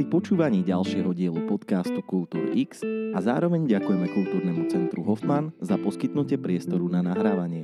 pri 0.00 0.08
počúvaní 0.08 0.64
ďalšieho 0.64 1.12
dielu 1.12 1.44
podcastu 1.44 2.00
Kultúr 2.00 2.56
X 2.56 2.80
a 3.12 3.20
zároveň 3.20 3.68
ďakujeme 3.68 4.08
Kultúrnemu 4.08 4.64
centru 4.72 5.04
Hoffman 5.04 5.52
za 5.60 5.76
poskytnutie 5.76 6.40
priestoru 6.40 6.88
na 6.88 7.04
nahrávanie. 7.04 7.60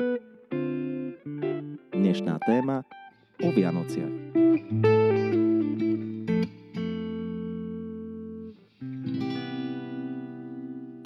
Dnešná 1.96 2.36
téma 2.44 2.84
o 3.40 3.48
Vianociach. 3.48 4.12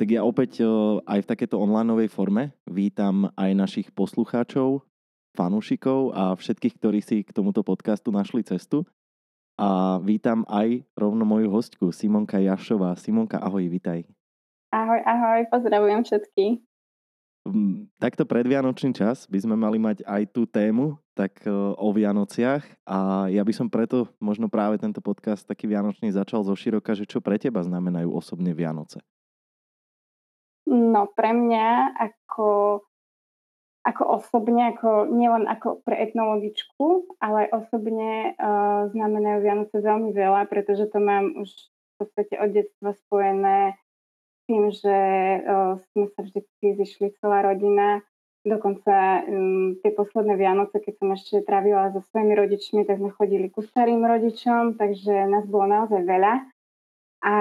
Tak 0.03 0.09
ja 0.11 0.27
opäť 0.27 0.67
aj 1.07 1.19
v 1.23 1.31
takéto 1.31 1.63
onlineovej 1.63 2.11
forme 2.11 2.59
vítam 2.67 3.31
aj 3.39 3.51
našich 3.55 3.89
poslucháčov, 3.95 4.83
fanúšikov 5.39 6.11
a 6.11 6.35
všetkých, 6.35 6.75
ktorí 6.75 6.99
si 6.99 7.23
k 7.23 7.31
tomuto 7.31 7.63
podcastu 7.63 8.11
našli 8.11 8.43
cestu. 8.43 8.83
A 9.61 10.01
vítam 10.01 10.41
aj 10.49 10.89
rovno 10.97 11.29
moju 11.29 11.53
hostku, 11.53 11.93
Simonka 11.93 12.41
Jašová. 12.41 12.97
Simonka, 12.97 13.37
ahoj, 13.37 13.69
vitaj. 13.69 14.09
Ahoj, 14.73 15.05
ahoj, 15.05 15.45
pozdravujem 15.53 16.01
všetky. 16.01 16.65
Takto 18.01 18.25
predvianočný 18.25 18.97
čas 18.97 19.29
by 19.29 19.37
sme 19.45 19.61
mali 19.61 19.77
mať 19.77 20.01
aj 20.09 20.33
tú 20.33 20.49
tému, 20.49 20.97
tak 21.13 21.45
e, 21.45 21.53
o 21.53 21.89
Vianociach 21.93 22.65
a 22.89 23.29
ja 23.29 23.45
by 23.45 23.53
som 23.53 23.69
preto 23.69 24.09
možno 24.17 24.49
práve 24.49 24.81
tento 24.81 25.05
podcast 25.05 25.45
taký 25.45 25.69
Vianočný 25.69 26.09
začal 26.09 26.41
zo 26.41 26.57
široka, 26.57 26.97
že 26.97 27.05
čo 27.05 27.21
pre 27.21 27.37
teba 27.37 27.61
znamenajú 27.61 28.13
osobne 28.13 28.57
Vianoce? 28.57 29.05
No 30.69 31.09
pre 31.13 31.37
mňa 31.37 32.01
ako 32.01 32.81
ako 33.81 34.21
osobne, 34.21 34.77
ako, 34.77 35.09
nielen 35.09 35.49
ako 35.49 35.81
pre 35.81 35.97
etnologičku, 36.05 37.17
ale 37.17 37.49
osobne 37.49 38.37
uh, 38.37 38.93
znamenajú 38.93 39.39
Vianoce 39.41 39.77
veľmi 39.81 40.13
veľa, 40.13 40.45
pretože 40.53 40.85
to 40.93 41.01
mám 41.01 41.33
už 41.41 41.49
v 41.49 41.95
podstate 41.97 42.35
od 42.37 42.51
detstva 42.53 42.93
spojené 43.09 43.77
s 44.37 44.39
tým, 44.45 44.65
že 44.69 44.99
uh, 45.41 45.81
sme 45.93 46.13
sa 46.13 46.21
vždy 46.29 46.41
zišli 46.77 47.17
celá 47.25 47.41
rodina. 47.41 48.05
Dokonca 48.41 49.25
um, 49.29 49.77
tie 49.85 49.93
posledné 49.93 50.37
Vianoce, 50.37 50.81
keď 50.81 50.95
som 50.97 51.09
ešte 51.13 51.37
trávila 51.45 51.93
so 51.93 52.01
svojimi 52.13 52.37
rodičmi, 52.37 52.85
tak 52.85 53.01
sme 53.01 53.13
chodili 53.13 53.49
ku 53.53 53.61
starým 53.65 54.01
rodičom, 54.05 54.81
takže 54.81 55.29
nás 55.29 55.45
bolo 55.49 55.69
naozaj 55.69 56.05
veľa. 56.05 56.49
A 57.21 57.35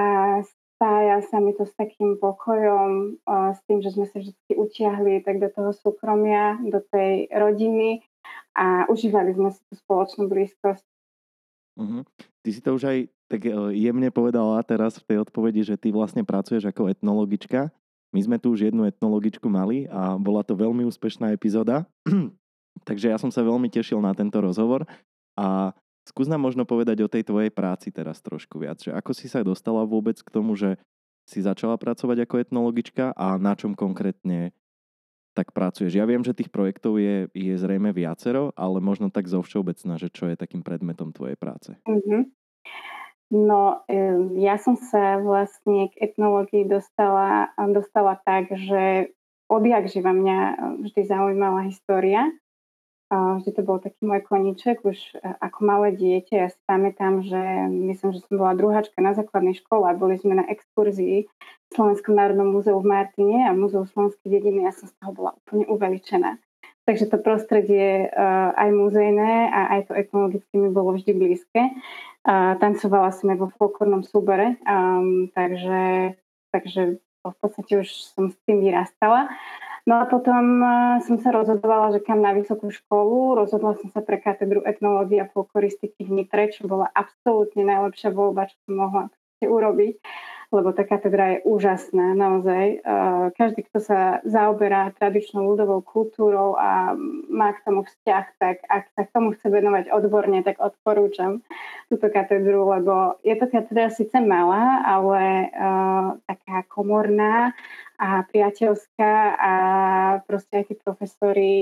spája 0.79 1.19
sa 1.27 1.43
mi 1.43 1.51
to 1.51 1.67
s 1.67 1.75
takým 1.75 2.15
pokojom, 2.15 3.19
s 3.27 3.59
tým, 3.67 3.83
že 3.83 3.91
sme 3.91 4.07
sa 4.07 4.23
vždy 4.23 4.55
utiahli 4.55 5.19
tak 5.27 5.43
do 5.43 5.51
toho 5.51 5.75
súkromia, 5.75 6.55
do 6.63 6.79
tej 6.79 7.27
rodiny 7.35 7.99
a 8.55 8.87
užívali 8.87 9.35
sme 9.35 9.51
si 9.51 9.59
tú 9.67 9.75
spoločnú 9.75 10.31
blízkosť. 10.31 10.87
Uh-huh. 11.75 12.07
Ty 12.15 12.49
si 12.55 12.63
to 12.63 12.79
už 12.79 12.83
aj 12.87 12.97
tak 13.27 13.43
e, 13.43 13.51
jemne 13.75 14.07
povedala 14.07 14.63
teraz 14.63 14.95
v 15.03 15.05
tej 15.11 15.17
odpovedi, 15.27 15.67
že 15.67 15.75
ty 15.75 15.91
vlastne 15.91 16.23
pracuješ 16.23 16.71
ako 16.71 16.87
etnologička. 16.87 17.75
My 18.15 18.19
sme 18.23 18.39
tu 18.39 18.55
už 18.55 18.71
jednu 18.71 18.87
etnologičku 18.87 19.51
mali 19.51 19.85
a 19.91 20.15
bola 20.15 20.47
to 20.47 20.55
veľmi 20.55 20.87
úspešná 20.87 21.35
epizóda. 21.35 21.83
Takže 22.87 23.11
ja 23.11 23.19
som 23.19 23.29
sa 23.29 23.43
veľmi 23.43 23.67
tešil 23.67 23.99
na 23.99 24.15
tento 24.15 24.39
rozhovor 24.39 24.87
a 25.35 25.75
Skús 26.09 26.25
nám 26.25 26.41
možno 26.41 26.65
povedať 26.65 27.05
o 27.05 27.11
tej 27.11 27.21
tvojej 27.21 27.53
práci 27.53 27.93
teraz 27.93 28.17
trošku 28.25 28.57
viac, 28.57 28.81
že 28.81 28.89
ako 28.89 29.13
si 29.13 29.29
sa 29.29 29.45
dostala 29.45 29.85
vôbec 29.85 30.17
k 30.17 30.33
tomu, 30.33 30.57
že 30.57 30.81
si 31.29 31.45
začala 31.45 31.77
pracovať 31.77 32.25
ako 32.25 32.35
etnologička 32.41 33.13
a 33.13 33.37
na 33.37 33.53
čom 33.53 33.77
konkrétne 33.77 34.49
tak 35.37 35.53
pracuješ. 35.53 35.93
Ja 35.93 36.09
viem, 36.09 36.25
že 36.25 36.33
tých 36.33 36.49
projektov 36.49 36.97
je, 36.97 37.29
je 37.37 37.53
zrejme 37.53 37.93
viacero, 37.93 38.49
ale 38.57 38.81
možno 38.81 39.13
tak 39.13 39.29
zo 39.29 39.45
všeobecná, 39.45 40.01
že 40.01 40.09
čo 40.09 40.25
je 40.25 40.33
takým 40.33 40.65
predmetom 40.65 41.13
tvojej 41.13 41.37
práce. 41.37 41.77
Mm-hmm. 41.85 42.21
No, 43.29 43.85
ja 44.41 44.57
som 44.57 44.73
sa 44.73 45.21
vlastne 45.21 45.93
k 45.93 46.01
etnológii 46.01 46.65
dostala, 46.65 47.53
dostala 47.69 48.17
tak, 48.25 48.49
že 48.49 49.13
odjak 49.45 49.85
živa 49.85 50.17
mňa 50.17 50.37
vždy 50.81 51.01
zaujímala 51.05 51.69
história 51.69 52.33
Vždy 53.09 53.57
to 53.57 53.61
bol 53.65 53.81
taký 53.81 54.05
môj 54.05 54.21
koníček, 54.21 54.85
už 54.85 55.17
e, 55.17 55.33
ako 55.41 55.65
malé 55.65 55.97
dieťa. 55.97 56.35
Ja 56.45 56.49
si 56.53 56.61
pamätám, 56.69 57.25
že 57.25 57.41
myslím, 57.69 58.13
že 58.13 58.21
som 58.21 58.37
bola 58.37 58.53
druháčka 58.53 59.01
na 59.01 59.17
základnej 59.17 59.57
škole 59.57 59.89
a 59.89 59.97
boli 59.97 60.21
sme 60.21 60.37
na 60.37 60.45
exkurzii 60.45 61.25
v 61.25 61.71
Slovenskom 61.73 62.13
národnom 62.13 62.53
múzeu 62.53 62.77
v 62.77 62.85
Martine 62.85 63.49
a 63.49 63.57
múzeu 63.57 63.81
Slovenskej 63.89 64.29
dediny. 64.29 64.69
Ja 64.69 64.77
som 64.77 64.85
z 64.85 64.93
toho 65.01 65.17
bola 65.17 65.33
úplne 65.41 65.65
uveličená. 65.65 66.37
Takže 66.85 67.09
to 67.09 67.17
prostredie 67.17 68.09
uh, 68.09 68.49
aj 68.53 68.69
muzejné 68.73 69.53
a 69.53 69.77
aj 69.77 69.89
to 69.89 69.93
etnologické 69.97 70.53
mi 70.57 70.69
bolo 70.73 70.97
vždy 70.97 71.13
blízke. 71.13 71.61
Tancovala 72.25 73.13
som 73.13 73.29
aj 73.29 73.37
vo 73.41 73.47
folklórnom 73.57 74.03
súbore, 74.05 74.59
takže, 75.33 76.13
takže 76.51 76.81
v 77.25 77.35
podstate 77.41 77.79
už 77.79 77.89
som 77.89 78.29
s 78.29 78.37
tým 78.45 78.61
vyrastala. 78.61 79.31
No 79.89 79.97
a 79.97 80.05
potom 80.05 80.61
uh, 80.61 81.01
som 81.01 81.17
sa 81.17 81.33
rozhodovala, 81.33 81.97
že 81.97 82.05
kam 82.05 82.21
na 82.21 82.37
vysokú 82.37 82.69
školu. 82.69 83.41
Rozhodla 83.41 83.73
som 83.81 83.89
sa 83.89 84.05
pre 84.05 84.21
katedru 84.21 84.61
etnológie 84.61 85.17
a 85.17 85.25
folkloristiky 85.33 86.05
v 86.05 86.21
Nitre, 86.21 86.53
čo 86.53 86.69
bola 86.69 86.93
absolútne 86.93 87.65
najlepšia 87.65 88.13
voľba, 88.13 88.53
čo 88.53 88.57
som 88.69 88.73
mohla 88.77 89.03
urobiť 89.41 89.97
lebo 90.49 90.73
tá 90.73 90.81
katedra 90.81 91.37
je 91.37 91.45
úžasná, 91.45 92.17
naozaj. 92.17 92.81
Každý, 93.37 93.69
kto 93.69 93.77
sa 93.85 93.99
zaoberá 94.25 94.89
tradičnou 94.97 95.45
ľudovou 95.45 95.85
kultúrou 95.85 96.57
a 96.57 96.97
má 97.29 97.53
k 97.53 97.61
tomu 97.61 97.85
vzťah, 97.85 98.25
tak 98.41 98.65
ak 98.65 98.89
sa 98.97 99.01
k 99.05 99.13
tomu 99.13 99.37
chce 99.37 99.45
venovať 99.45 99.93
odborne, 99.93 100.41
tak 100.41 100.57
odporúčam 100.57 101.45
túto 101.85 102.09
katedru, 102.09 102.65
lebo 102.65 103.21
je 103.21 103.37
to 103.37 103.45
katedra 103.45 103.93
síce 103.93 104.17
malá, 104.17 104.81
ale 104.89 105.53
taká 106.25 106.65
komorná 106.65 107.53
a 107.99 108.23
priateľská 108.23 109.13
a 109.35 109.53
proste 110.23 110.63
aj 110.63 110.65
tí 110.71 110.75
profesori 110.79 111.55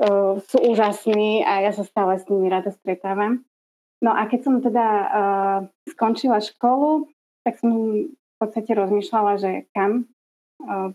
uh, 0.00 0.40
sú 0.40 0.56
úžasní 0.64 1.44
a 1.44 1.68
ja 1.68 1.76
sa 1.76 1.84
stále 1.84 2.16
s 2.16 2.24
nimi 2.32 2.48
rada 2.48 2.72
stretávam. 2.72 3.44
No 4.00 4.16
a 4.16 4.24
keď 4.24 4.40
som 4.40 4.54
teda 4.64 4.86
uh, 4.88 5.58
skončila 5.92 6.40
školu, 6.40 7.12
tak 7.44 7.60
som 7.60 7.72
v 8.08 8.36
podstate 8.40 8.72
rozmýšľala, 8.72 9.36
že 9.36 9.68
kam 9.76 10.08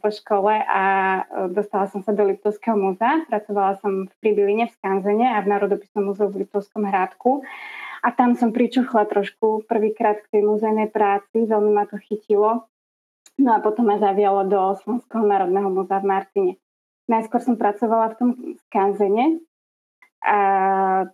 po 0.02 0.10
škole 0.10 0.52
a 0.58 0.84
dostala 1.54 1.86
som 1.86 2.02
sa 2.02 2.12
do 2.12 2.26
Liptovského 2.26 2.74
múzea. 2.74 3.24
Pracovala 3.30 3.78
som 3.78 4.10
v 4.10 4.14
Pribiline 4.18 4.66
v 4.66 4.76
Skanzene 4.82 5.38
a 5.38 5.42
v 5.42 5.50
Národopisnom 5.54 6.12
múzeu 6.12 6.28
v 6.34 6.44
Liptovskom 6.44 6.90
hrádku. 6.90 7.46
A 8.02 8.10
tam 8.10 8.34
som 8.34 8.50
pričuchla 8.50 9.06
trošku 9.06 9.70
prvýkrát 9.70 10.18
k 10.26 10.30
tej 10.34 10.42
múzejnej 10.50 10.90
práci, 10.90 11.46
veľmi 11.46 11.70
ma 11.78 11.86
to 11.86 12.02
chytilo. 12.02 12.66
No 13.42 13.58
a 13.58 13.60
potom 13.60 13.90
ma 13.90 13.98
zavialo 13.98 14.46
do 14.46 14.78
Slovenského 14.86 15.26
národného 15.26 15.74
múzea 15.74 15.98
v 15.98 16.10
Martine. 16.14 16.54
Najskôr 17.10 17.42
som 17.42 17.58
pracovala 17.58 18.14
v 18.14 18.18
tom 18.22 18.30
Skanzene, 18.70 19.42
a 20.22 20.38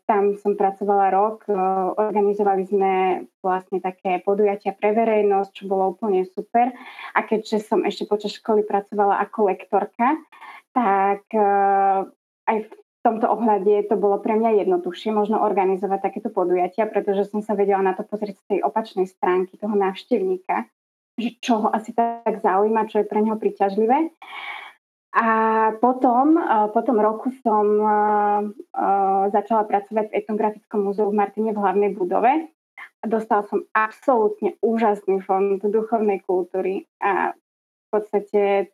tam 0.03 0.35
som 0.35 0.59
pracovala 0.59 1.07
rok. 1.15 1.47
Organizovali 1.95 2.67
sme 2.67 2.91
vlastne 3.39 3.79
také 3.79 4.19
podujatia 4.19 4.75
pre 4.75 4.91
verejnosť, 4.91 5.51
čo 5.55 5.63
bolo 5.71 5.95
úplne 5.95 6.27
super. 6.27 6.75
A 7.15 7.23
keďže 7.23 7.63
som 7.63 7.87
ešte 7.87 8.03
počas 8.03 8.35
školy 8.35 8.67
pracovala 8.67 9.23
ako 9.23 9.47
lektorka, 9.47 10.19
tak 10.75 11.23
aj 12.43 12.57
v 12.67 12.71
tomto 12.99 13.31
ohľade 13.31 13.87
to 13.87 13.95
bolo 13.95 14.19
pre 14.19 14.35
mňa 14.35 14.67
jednoduchšie 14.67 15.15
možno 15.15 15.39
organizovať 15.39 16.03
takéto 16.03 16.27
podujatia, 16.27 16.83
pretože 16.91 17.31
som 17.31 17.39
sa 17.39 17.55
vedela 17.55 17.79
na 17.79 17.95
to 17.95 18.03
pozrieť 18.03 18.43
z 18.43 18.45
tej 18.51 18.59
opačnej 18.67 19.07
stránky 19.07 19.55
toho 19.55 19.71
návštevníka, 19.71 20.67
že 21.17 21.41
čo 21.41 21.65
ho 21.65 21.67
asi 21.73 21.97
tak 21.97 22.45
zaujíma, 22.45 22.85
čo 22.87 23.01
je 23.01 23.09
pre 23.09 23.25
neho 23.25 23.35
príťažlivé. 23.41 24.13
A 25.17 25.27
potom, 25.81 26.37
po 26.71 26.81
tom 26.85 27.01
roku 27.01 27.33
som 27.41 27.65
začala 29.33 29.65
pracovať 29.65 30.13
v 30.13 30.17
etnografickom 30.21 30.85
múzeu 30.85 31.09
v 31.09 31.17
Martine 31.17 31.57
v 31.57 31.61
hlavnej 31.61 31.91
budove. 31.97 32.53
A 33.01 33.05
dostala 33.09 33.41
som 33.49 33.65
absolútne 33.73 34.61
úžasný 34.61 35.25
fond 35.25 35.57
duchovnej 35.57 36.21
kultúry 36.21 36.85
a 37.01 37.33
v 37.33 37.87
podstate 37.89 38.69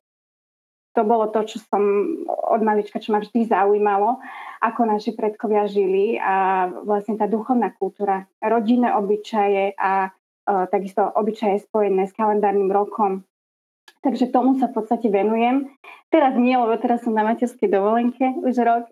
to 0.94 1.02
bolo 1.02 1.32
to, 1.34 1.42
čo 1.48 1.58
som 1.64 1.82
od 2.28 2.62
malička, 2.62 3.02
čo 3.02 3.16
ma 3.16 3.24
vždy 3.24 3.50
zaujímalo, 3.50 4.22
ako 4.62 4.82
naši 4.86 5.18
predkovia 5.18 5.66
žili 5.66 6.22
a 6.22 6.68
vlastne 6.86 7.18
tá 7.18 7.26
duchovná 7.26 7.74
kultúra, 7.74 8.30
rodinné 8.40 8.94
obyčaje 8.94 9.74
a 9.74 10.14
takisto 10.46 11.08
obyčaje 11.08 11.64
spojené 11.64 12.08
s 12.08 12.14
kalendárnym 12.14 12.70
rokom, 12.70 13.24
Takže 14.04 14.36
tomu 14.36 14.60
sa 14.60 14.68
v 14.68 14.84
podstate 14.84 15.08
venujem. 15.08 15.72
Teraz 16.12 16.36
nie, 16.36 16.60
lebo 16.60 16.76
teraz 16.76 17.08
som 17.08 17.16
na 17.16 17.24
materskej 17.24 17.72
dovolenke 17.72 18.36
už 18.44 18.54
rok, 18.60 18.86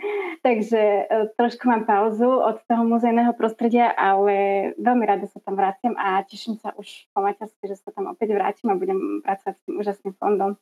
takže 0.46 0.80
e, 0.80 1.04
trošku 1.36 1.68
mám 1.68 1.84
pauzu 1.84 2.26
od 2.26 2.58
toho 2.64 2.82
muzejného 2.82 3.36
prostredia, 3.36 3.92
ale 3.92 4.72
veľmi 4.80 5.04
rada 5.04 5.28
sa 5.28 5.38
tam 5.44 5.54
vrátim 5.54 5.92
a 6.00 6.24
teším 6.24 6.56
sa 6.58 6.72
už 6.80 7.06
po 7.12 7.20
materskej, 7.22 7.76
že 7.76 7.76
sa 7.78 7.92
tam 7.92 8.10
opäť 8.10 8.34
vrátim 8.34 8.72
a 8.72 8.80
budem 8.80 9.20
pracovať 9.20 9.54
s 9.54 9.62
tým 9.68 9.74
úžasným 9.78 10.14
fondom. 10.16 10.56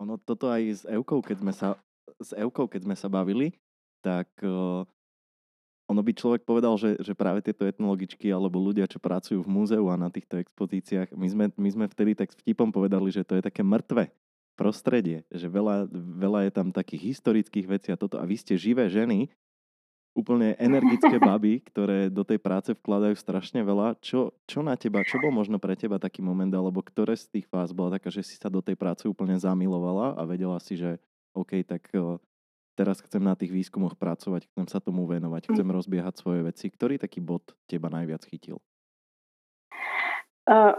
Ono 0.00 0.16
toto 0.18 0.48
aj 0.50 0.62
s 0.64 0.82
Eukou, 0.88 1.22
keď 1.22 1.36
sme 1.38 1.52
sa, 1.54 1.78
s 2.18 2.32
Eukou, 2.34 2.66
keď 2.66 2.88
sme 2.88 2.96
sa 2.98 3.06
bavili, 3.06 3.54
tak 4.02 4.26
uh, 4.42 4.82
ono 5.92 6.00
by 6.00 6.12
človek 6.16 6.42
povedal, 6.48 6.74
že, 6.80 6.96
že 6.98 7.12
práve 7.12 7.44
tieto 7.44 7.68
etnologičky 7.68 8.32
alebo 8.32 8.56
ľudia, 8.58 8.88
čo 8.88 8.96
pracujú 8.98 9.44
v 9.44 9.52
múzeu 9.52 9.84
a 9.92 10.00
na 10.00 10.08
týchto 10.08 10.40
expozíciách, 10.40 11.12
my 11.12 11.28
sme, 11.28 11.44
my 11.52 11.68
sme 11.68 11.86
vtedy 11.92 12.16
tak 12.16 12.32
vtipom 12.32 12.72
povedali, 12.72 13.12
že 13.12 13.22
to 13.22 13.36
je 13.36 13.44
také 13.44 13.60
mŕtve 13.60 14.08
prostredie, 14.56 15.24
že 15.32 15.48
veľa, 15.48 15.88
veľa 15.92 16.48
je 16.48 16.52
tam 16.52 16.72
takých 16.72 17.16
historických 17.16 17.66
vecí 17.68 17.88
a 17.92 18.00
toto. 18.00 18.20
A 18.20 18.24
vy 18.24 18.36
ste 18.36 18.56
živé 18.56 18.88
ženy, 18.88 19.28
úplne 20.12 20.52
energické 20.60 21.16
baby, 21.28 21.64
ktoré 21.64 22.12
do 22.12 22.22
tej 22.22 22.36
práce 22.36 22.76
vkladajú 22.76 23.16
strašne 23.16 23.64
veľa. 23.64 23.96
Čo, 24.04 24.36
čo 24.44 24.60
na 24.60 24.76
teba, 24.76 25.00
čo 25.04 25.16
bol 25.18 25.32
možno 25.32 25.56
pre 25.56 25.72
teba 25.76 25.96
taký 25.96 26.20
moment, 26.20 26.52
alebo 26.52 26.84
ktoré 26.84 27.16
z 27.16 27.28
tých 27.32 27.46
fáz 27.48 27.72
bola 27.72 27.96
taká, 27.96 28.12
že 28.12 28.24
si 28.24 28.36
sa 28.36 28.52
do 28.52 28.60
tej 28.60 28.76
práce 28.76 29.08
úplne 29.08 29.36
zamilovala 29.36 30.16
a 30.16 30.22
vedela 30.28 30.60
si, 30.60 30.76
že 30.76 31.00
OK, 31.32 31.64
tak 31.64 31.88
teraz 32.74 33.04
chcem 33.04 33.22
na 33.22 33.36
tých 33.36 33.52
výskumoch 33.52 33.96
pracovať, 33.96 34.48
chcem 34.52 34.66
sa 34.68 34.80
tomu 34.80 35.04
venovať, 35.04 35.52
chcem 35.52 35.68
hm. 35.68 35.74
rozbiehať 35.76 36.14
svoje 36.18 36.40
veci. 36.46 36.66
Ktorý 36.72 36.96
taký 36.96 37.20
bod 37.20 37.54
teba 37.68 37.92
najviac 37.92 38.24
chytil? 38.26 38.58
Uh, 40.42 40.74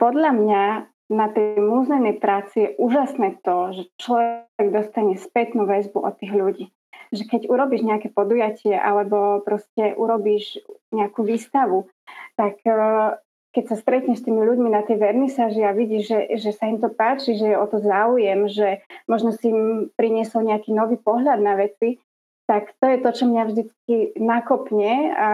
podľa 0.00 0.30
mňa 0.34 0.64
na 1.10 1.26
tej 1.30 1.58
múzejnej 1.58 2.18
práci 2.22 2.56
je 2.66 2.70
úžasné 2.78 3.42
to, 3.42 3.74
že 3.74 3.82
človek 3.98 4.68
dostane 4.70 5.14
spätnú 5.18 5.66
väzbu 5.66 5.98
od 6.02 6.14
tých 6.18 6.32
ľudí. 6.34 6.66
Že 7.10 7.24
keď 7.26 7.42
urobíš 7.50 7.82
nejaké 7.82 8.08
podujatie 8.14 8.78
alebo 8.78 9.42
proste 9.42 9.98
urobíš 9.98 10.62
nejakú 10.94 11.26
výstavu, 11.26 11.90
tak 12.38 12.62
uh, 12.66 13.18
keď 13.50 13.64
sa 13.74 13.76
stretneš 13.76 14.22
s 14.22 14.26
tými 14.26 14.42
ľuďmi 14.46 14.70
na 14.70 14.86
tej 14.86 15.02
vernisáži 15.02 15.66
a 15.66 15.74
vidíš, 15.74 16.04
že, 16.06 16.20
že 16.38 16.50
sa 16.54 16.70
im 16.70 16.78
to 16.78 16.86
páči, 16.86 17.34
že 17.34 17.50
je 17.50 17.56
o 17.58 17.66
to 17.66 17.82
záujem, 17.82 18.46
že 18.46 18.82
možno 19.10 19.34
si 19.34 19.50
im 19.50 19.90
priniesol 19.98 20.46
nejaký 20.46 20.70
nový 20.70 20.94
pohľad 20.98 21.42
na 21.42 21.58
veci, 21.58 21.98
tak 22.46 22.74
to 22.78 22.86
je 22.86 22.98
to, 22.98 23.10
čo 23.14 23.24
mňa 23.26 23.42
vždycky 23.46 23.94
nakopne 24.18 25.14
a 25.14 25.30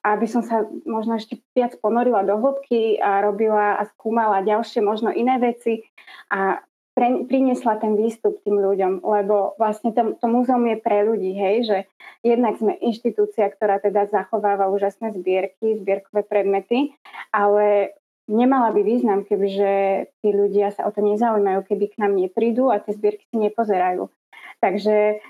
aby 0.00 0.24
som 0.24 0.40
sa 0.40 0.64
možno 0.88 1.20
ešte 1.20 1.36
viac 1.52 1.76
ponorila 1.76 2.24
do 2.24 2.40
hĺbky 2.40 2.96
a 2.96 3.20
robila 3.20 3.76
a 3.76 3.84
skúmala 3.92 4.40
ďalšie 4.40 4.80
možno 4.80 5.12
iné 5.12 5.36
veci. 5.36 5.84
A 6.32 6.64
pre, 7.00 7.24
priniesla 7.24 7.80
ten 7.80 7.96
výstup 7.96 8.44
tým 8.44 8.60
ľuďom, 8.60 9.00
lebo 9.00 9.56
vlastne 9.56 9.96
to, 9.96 10.20
to 10.20 10.26
múzeum 10.28 10.68
je 10.68 10.76
pre 10.76 11.00
ľudí, 11.00 11.32
hej, 11.32 11.56
že 11.64 11.78
jednak 12.20 12.60
sme 12.60 12.76
inštitúcia, 12.76 13.48
ktorá 13.48 13.80
teda 13.80 14.12
zachováva 14.12 14.68
úžasné 14.68 15.16
zbierky, 15.16 15.80
zbierkové 15.80 16.20
predmety, 16.28 16.92
ale 17.32 17.96
nemala 18.28 18.68
by 18.76 18.84
význam, 18.84 19.24
kebyže 19.24 19.72
tí 20.20 20.28
ľudia 20.28 20.76
sa 20.76 20.84
o 20.84 20.92
to 20.92 21.00
nezaujímajú, 21.00 21.64
keby 21.64 21.88
k 21.88 22.04
nám 22.04 22.20
neprídu 22.20 22.68
a 22.68 22.76
tie 22.76 22.92
zbierky 22.92 23.24
si 23.32 23.40
nepozerajú. 23.40 24.12
Takže 24.60 25.24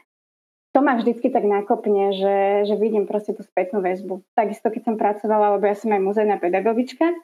to 0.74 0.82
ma 0.82 0.98
vždycky 0.98 1.30
tak 1.30 1.46
nakopne, 1.46 2.14
že, 2.14 2.66
že 2.66 2.74
vidím 2.74 3.06
proste 3.06 3.30
tú 3.30 3.46
spätnú 3.46 3.78
väzbu. 3.78 4.26
Takisto, 4.34 4.74
keď 4.74 4.82
som 4.90 4.96
pracovala, 4.98 5.54
lebo 5.54 5.70
ja 5.70 5.78
som 5.78 5.94
aj 5.94 6.02
muzejná 6.02 6.42
pedagogička, 6.42 7.14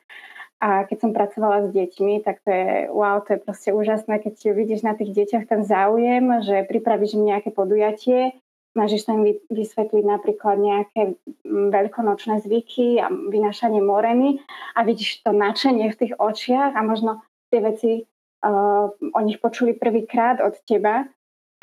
a 0.56 0.88
keď 0.88 0.97
som 1.05 1.12
pracovala 1.12 1.69
s 1.69 1.76
deťmi, 1.76 2.25
tak 2.25 2.41
to 2.41 2.49
je, 2.49 2.88
wow, 2.88 3.20
to 3.20 3.37
je 3.37 3.44
proste 3.44 3.70
úžasné, 3.76 4.25
keď 4.25 4.56
vidíš 4.56 4.81
na 4.88 4.97
tých 4.97 5.12
deťoch 5.12 5.44
ten 5.44 5.61
záujem, 5.69 6.41
že 6.41 6.64
pripravíš 6.64 7.20
im 7.20 7.29
nejaké 7.29 7.53
podujatie, 7.53 8.32
snažíš 8.73 9.05
sa 9.05 9.17
im 9.17 9.37
vysvetliť 9.53 10.05
napríklad 10.05 10.56
nejaké 10.61 11.17
mm, 11.44 11.73
veľkonočné 11.73 12.41
zvyky 12.44 13.00
a 13.00 13.08
vynašanie 13.08 13.85
moreny 13.85 14.41
a 14.76 14.85
vidíš 14.85 15.25
to 15.25 15.32
nadšenie 15.37 15.93
v 15.93 15.99
tých 16.00 16.12
očiach 16.17 16.73
a 16.73 16.81
možno 16.81 17.25
tie 17.52 17.61
veci 17.61 17.91
uh, 18.05 18.93
o 18.93 19.20
nich 19.25 19.41
počuli 19.41 19.73
prvýkrát 19.73 20.41
od 20.41 20.56
teba 20.64 21.05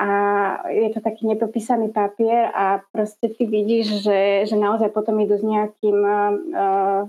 a 0.02 0.10
je 0.74 0.90
to 0.90 1.06
taký 1.06 1.30
nepopísaný 1.30 1.94
papier 1.94 2.50
a 2.50 2.82
proste 2.90 3.30
ty 3.30 3.46
vidíš, 3.46 4.06
že, 4.06 4.22
že 4.50 4.58
naozaj 4.58 4.90
potom 4.90 5.18
idú 5.22 5.38
s 5.38 5.46
nejakým 5.46 5.98
uh, 6.02 7.06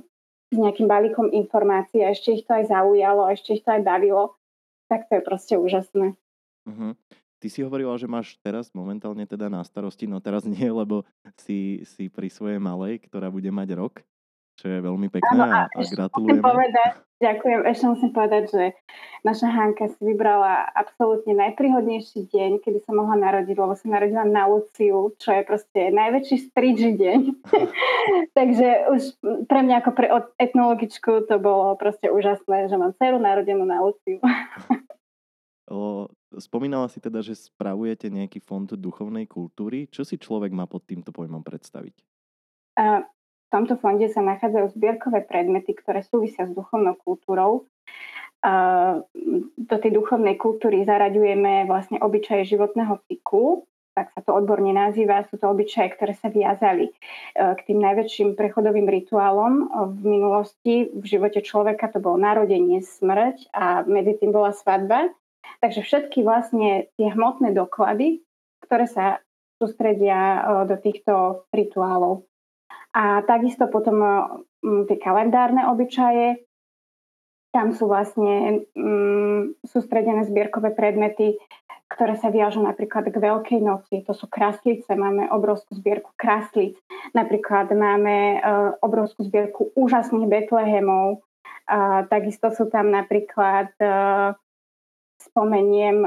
nejakým 0.59 0.89
balíkom 0.89 1.31
informácií 1.31 2.03
a 2.03 2.13
ešte 2.13 2.35
ich 2.35 2.43
to 2.47 2.55
aj 2.55 2.71
zaujalo, 2.71 3.31
ešte 3.31 3.59
ich 3.59 3.63
to 3.63 3.71
aj 3.75 3.83
bavilo, 3.83 4.37
tak 4.89 5.07
to 5.11 5.19
je 5.19 5.23
proste 5.23 5.55
úžasné. 5.59 6.15
Uh-huh. 6.65 6.93
Ty 7.43 7.47
si 7.53 7.61
hovorila, 7.61 7.93
že 8.01 8.09
máš 8.09 8.41
teraz 8.41 8.73
momentálne 8.73 9.29
teda 9.29 9.53
na 9.53 9.61
starosti, 9.61 10.09
no 10.09 10.17
teraz 10.23 10.49
nie, 10.49 10.65
lebo 10.65 11.05
si, 11.45 11.85
si 11.85 12.09
pri 12.09 12.33
svojej 12.33 12.57
malej, 12.57 13.05
ktorá 13.05 13.29
bude 13.29 13.53
mať 13.53 13.77
rok 13.77 14.01
čo 14.55 14.71
je 14.71 14.79
veľmi 14.79 15.11
pekné 15.11 15.35
ano, 15.35 15.45
a, 15.51 15.61
a 15.67 15.81
gratulujeme. 15.83 16.39
Povedať, 16.39 16.91
ďakujem, 17.19 17.61
ešte 17.67 17.85
musím 17.91 18.11
povedať, 18.15 18.45
že 18.55 18.65
naša 19.27 19.51
Hanka 19.51 19.91
si 19.91 19.99
vybrala 19.99 20.71
absolútne 20.71 21.35
najpríhodnejší 21.35 22.31
deň, 22.31 22.63
kedy 22.63 22.87
sa 22.87 22.95
mohla 22.95 23.19
narodiť, 23.19 23.57
lebo 23.59 23.75
sa 23.75 23.87
narodila 23.91 24.23
na 24.23 24.47
Luciu, 24.47 25.11
čo 25.19 25.31
je 25.35 25.43
proste 25.43 25.91
najväčší 25.91 26.37
strič 26.51 26.79
deň. 26.95 27.21
Takže 28.39 28.69
už 28.95 29.03
pre 29.51 29.61
mňa 29.67 29.77
ako 29.83 29.91
pre 29.91 30.07
etnologičku 30.39 31.27
to 31.27 31.37
bolo 31.43 31.75
proste 31.75 32.07
úžasné, 32.07 32.71
že 32.71 32.79
mám 32.79 32.95
dceru 32.95 33.19
narodenú 33.19 33.67
na 33.67 33.83
Luciu. 33.83 34.23
o, 35.75 36.07
spomínala 36.39 36.87
si 36.87 37.03
teda, 37.03 37.27
že 37.27 37.35
spravujete 37.35 38.07
nejaký 38.07 38.39
fond 38.39 38.71
duchovnej 38.71 39.27
kultúry. 39.27 39.91
Čo 39.91 40.07
si 40.07 40.15
človek 40.15 40.55
má 40.55 40.71
pod 40.71 40.87
týmto 40.87 41.11
pojmom 41.11 41.43
predstaviť? 41.43 41.99
Uh, 42.75 43.07
tomto 43.55 43.79
fonde 43.79 44.11
sa 44.11 44.19
nachádzajú 44.19 44.75
zbierkové 44.75 45.23
predmety, 45.23 45.79
ktoré 45.79 46.03
súvisia 46.03 46.51
s 46.51 46.51
duchovnou 46.51 46.99
kultúrou. 46.99 47.71
Do 49.55 49.77
tej 49.79 49.91
duchovnej 49.95 50.35
kultúry 50.35 50.83
zaraďujeme 50.83 51.71
vlastne 51.71 52.03
obyčaje 52.03 52.45
životného 52.51 52.99
cyklu, 53.07 53.63
tak 53.95 54.11
sa 54.11 54.21
to 54.27 54.35
odborne 54.35 54.75
nazýva, 54.75 55.23
sú 55.31 55.39
to 55.39 55.47
obyčaje, 55.47 55.95
ktoré 55.95 56.19
sa 56.19 56.27
viazali 56.27 56.91
e, 56.91 56.93
k 57.39 57.61
tým 57.63 57.79
najväčším 57.79 58.35
prechodovým 58.35 58.91
rituálom 58.91 59.71
v 59.71 60.03
minulosti. 60.03 60.91
V 60.91 61.05
živote 61.07 61.39
človeka 61.47 61.95
to 61.95 62.03
bolo 62.03 62.19
narodenie, 62.19 62.83
smrť 62.83 63.55
a 63.55 63.87
medzi 63.87 64.19
tým 64.19 64.35
bola 64.35 64.51
svadba. 64.51 65.15
Takže 65.63 65.87
všetky 65.87 66.27
vlastne 66.27 66.91
tie 66.99 67.09
hmotné 67.15 67.55
doklady, 67.55 68.27
ktoré 68.67 68.91
sa 68.91 69.23
sústredia 69.63 70.19
e, 70.19 70.41
do 70.67 70.77
týchto 70.83 71.47
rituálov. 71.55 72.27
A 72.95 73.27
takisto 73.27 73.67
potom 73.67 73.99
mm, 74.63 74.87
tie 74.87 74.97
kalendárne 75.03 75.67
obyčaje, 75.67 76.47
tam 77.55 77.71
sú 77.71 77.87
vlastne 77.87 78.67
um, 78.75 79.55
sústredené 79.63 80.27
zbierkové 80.27 80.75
predmety, 80.75 81.39
ktoré 81.87 82.19
sa 82.19 82.35
viažú 82.35 82.59
napríklad 82.59 83.07
k 83.07 83.15
Veľkej 83.15 83.61
noci. 83.63 84.03
To 84.11 84.11
sú 84.11 84.27
kraslice, 84.27 84.91
máme 84.99 85.31
obrovskú 85.31 85.79
zbierku 85.79 86.11
kraslic. 86.19 86.75
Napríklad 87.15 87.71
máme 87.71 88.43
uh, 88.43 88.75
obrovskú 88.83 89.23
zbierku 89.31 89.71
úžasných 89.79 90.27
Betlehemov. 90.27 91.23
Uh, 91.71 92.03
takisto 92.11 92.51
sú 92.51 92.67
tam 92.67 92.91
napríklad 92.91 93.71
uh, 93.79 94.35
spomeniem, 95.35 96.07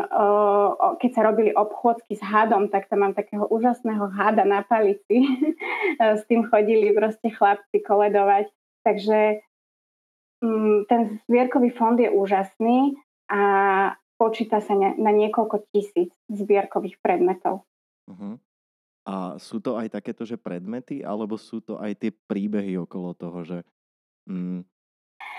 keď 1.04 1.10
sa 1.12 1.22
robili 1.28 1.52
obchôdzky 1.52 2.16
s 2.16 2.24
hadom, 2.24 2.72
tak 2.72 2.88
tam 2.88 3.04
mám 3.04 3.12
takého 3.12 3.44
úžasného 3.44 4.08
hada 4.08 4.48
na 4.48 4.64
palici. 4.64 5.28
s 6.00 6.24
tým 6.32 6.48
chodili 6.48 6.96
proste 6.96 7.36
chlapci 7.36 7.84
koledovať. 7.84 8.48
Takže 8.88 9.44
mm, 10.40 10.88
ten 10.88 11.20
zbierkový 11.28 11.76
fond 11.76 12.00
je 12.00 12.08
úžasný 12.08 12.96
a 13.28 13.42
počíta 14.16 14.64
sa 14.64 14.80
na 14.80 15.12
niekoľko 15.12 15.76
tisíc 15.76 16.16
zbierkových 16.32 16.96
predmetov. 17.04 17.68
Uh-huh. 18.08 18.40
A 19.04 19.36
sú 19.44 19.60
to 19.60 19.76
aj 19.76 19.92
takéto, 19.92 20.24
že 20.24 20.40
predmety, 20.40 21.04
alebo 21.04 21.36
sú 21.36 21.60
to 21.60 21.76
aj 21.84 22.00
tie 22.00 22.12
príbehy 22.16 22.80
okolo 22.80 23.12
toho, 23.12 23.44
že 23.44 23.58
mm, 24.32 24.64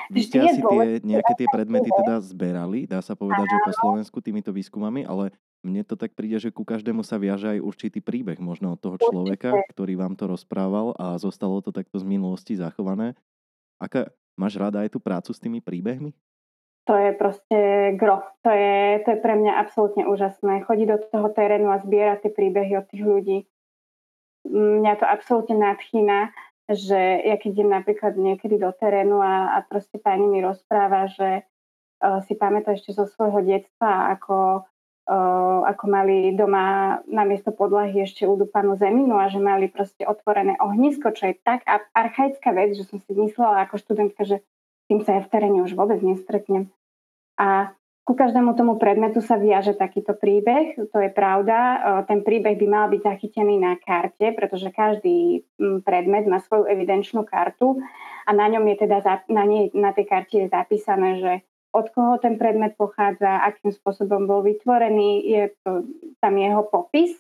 vy 0.09 0.21
ste 0.25 0.41
asi 0.45 0.61
tie, 0.61 1.01
nejaké 1.05 1.33
tie 1.39 1.49
predmety 1.49 1.89
teda 1.93 2.21
zberali, 2.25 2.89
dá 2.89 3.01
sa 3.05 3.17
povedať, 3.17 3.47
že 3.49 3.59
po 3.65 3.73
Slovensku 3.77 4.19
týmito 4.25 4.51
výskumami, 4.51 5.05
ale 5.05 5.33
mne 5.67 5.83
to 5.83 5.99
tak 5.99 6.15
príde, 6.15 6.39
že 6.39 6.55
ku 6.55 6.63
každému 6.63 7.03
sa 7.03 7.19
viaže 7.19 7.59
aj 7.59 7.65
určitý 7.65 7.99
príbeh 7.99 8.39
možno 8.39 8.75
od 8.75 8.81
toho 8.81 8.97
človeka, 8.97 9.59
ktorý 9.75 9.99
vám 9.99 10.15
to 10.15 10.31
rozprával 10.31 10.95
a 10.95 11.19
zostalo 11.19 11.59
to 11.59 11.75
takto 11.75 11.99
z 11.99 12.07
minulosti 12.07 12.55
zachované. 12.55 13.19
Aká, 13.83 14.11
máš 14.39 14.55
rada 14.55 14.87
aj 14.87 14.95
tú 14.95 14.99
prácu 15.03 15.35
s 15.35 15.43
tými 15.43 15.59
príbehmi? 15.59 16.15
To 16.87 16.97
je 16.97 17.11
proste 17.21 17.59
gro. 18.01 18.25
To 18.47 18.51
je, 18.55 19.05
to 19.05 19.09
je 19.13 19.19
pre 19.21 19.35
mňa 19.37 19.61
absolútne 19.61 20.09
úžasné. 20.09 20.65
Chodiť 20.65 20.87
do 20.89 20.99
toho 21.05 21.29
terénu 21.37 21.69
a 21.69 21.85
zbierať 21.85 22.25
tie 22.25 22.33
príbehy 22.33 22.73
od 22.81 22.87
tých 22.89 23.05
ľudí. 23.05 23.39
Mňa 24.49 24.97
to 24.97 25.05
absolútne 25.05 25.61
nadchýna 25.61 26.33
že 26.69 27.25
ja 27.25 27.41
keď 27.41 27.51
idem 27.57 27.71
napríklad 27.73 28.21
niekedy 28.21 28.61
do 28.61 28.69
terénu 28.77 29.25
a, 29.25 29.57
a 29.57 29.59
proste 29.65 29.97
pani 29.97 30.29
mi 30.29 30.45
rozpráva, 30.45 31.09
že 31.09 31.49
uh, 32.05 32.21
si 32.29 32.37
pamätá 32.37 32.77
ešte 32.77 32.93
zo 32.93 33.09
svojho 33.09 33.41
detstva, 33.41 34.13
ako, 34.13 34.69
uh, 35.09 35.61
ako 35.65 35.85
mali 35.89 36.37
doma 36.37 37.01
na 37.09 37.25
miesto 37.25 37.57
podlahy 37.57 38.05
ešte 38.05 38.29
udúpanú 38.29 38.77
zeminu 38.77 39.17
a 39.17 39.33
že 39.33 39.41
mali 39.41 39.73
proste 39.73 40.05
otvorené 40.05 40.61
ohnisko, 40.61 41.17
čo 41.17 41.33
je 41.33 41.41
tak 41.41 41.65
archaická 41.97 42.53
vec, 42.53 42.77
že 42.77 42.85
som 42.85 43.01
si 43.01 43.17
myslela 43.17 43.65
ako 43.65 43.81
študentka, 43.81 44.29
že 44.29 44.45
tým 44.93 45.01
sa 45.01 45.17
ja 45.17 45.25
v 45.25 45.33
teréne 45.33 45.65
už 45.65 45.73
vôbec 45.73 46.01
nestretnem. 46.05 46.69
A 47.41 47.73
ku 48.09 48.17
každému 48.17 48.57
tomu 48.57 48.81
predmetu 48.81 49.21
sa 49.21 49.37
viaže 49.37 49.77
takýto 49.77 50.17
príbeh, 50.17 50.81
to 50.81 50.97
je 50.97 51.13
pravda. 51.13 51.77
Ten 52.09 52.25
príbeh 52.25 52.57
by 52.57 52.65
mal 52.65 52.87
byť 52.89 53.05
zachytený 53.05 53.61
na 53.61 53.77
karte, 53.77 54.33
pretože 54.33 54.73
každý 54.73 55.45
predmet 55.85 56.25
má 56.25 56.41
svoju 56.41 56.65
evidenčnú 56.73 57.29
kartu 57.29 57.77
a 58.25 58.33
na 58.33 58.49
ňom 58.49 58.65
je 58.73 58.77
teda, 58.81 59.29
na, 59.29 59.45
nej, 59.45 59.69
na 59.77 59.93
tej 59.93 60.09
karte 60.09 60.41
je 60.41 60.49
zapísané, 60.49 61.21
že 61.21 61.33
od 61.77 61.93
koho 61.93 62.17
ten 62.17 62.41
predmet 62.41 62.81
pochádza, 62.81 63.45
akým 63.45 63.77
spôsobom 63.77 64.25
bol 64.25 64.41
vytvorený, 64.41 65.29
je 65.29 65.45
to 65.61 65.85
tam 66.25 66.41
jeho 66.41 66.65
popis, 66.65 67.13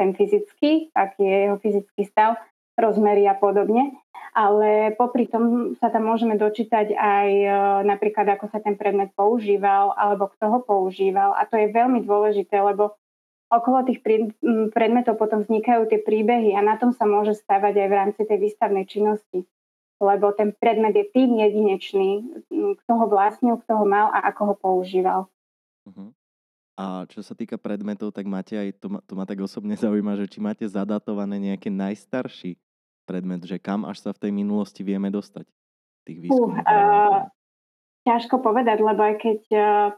ten 0.00 0.16
fyzický, 0.16 0.88
aký 0.96 1.20
je 1.20 1.36
jeho 1.52 1.56
fyzický 1.60 2.02
stav, 2.08 2.40
rozmery 2.80 3.28
a 3.28 3.36
podobne 3.36 3.94
ale 4.30 4.94
popri 4.94 5.26
tom 5.26 5.74
sa 5.82 5.90
tam 5.90 6.06
môžeme 6.06 6.38
dočítať 6.38 6.94
aj 6.94 7.28
e, 7.30 7.48
napríklad, 7.82 8.38
ako 8.38 8.46
sa 8.46 8.62
ten 8.62 8.78
predmet 8.78 9.10
používal 9.18 9.90
alebo 9.98 10.30
kto 10.30 10.46
ho 10.46 10.58
používal. 10.62 11.34
A 11.34 11.46
to 11.50 11.58
je 11.58 11.74
veľmi 11.74 12.06
dôležité, 12.06 12.62
lebo 12.62 12.94
okolo 13.50 13.82
tých 13.82 13.98
predmetov 14.70 15.18
potom 15.18 15.42
vznikajú 15.42 15.90
tie 15.90 15.98
príbehy 15.98 16.54
a 16.54 16.62
na 16.62 16.78
tom 16.78 16.94
sa 16.94 17.02
môže 17.02 17.34
stávať 17.34 17.82
aj 17.82 17.88
v 17.90 17.98
rámci 17.98 18.22
tej 18.22 18.38
výstavnej 18.38 18.86
činnosti. 18.86 19.50
Lebo 20.00 20.32
ten 20.32 20.54
predmet 20.54 20.96
je 20.96 21.04
tým 21.12 21.36
jedinečný, 21.36 22.10
kto 22.48 22.92
ho 22.94 23.06
vlastnil, 23.10 23.60
kto 23.60 23.82
ho 23.82 23.84
mal 23.84 24.08
a 24.14 24.32
ako 24.32 24.42
ho 24.48 24.54
používal. 24.56 25.20
Uh-huh. 25.84 26.14
A 26.80 27.04
čo 27.10 27.20
sa 27.20 27.36
týka 27.36 27.60
predmetov, 27.60 28.16
tak 28.16 28.24
máte 28.24 28.56
aj, 28.56 28.80
to 28.80 28.88
ma, 28.88 29.04
to 29.04 29.12
ma 29.12 29.28
tak 29.28 29.42
osobne 29.44 29.76
zaujíma, 29.82 30.16
že 30.16 30.30
či 30.30 30.38
máte 30.38 30.64
zadatované 30.64 31.36
nejaké 31.36 31.68
najstarší 31.68 32.56
predmet, 33.10 33.42
že 33.42 33.58
kam 33.58 33.82
až 33.82 33.98
sa 34.06 34.14
v 34.14 34.22
tej 34.22 34.30
minulosti 34.30 34.86
vieme 34.86 35.10
dostať? 35.10 35.42
Tých 36.06 36.30
uh, 36.30 36.54
uh, 36.62 37.26
ťažko 38.06 38.38
povedať, 38.38 38.78
lebo 38.78 39.02
aj 39.02 39.14
keď, 39.18 39.40
uh, 39.50 39.90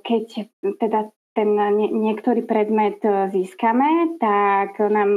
keď 0.00 0.48
teda 0.80 1.12
ten 1.36 1.48
nie, 1.76 1.92
niektorý 1.92 2.48
predmet 2.48 3.04
uh, 3.04 3.28
získame, 3.28 4.16
tak 4.16 4.80
nám 4.80 5.10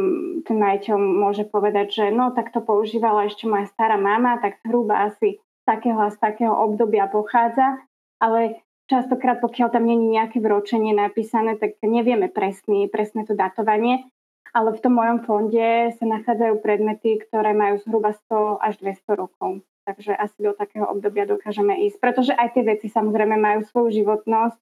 ten 0.44 0.60
majiteľ 0.60 1.00
môže 1.00 1.48
povedať, 1.48 1.88
že 2.04 2.06
no 2.12 2.36
tak 2.36 2.52
to 2.52 2.60
používala 2.60 3.32
ešte 3.32 3.48
moja 3.48 3.72
stará 3.72 3.96
mama, 3.96 4.36
tak 4.44 4.60
zhruba 4.68 5.08
asi 5.08 5.40
z 5.40 5.64
takého 5.64 6.04
a 6.04 6.12
z 6.12 6.20
takého 6.20 6.52
obdobia 6.52 7.08
pochádza, 7.08 7.80
ale 8.20 8.60
častokrát 8.92 9.40
pokiaľ 9.40 9.72
tam 9.72 9.88
není 9.88 10.20
nejaké 10.20 10.44
vročenie 10.44 10.92
napísané, 10.92 11.56
tak 11.56 11.80
nevieme 11.82 12.28
presný, 12.28 12.92
presné 12.92 13.24
to 13.24 13.34
datovanie 13.34 14.04
ale 14.56 14.72
v 14.72 14.80
tom 14.80 14.96
mojom 14.96 15.28
fonde 15.28 15.92
sa 16.00 16.06
nachádzajú 16.08 16.64
predmety, 16.64 17.20
ktoré 17.28 17.52
majú 17.52 17.76
zhruba 17.84 18.16
100 18.32 18.64
až 18.64 18.74
200 18.80 19.20
rokov. 19.20 19.60
Takže 19.84 20.16
asi 20.16 20.40
do 20.40 20.56
takého 20.56 20.88
obdobia 20.88 21.28
dokážeme 21.28 21.76
ísť. 21.92 22.00
Pretože 22.00 22.32
aj 22.32 22.56
tie 22.56 22.64
veci 22.64 22.88
samozrejme 22.88 23.36
majú 23.36 23.68
svoju 23.68 24.00
životnosť. 24.00 24.58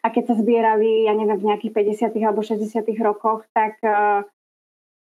A 0.00 0.06
keď 0.08 0.24
sa 0.32 0.34
zbierali, 0.40 1.04
ja 1.04 1.12
neviem, 1.12 1.36
v 1.36 1.52
nejakých 1.52 1.72
50. 2.08 2.16
alebo 2.24 2.40
60. 2.40 2.64
rokoch, 3.04 3.44
tak 3.52 3.76
uh, 3.84 4.24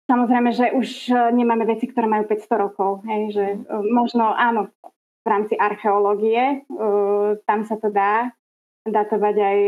samozrejme, 0.05 0.53
že 0.53 0.77
už 0.77 0.89
uh, 1.11 1.33
nemáme 1.33 1.65
veci, 1.65 1.89
ktoré 1.89 2.05
majú 2.05 2.29
500 2.29 2.65
rokov. 2.69 2.91
Hej, 3.09 3.23
že 3.33 3.47
uh, 3.57 3.81
možno 3.81 4.37
áno, 4.37 4.69
v 5.21 5.27
rámci 5.29 5.53
archeológie, 5.53 6.65
tam 7.45 7.69
sa 7.69 7.77
to 7.77 7.93
dá, 7.93 8.33
datovať 8.89 9.37
aj 9.37 9.59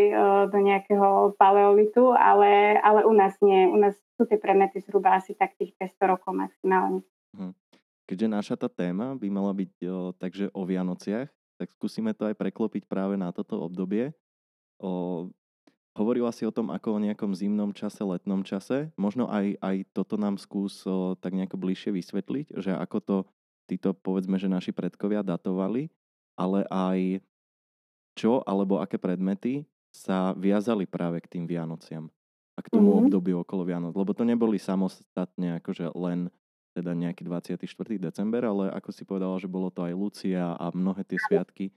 do 0.49 0.59
nejakého 0.61 1.37
paleolitu, 1.37 2.17
ale, 2.17 2.81
ale 2.81 3.05
u 3.05 3.13
nás 3.13 3.37
nie. 3.45 3.69
U 3.69 3.77
nás 3.77 3.93
sú 4.17 4.25
tie 4.25 4.41
predmety 4.41 4.81
zhruba 4.81 5.21
asi 5.21 5.37
tak 5.37 5.53
tých 5.61 5.77
500 5.77 6.13
rokov 6.17 6.33
maximálne. 6.33 7.05
Hm. 7.37 7.53
Keďže 8.09 8.29
naša 8.29 8.55
tá 8.59 8.69
téma 8.69 9.17
by 9.17 9.29
mala 9.33 9.53
byť 9.57 9.73
o, 9.89 10.13
takže 10.17 10.51
o 10.53 10.63
Vianociach, 10.67 11.31
tak 11.57 11.69
skúsime 11.73 12.13
to 12.13 12.27
aj 12.29 12.35
preklopiť 12.37 12.85
práve 12.91 13.15
na 13.15 13.31
toto 13.31 13.57
obdobie. 13.63 14.13
O, 14.83 15.31
hovorila 15.95 16.33
si 16.35 16.45
o 16.45 16.53
tom 16.53 16.73
ako 16.73 16.99
o 16.99 17.03
nejakom 17.03 17.33
zimnom 17.33 17.71
čase, 17.73 18.03
letnom 18.03 18.43
čase. 18.43 18.91
Možno 18.99 19.31
aj, 19.31 19.57
aj 19.63 19.77
toto 19.95 20.19
nám 20.19 20.37
skús 20.37 20.83
o, 20.85 21.15
tak 21.17 21.37
nejako 21.37 21.57
bližšie 21.61 21.95
vysvetliť, 21.95 22.47
že 22.59 22.75
ako 22.75 22.99
to 23.01 23.17
títo, 23.71 23.95
povedzme, 23.95 24.37
že 24.37 24.51
naši 24.51 24.75
predkovia 24.75 25.23
datovali, 25.23 25.89
ale 26.37 26.67
aj 26.69 27.23
čo 28.17 28.45
alebo 28.45 28.79
aké 28.81 28.97
predmety 29.01 29.65
sa 29.93 30.33
viazali 30.33 30.89
práve 30.89 31.21
k 31.21 31.39
tým 31.39 31.45
Vianociam 31.45 32.09
a 32.57 32.61
k 32.61 32.69
tomu 32.73 32.93
mm-hmm. 32.93 33.03
obdobiu 33.09 33.37
okolo 33.45 33.65
Vianoc. 33.65 33.93
Lebo 33.97 34.13
to 34.13 34.25
neboli 34.25 34.57
samostatne 34.61 35.61
akože 35.61 35.93
len 35.97 36.33
teda 36.73 36.97
nejaký 36.97 37.29
24. 37.29 37.69
december, 38.01 38.49
ale 38.49 38.73
ako 38.73 38.91
si 38.93 39.05
povedala, 39.05 39.37
že 39.37 39.49
bolo 39.49 39.69
to 39.69 39.85
aj 39.85 39.93
Lucia 39.93 40.57
a 40.57 40.73
mnohé 40.73 41.05
tie 41.05 41.21
sviatky. 41.21 41.69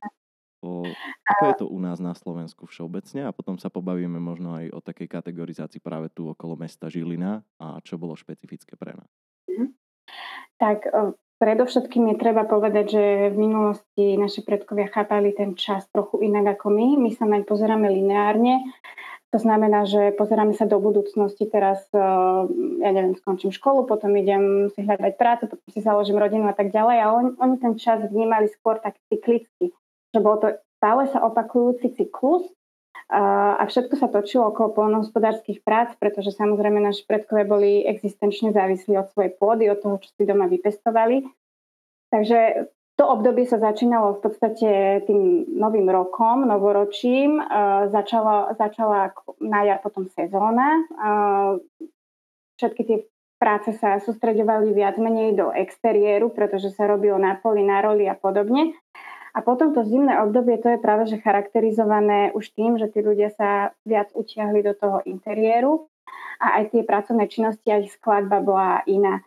O, 0.63 0.87
ako 1.27 1.43
je 1.51 1.55
to 1.61 1.65
u 1.67 1.77
nás 1.83 1.99
na 1.99 2.15
Slovensku 2.15 2.65
všeobecne 2.65 3.27
a 3.27 3.35
potom 3.35 3.59
sa 3.59 3.67
pobavíme 3.67 4.17
možno 4.17 4.55
aj 4.55 4.71
o 4.71 4.79
takej 4.79 5.11
kategorizácii 5.11 5.83
práve 5.83 6.09
tu 6.15 6.31
okolo 6.31 6.55
mesta 6.55 6.87
Žilina 6.87 7.43
a 7.59 7.83
čo 7.83 7.99
bolo 7.99 8.15
špecifické 8.15 8.79
pre 8.79 8.95
nás. 8.95 9.11
Mm-hmm. 9.51 9.69
Tak 10.55 10.79
predovšetkým 11.37 12.13
je 12.13 12.15
treba 12.21 12.43
povedať, 12.47 12.85
že 12.95 13.03
v 13.31 13.37
minulosti 13.37 14.15
naši 14.15 14.41
predkovia 14.41 14.87
chápali 14.91 15.35
ten 15.35 15.53
čas 15.53 15.85
trochu 15.91 16.23
inak 16.25 16.59
ako 16.59 16.71
my. 16.71 16.87
My 16.99 17.09
sa 17.11 17.27
naň 17.27 17.43
pozeráme 17.43 17.87
lineárne 17.91 18.63
to 19.35 19.43
znamená, 19.43 19.83
že 19.83 20.15
pozeráme 20.15 20.55
sa 20.55 20.63
do 20.63 20.79
budúcnosti. 20.79 21.43
Teraz, 21.51 21.83
eh, 21.91 21.99
ja 22.79 22.89
neviem, 22.95 23.19
skončím 23.19 23.51
školu, 23.51 23.83
potom 23.83 24.15
idem 24.15 24.71
si 24.71 24.79
hľadať 24.87 25.13
prácu, 25.19 25.51
potom 25.51 25.67
si 25.75 25.83
založím 25.83 26.15
rodinu 26.15 26.47
a 26.47 26.55
tak 26.55 26.71
ďalej. 26.71 26.97
A 27.03 27.05
on, 27.11 27.25
oni 27.35 27.59
ten 27.59 27.75
čas 27.75 27.99
vnímali 28.07 28.47
skôr 28.47 28.79
tak 28.79 28.95
cyklicky. 29.11 29.75
Že 30.15 30.19
bol 30.23 30.39
to 30.39 30.55
stále 30.79 31.03
sa 31.11 31.19
opakujúci 31.27 31.99
cyklus 31.99 32.47
a 33.11 33.61
všetko 33.69 34.01
sa 34.01 34.09
točilo 34.09 34.49
okolo 34.49 34.73
polnohospodárských 34.73 35.61
prác, 35.61 35.93
pretože 36.01 36.33
samozrejme 36.33 36.81
naši 36.81 37.05
predkovia 37.05 37.45
boli 37.45 37.71
existenčne 37.85 38.49
závislí 38.49 38.97
od 38.97 39.13
svojej 39.13 39.31
pôdy, 39.37 39.69
od 39.69 39.77
toho, 39.77 40.01
čo 40.01 40.09
si 40.17 40.25
doma 40.25 40.49
vypestovali. 40.49 41.21
Takže 42.09 42.69
to 42.95 43.03
obdobie 43.05 43.43
sa 43.43 43.59
začínalo 43.59 44.17
v 44.17 44.23
podstate 44.23 44.69
tým 45.03 45.51
novým 45.51 45.85
rokom, 45.91 46.47
novoročím. 46.47 47.43
Začala, 47.91 48.55
začala 48.55 49.11
na 49.43 49.67
jar 49.67 49.83
potom 49.83 50.07
sezóna. 50.15 50.79
Všetky 52.55 52.81
tie 52.87 52.97
práce 53.35 53.75
sa 53.75 53.99
sústreďovali 53.99 54.71
viac 54.71 54.95
menej 54.95 55.35
do 55.35 55.51
exteriéru, 55.51 56.31
pretože 56.31 56.71
sa 56.71 56.87
robilo 56.87 57.19
na 57.19 57.35
poli, 57.35 57.67
na 57.67 57.83
roli 57.83 58.07
a 58.07 58.15
podobne. 58.15 58.71
A 59.35 59.43
potom 59.43 59.75
to 59.75 59.83
zimné 59.83 60.15
obdobie, 60.23 60.55
to 60.63 60.71
je 60.71 60.79
práve 60.79 61.11
že 61.11 61.19
charakterizované 61.19 62.31
už 62.31 62.55
tým, 62.55 62.79
že 62.79 62.87
tí 62.87 63.03
ľudia 63.03 63.35
sa 63.35 63.75
viac 63.83 64.07
utiahli 64.15 64.63
do 64.63 64.71
toho 64.71 65.03
interiéru 65.03 65.91
a 66.39 66.63
aj 66.63 66.71
tie 66.71 66.87
pracovné 66.87 67.27
činnosti, 67.27 67.67
aj 67.67 67.91
skladba 67.99 68.39
bola 68.39 68.79
iná. 68.87 69.19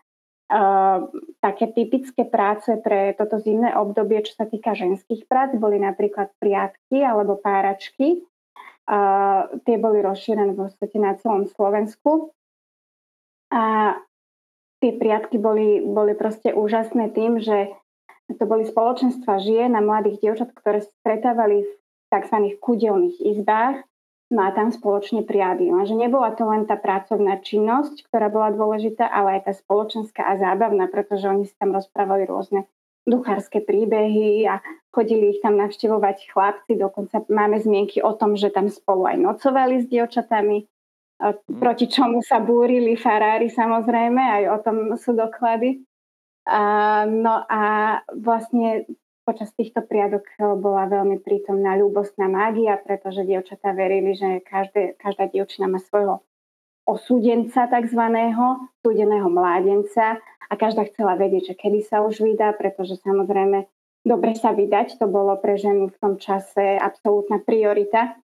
Uh, 0.48 1.12
také 1.44 1.68
typické 1.76 2.24
práce 2.24 2.72
pre 2.80 3.12
toto 3.20 3.36
zimné 3.36 3.76
obdobie, 3.76 4.24
čo 4.24 4.32
sa 4.32 4.48
týka 4.48 4.72
ženských 4.72 5.28
prác, 5.28 5.52
boli 5.52 5.76
napríklad 5.76 6.32
priatky 6.40 7.04
alebo 7.04 7.36
páračky. 7.36 8.24
Uh, 8.88 9.60
tie 9.68 9.76
boli 9.76 10.00
rozšírené 10.00 10.56
vo 10.56 10.72
svete 10.72 10.96
na 10.96 11.20
celom 11.20 11.44
Slovensku. 11.44 12.32
A 13.52 13.96
tie 14.80 14.96
priatky 14.96 15.36
boli, 15.36 15.84
boli 15.84 16.16
proste 16.16 16.56
úžasné 16.56 17.12
tým, 17.12 17.44
že 17.44 17.76
to 18.37 18.44
boli 18.44 18.68
spoločenstva 18.68 19.40
žien 19.40 19.73
a 19.73 19.80
mladých 19.80 20.20
dievčat, 20.20 20.52
ktoré 20.52 20.85
stretávali 20.85 21.64
v 21.64 21.70
tzv. 22.12 22.37
kúdelných 22.61 23.16
izbách 23.25 23.88
No 24.28 24.44
a 24.44 24.52
tam 24.52 24.68
spoločne 24.68 25.25
priadli. 25.25 25.73
Lenže 25.73 25.97
nebola 25.97 26.37
to 26.37 26.44
len 26.44 26.68
tá 26.68 26.76
pracovná 26.76 27.40
činnosť, 27.40 28.12
ktorá 28.12 28.28
bola 28.28 28.52
dôležitá, 28.52 29.08
ale 29.08 29.40
aj 29.40 29.49
tá 29.49 29.52
spoločenská 29.56 30.20
a 30.20 30.37
zábavná, 30.37 30.85
pretože 30.92 31.25
oni 31.25 31.49
si 31.49 31.56
tam 31.56 31.73
rozprávali 31.73 32.28
rôzne 32.28 32.68
duchárske 33.08 33.64
príbehy 33.64 34.44
a 34.44 34.61
chodili 34.92 35.32
ich 35.32 35.40
tam 35.40 35.56
navštevovať 35.56 36.28
chlapci. 36.28 36.76
Dokonca 36.76 37.25
máme 37.32 37.56
zmienky 37.56 38.04
o 38.04 38.12
tom, 38.12 38.37
že 38.37 38.52
tam 38.52 38.68
spolu 38.68 39.08
aj 39.08 39.16
nocovali 39.16 39.80
s 39.80 39.88
dievčatami, 39.88 40.68
mhm. 41.16 41.56
proti 41.56 41.88
čomu 41.88 42.20
sa 42.20 42.37
búrili 42.37 43.00
farári 43.00 43.49
samozrejme, 43.49 44.20
aj 44.20 44.44
o 44.52 44.58
tom 44.61 44.76
sú 45.00 45.16
doklady. 45.16 45.88
No 47.08 47.34
a 47.44 47.62
vlastne 48.16 48.88
počas 49.28 49.52
týchto 49.52 49.84
priadok 49.84 50.24
bola 50.56 50.88
veľmi 50.88 51.20
prítomná 51.20 51.76
ľúbostná 51.76 52.32
mágia, 52.32 52.80
pretože 52.80 53.28
dievčatá 53.28 53.76
verili, 53.76 54.16
že 54.16 54.40
každé, 54.40 54.96
každá 54.96 55.28
dievčina 55.28 55.68
má 55.68 55.76
svojho 55.76 56.24
osúdenca 56.88 57.68
takzvaného, 57.68 58.72
súdeného 58.80 59.28
mládenca 59.28 60.16
a 60.48 60.52
každá 60.56 60.88
chcela 60.88 61.20
vedieť, 61.20 61.52
že 61.52 61.54
kedy 61.60 61.84
sa 61.84 62.00
už 62.00 62.24
vydá, 62.24 62.56
pretože 62.56 62.96
samozrejme 63.04 63.68
dobre 64.08 64.32
sa 64.32 64.56
vydať, 64.56 64.96
to 64.96 65.04
bolo 65.04 65.36
pre 65.36 65.60
ženu 65.60 65.92
v 65.92 66.00
tom 66.00 66.16
čase 66.16 66.80
absolútna 66.80 67.44
priorita. 67.44 68.16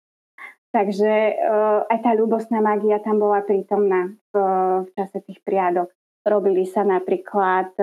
Takže 0.72 1.12
uh, 1.36 1.86
aj 1.86 1.98
tá 2.02 2.10
ľúbostná 2.16 2.58
mágia 2.64 2.98
tam 3.04 3.20
bola 3.20 3.44
prítomná 3.44 4.10
v, 4.32 4.34
v 4.82 4.90
čase 4.96 5.20
tých 5.22 5.44
priadok. 5.44 5.92
Robili 6.24 6.64
sa 6.64 6.88
napríklad, 6.88 7.76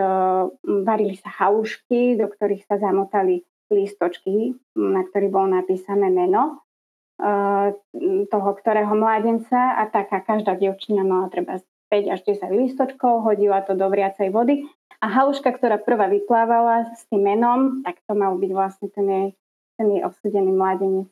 varili 0.66 1.14
sa 1.14 1.30
halušky, 1.30 2.18
do 2.18 2.26
ktorých 2.26 2.66
sa 2.66 2.82
zamotali 2.82 3.46
lístočky, 3.70 4.58
na 4.76 5.06
ktorý 5.06 5.30
bolo 5.30 5.62
napísané 5.62 6.10
meno 6.10 6.66
toho 8.32 8.50
ktorého 8.58 8.98
mládenca 8.98 9.78
a 9.78 9.86
taká 9.86 10.26
každá 10.26 10.58
dievčina 10.58 11.06
mala 11.06 11.30
treba 11.30 11.62
5 11.94 12.14
až 12.18 12.20
10 12.26 12.50
lístočkov, 12.50 13.22
hodila 13.22 13.62
to 13.62 13.78
do 13.78 13.86
vriacej 13.86 14.34
vody 14.34 14.66
a 15.04 15.06
haluška, 15.12 15.54
ktorá 15.54 15.78
prvá 15.78 16.08
vyplávala 16.08 16.96
s 16.96 17.06
tým 17.12 17.26
menom, 17.26 17.84
tak 17.84 18.00
to 18.08 18.16
mal 18.16 18.40
byť 18.40 18.52
vlastne 18.56 18.88
ten 18.90 19.06
jej, 19.06 19.28
ten 19.76 19.88
jej 19.92 20.02
obsudený 20.02 20.56
mládenec. 20.56 21.10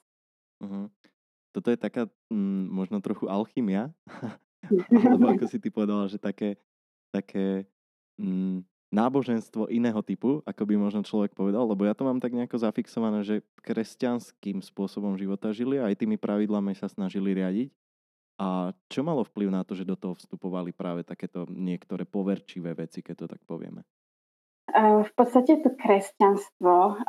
Uh-huh. 0.63 0.87
Toto 1.51 1.67
je 1.69 1.77
taká 1.77 2.07
mm, 2.31 2.63
možno 2.71 3.03
trochu 3.03 3.27
alchymia, 3.27 3.91
alebo 5.03 5.35
ako 5.35 5.45
si 5.51 5.57
ty 5.59 5.67
povedala, 5.67 6.07
že 6.07 6.15
také, 6.15 6.55
také 7.13 7.65
mm, 8.17 8.63
náboženstvo 8.89 9.69
iného 9.69 10.01
typu, 10.01 10.41
ako 10.45 10.63
by 10.65 10.73
možno 10.77 11.05
človek 11.05 11.37
povedal, 11.37 11.65
lebo 11.69 11.85
ja 11.85 11.93
to 11.93 12.05
mám 12.05 12.17
tak 12.17 12.33
nejako 12.33 12.57
zafixované, 12.57 13.21
že 13.21 13.45
kresťanským 13.61 14.65
spôsobom 14.65 15.13
života 15.13 15.53
žili 15.53 15.77
a 15.77 15.93
aj 15.93 16.01
tými 16.01 16.17
pravidlami 16.17 16.73
sa 16.73 16.89
snažili 16.89 17.37
riadiť. 17.37 17.69
A 18.39 18.71
čo 18.87 19.03
malo 19.03 19.27
vplyv 19.27 19.51
na 19.51 19.67
to, 19.67 19.75
že 19.75 19.83
do 19.83 19.99
toho 19.99 20.15
vstupovali 20.15 20.71
práve 20.71 21.03
takéto 21.03 21.43
niektoré 21.51 22.07
poverčivé 22.07 22.71
veci, 22.71 23.03
keď 23.03 23.15
to 23.19 23.27
tak 23.35 23.41
povieme? 23.43 23.83
V 24.79 25.11
podstate 25.17 25.59
to 25.59 25.75
kresťanstvo, 25.75 27.03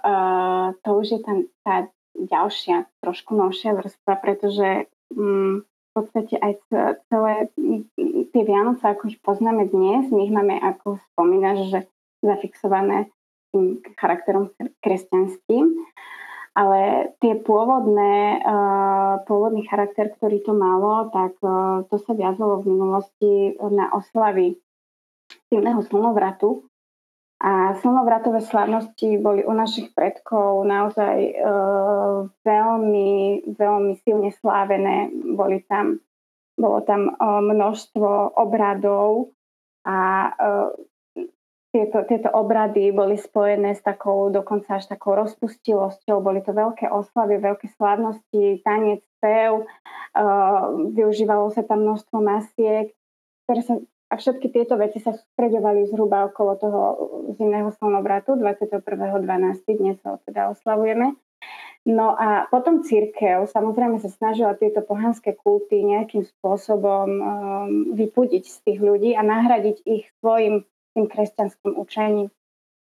to 0.81 0.89
už 0.91 1.07
je 1.07 1.21
ten, 1.23 1.39
tá 1.63 1.87
ďalšia, 2.19 2.89
trošku 2.99 3.37
novšia 3.37 3.79
vrstva, 3.79 4.19
pretože 4.19 4.91
mm, 5.15 5.70
v 5.91 5.93
podstate 5.99 6.39
aj 6.39 6.53
celé 7.11 7.51
tie 8.31 8.43
Vianoce, 8.47 8.87
ako 8.87 9.11
ich 9.11 9.19
poznáme 9.19 9.67
dnes, 9.67 10.07
my 10.15 10.23
ich 10.23 10.31
máme, 10.31 10.55
ako 10.63 11.03
spomínaš, 11.13 11.67
že 11.67 11.79
zafixované 12.23 13.11
tým 13.51 13.83
charakterom 13.99 14.55
kresťanským, 14.79 15.67
ale 16.55 17.11
tie 17.19 17.35
pôvodné, 17.43 18.39
uh, 18.39 19.27
pôvodný 19.27 19.67
charakter, 19.67 20.15
ktorý 20.15 20.39
to 20.47 20.55
malo, 20.55 21.11
tak 21.11 21.35
uh, 21.43 21.83
to 21.91 21.99
sa 21.99 22.15
viazalo 22.15 22.63
v 22.63 22.71
minulosti 22.71 23.59
na 23.59 23.91
oslavy 23.91 24.63
silného 25.51 25.83
slnovratu. 25.83 26.70
A 27.41 27.73
slnovratové 27.81 28.45
slavnosti 28.45 29.17
boli 29.17 29.41
u 29.49 29.57
našich 29.57 29.97
predkov 29.97 30.61
naozaj 30.69 31.41
uh, 31.41 32.29
veľmi, 32.45 33.49
veľmi 33.57 33.97
silne 34.05 34.29
slávené. 34.29 35.09
Boli 35.09 35.65
tam, 35.65 36.05
bolo 36.61 36.85
tam 36.85 37.09
uh, 37.09 37.41
množstvo 37.41 38.37
obradov 38.37 39.33
a 39.89 40.29
uh, 40.37 40.69
tieto, 41.73 42.05
tieto 42.05 42.29
obrady 42.29 42.93
boli 42.93 43.17
spojené 43.17 43.73
s 43.73 43.81
takou, 43.81 44.29
dokonca 44.29 44.77
až 44.77 44.93
takou 44.93 45.17
rozpustilosťou. 45.17 46.21
Boli 46.21 46.45
to 46.45 46.53
veľké 46.53 46.93
oslavy, 46.93 47.41
veľké 47.41 47.73
slávnosti, 47.73 48.61
tanec, 48.61 49.01
spev. 49.17 49.65
Uh, 50.13 50.93
využívalo 50.93 51.49
sa 51.57 51.65
tam 51.65 51.89
množstvo 51.89 52.21
masiek, 52.21 52.93
ktoré 53.49 53.61
sa 53.65 53.81
a 54.11 54.19
všetky 54.19 54.51
tieto 54.51 54.75
veci 54.75 54.99
sa 54.99 55.15
sústredovali 55.15 55.87
zhruba 55.87 56.27
okolo 56.27 56.59
toho 56.59 56.81
zimného 57.39 57.71
slnovratu 57.79 58.35
21.12. 58.35 59.23
Dnes 59.79 60.03
ho 60.03 60.19
teda 60.27 60.51
oslavujeme. 60.51 61.15
No 61.89 62.13
a 62.13 62.51
potom 62.53 62.85
církev 62.85 63.49
samozrejme 63.49 64.03
sa 64.03 64.13
snažila 64.13 64.53
tieto 64.59 64.85
pohanské 64.85 65.33
kulty 65.33 65.81
nejakým 65.81 66.29
spôsobom 66.29 67.09
um, 67.09 67.23
vypudiť 67.97 68.45
z 68.45 68.57
tých 68.67 68.79
ľudí 68.85 69.17
a 69.17 69.25
nahradiť 69.25 69.87
ich 69.89 70.05
svojim 70.21 70.69
tým 70.93 71.07
kresťanským 71.09 71.79
učením. 71.79 72.29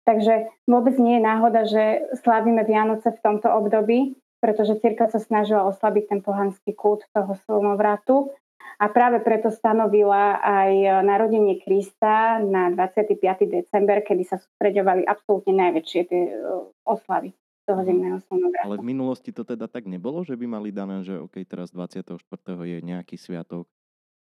Takže 0.04 0.52
vôbec 0.69 0.95
nie 1.00 1.19
je 1.19 1.26
náhoda, 1.26 1.64
že 1.64 2.12
slávime 2.21 2.62
Vianoce 2.69 3.11
v 3.11 3.23
tomto 3.25 3.49
období, 3.49 4.14
pretože 4.45 4.76
církev 4.78 5.09
sa 5.09 5.19
snažila 5.19 5.64
oslabiť 5.73 6.04
ten 6.12 6.21
pohanský 6.21 6.76
kult 6.76 7.09
toho 7.16 7.33
slnovratu 7.49 8.28
a 8.75 8.90
práve 8.90 9.23
preto 9.23 9.54
stanovila 9.54 10.43
aj 10.43 11.02
narodenie 11.06 11.62
Krista 11.62 12.43
na 12.43 12.75
25. 12.75 13.23
december, 13.47 14.02
kedy 14.02 14.26
sa 14.26 14.36
sústreďovali 14.43 15.06
absolútne 15.06 15.54
najväčšie 15.54 16.00
tie 16.10 16.23
e, 16.26 16.34
oslavy 16.82 17.30
toho 17.65 17.80
mhm. 17.80 17.86
zimného 17.86 18.19
slnovratu. 18.26 18.67
Ale 18.67 18.80
v 18.82 18.86
minulosti 18.86 19.30
to 19.30 19.47
teda 19.47 19.71
tak 19.71 19.86
nebolo, 19.86 20.26
že 20.26 20.34
by 20.34 20.47
mali 20.49 20.71
dané, 20.75 21.06
že 21.06 21.17
OK, 21.17 21.41
teraz 21.47 21.71
24. 21.71 22.19
je 22.67 22.78
nejaký 22.82 23.17
sviatok, 23.17 23.71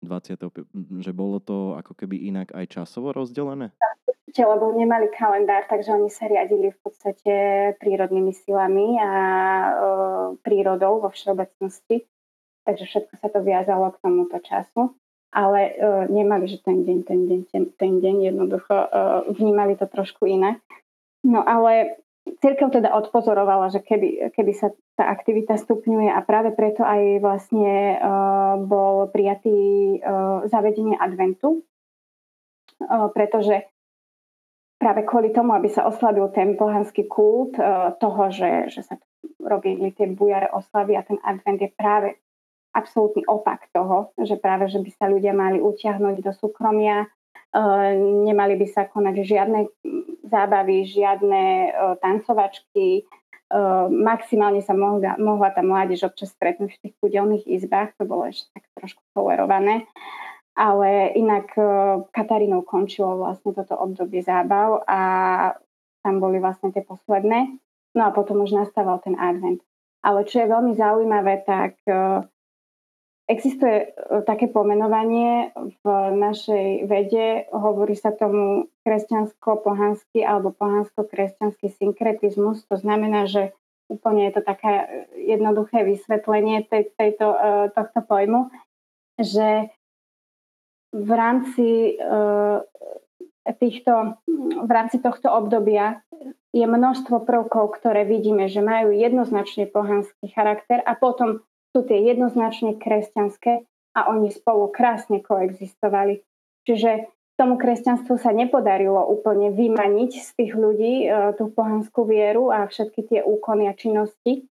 20. 0.03 0.35
že 0.99 1.13
bolo 1.15 1.39
to 1.39 1.79
ako 1.79 1.95
keby 1.95 2.27
inak 2.27 2.51
aj 2.55 2.83
časovo 2.83 3.15
rozdelené? 3.15 3.71
Určite, 4.07 4.43
lebo 4.49 4.73
nemali 4.75 5.13
kalendár, 5.15 5.69
takže 5.69 5.95
oni 5.95 6.11
sa 6.11 6.27
riadili 6.27 6.73
v 6.73 6.79
podstate 6.83 7.35
prírodnými 7.79 8.33
silami 8.35 8.99
a 8.99 9.13
e, 9.13 9.71
prírodou 10.43 11.05
vo 11.05 11.11
všeobecnosti 11.13 12.09
takže 12.65 12.85
všetko 12.87 13.15
sa 13.19 13.29
to 13.29 13.41
viazalo 13.43 13.91
k 13.93 14.01
tomuto 14.03 14.39
času. 14.43 14.95
Ale 15.33 15.73
uh, 15.73 16.05
nemali, 16.13 16.45
že 16.45 16.61
ten 16.61 16.85
deň, 16.85 16.99
ten 17.09 17.21
deň, 17.25 17.41
ten, 17.49 17.65
ten 17.81 17.93
deň 18.05 18.17
jednoducho 18.33 18.77
uh, 18.77 19.25
vnímali 19.33 19.81
to 19.81 19.89
trošku 19.89 20.29
inak. 20.29 20.61
No 21.25 21.41
ale 21.41 22.03
Cirkev 22.23 22.71
teda 22.71 22.95
odpozorovala, 22.95 23.75
že 23.75 23.83
keby, 23.83 24.31
keby 24.31 24.53
sa 24.55 24.71
tá 24.95 25.11
aktivita 25.11 25.59
stupňuje 25.59 26.07
a 26.07 26.23
práve 26.23 26.55
preto 26.55 26.87
aj 26.87 27.19
vlastne 27.19 27.99
uh, 27.99 28.63
bol 28.63 29.11
prijatý 29.11 29.99
uh, 29.99 30.47
zavedenie 30.47 30.95
adventu, 30.95 31.67
uh, 32.87 33.11
pretože 33.11 33.67
práve 34.79 35.03
kvôli 35.03 35.35
tomu, 35.35 35.51
aby 35.59 35.67
sa 35.67 35.83
oslabil 35.83 36.23
ten 36.31 36.55
pohanský 36.55 37.11
kult 37.11 37.59
uh, 37.59 37.99
toho, 37.99 38.31
že, 38.31 38.71
že 38.71 38.87
sa 38.87 39.03
robili 39.43 39.91
tie 39.91 40.07
bujare 40.07 40.47
oslavy 40.55 40.95
a 40.95 41.03
ten 41.03 41.19
advent 41.27 41.59
je 41.59 41.75
práve 41.75 42.22
absolútny 42.73 43.23
opak 43.29 43.69
toho, 43.71 44.11
že 44.17 44.41
práve, 44.41 44.69
že 44.73 44.81
by 44.81 44.91
sa 44.97 45.07
ľudia 45.07 45.37
mali 45.37 45.61
utiahnuť 45.61 46.17
do 46.25 46.33
súkromia, 46.33 47.05
e, 47.05 47.09
nemali 48.01 48.57
by 48.57 48.67
sa 48.73 48.89
konať 48.89 49.15
žiadne 49.21 49.61
zábavy, 50.25 50.89
žiadne 50.89 51.45
e, 51.45 51.69
tancovačky, 52.01 52.89
e, 52.99 53.03
maximálne 53.93 54.65
sa 54.65 54.73
mohla, 54.73 55.21
mohla 55.21 55.53
tá 55.53 55.61
mládež 55.61 56.09
občas 56.09 56.33
stretnúť 56.33 56.73
v 56.73 56.81
tých 56.89 56.95
kúdelných 56.99 57.45
izbách, 57.45 57.93
to 58.01 58.09
bolo 58.09 58.33
ešte 58.33 58.49
tak 58.57 58.65
trošku 58.81 59.05
tolerované. 59.13 59.85
Ale 60.53 61.17
inak 61.17 61.49
Katarínou 62.13 62.61
končilo 62.61 63.17
vlastne 63.17 63.57
toto 63.57 63.73
obdobie 63.73 64.21
zábav 64.21 64.85
a 64.85 65.01
tam 66.05 66.21
boli 66.21 66.45
vlastne 66.45 66.69
tie 66.77 66.85
posledné. 66.85 67.57
No 67.97 68.03
a 68.05 68.13
potom 68.13 68.45
už 68.45 68.53
nastával 68.53 69.01
ten 69.01 69.17
advent. 69.17 69.65
Ale 70.05 70.29
čo 70.29 70.45
je 70.45 70.53
veľmi 70.53 70.77
zaujímavé, 70.77 71.49
tak 71.49 71.81
Existuje 73.33 73.77
e, 73.81 74.21
také 74.29 74.53
pomenovanie 74.53 75.57
v 75.57 75.87
našej 76.13 76.85
vede, 76.85 77.49
hovorí 77.49 77.97
sa 77.97 78.13
tomu 78.13 78.69
kresťansko-pohanský 78.85 80.21
alebo 80.21 80.53
pohansko-kresťanský 80.53 81.73
synkretizmus. 81.81 82.69
To 82.69 82.77
znamená, 82.77 83.25
že 83.25 83.57
úplne 83.89 84.29
je 84.29 84.37
to 84.37 84.43
také 84.45 84.85
jednoduché 85.17 85.81
vysvetlenie 85.81 86.69
tej, 86.69 86.93
tejto, 86.93 87.33
e, 87.33 87.39
tohto 87.73 88.05
pojmu, 88.05 88.53
že 89.17 89.73
v 90.93 91.11
rámci 91.17 91.97
e, 91.97 92.61
týchto, 93.57 94.21
v 94.61 94.71
rámci 94.71 95.01
tohto 95.01 95.33
obdobia 95.33 96.05
je 96.53 96.69
množstvo 96.69 97.25
prvkov, 97.25 97.81
ktoré 97.81 98.05
vidíme, 98.05 98.45
že 98.45 98.61
majú 98.61 98.93
jednoznačne 98.93 99.73
pohanský 99.73 100.29
charakter 100.37 100.85
a 100.85 100.93
potom 100.93 101.41
sú 101.73 101.85
tie 101.89 102.05
jednoznačne 102.05 102.77
kresťanské 102.77 103.65
a 103.97 104.01
oni 104.13 104.33
spolu 104.33 104.69
krásne 104.69 105.21
koexistovali. 105.25 106.25
Čiže 106.69 107.11
tomu 107.41 107.57
kresťanstvu 107.59 108.21
sa 108.21 108.31
nepodarilo 108.31 109.03
úplne 109.09 109.51
vymaniť 109.51 110.11
z 110.21 110.31
tých 110.37 110.53
ľudí 110.53 110.95
e, 111.05 111.35
tú 111.35 111.51
pohanskú 111.51 112.05
vieru 112.07 112.53
a 112.53 112.69
všetky 112.69 113.09
tie 113.09 113.21
úkony 113.25 113.67
a 113.67 113.75
činnosti 113.75 114.47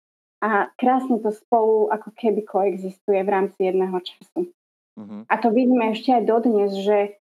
a 0.44 0.70
krásne 0.76 1.18
to 1.18 1.32
spolu 1.32 1.88
ako 1.88 2.12
keby 2.12 2.44
koexistuje 2.44 3.20
v 3.24 3.32
rámci 3.32 3.58
jedného 3.72 3.96
času. 4.04 4.52
Uh-huh. 4.96 5.24
A 5.26 5.34
to 5.40 5.48
vidíme 5.50 5.92
ešte 5.92 6.12
aj 6.12 6.22
dodnes, 6.28 6.70
že 6.84 7.16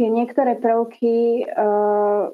tie 0.00 0.08
niektoré 0.08 0.56
prvky 0.56 1.44
uh, 1.44 2.32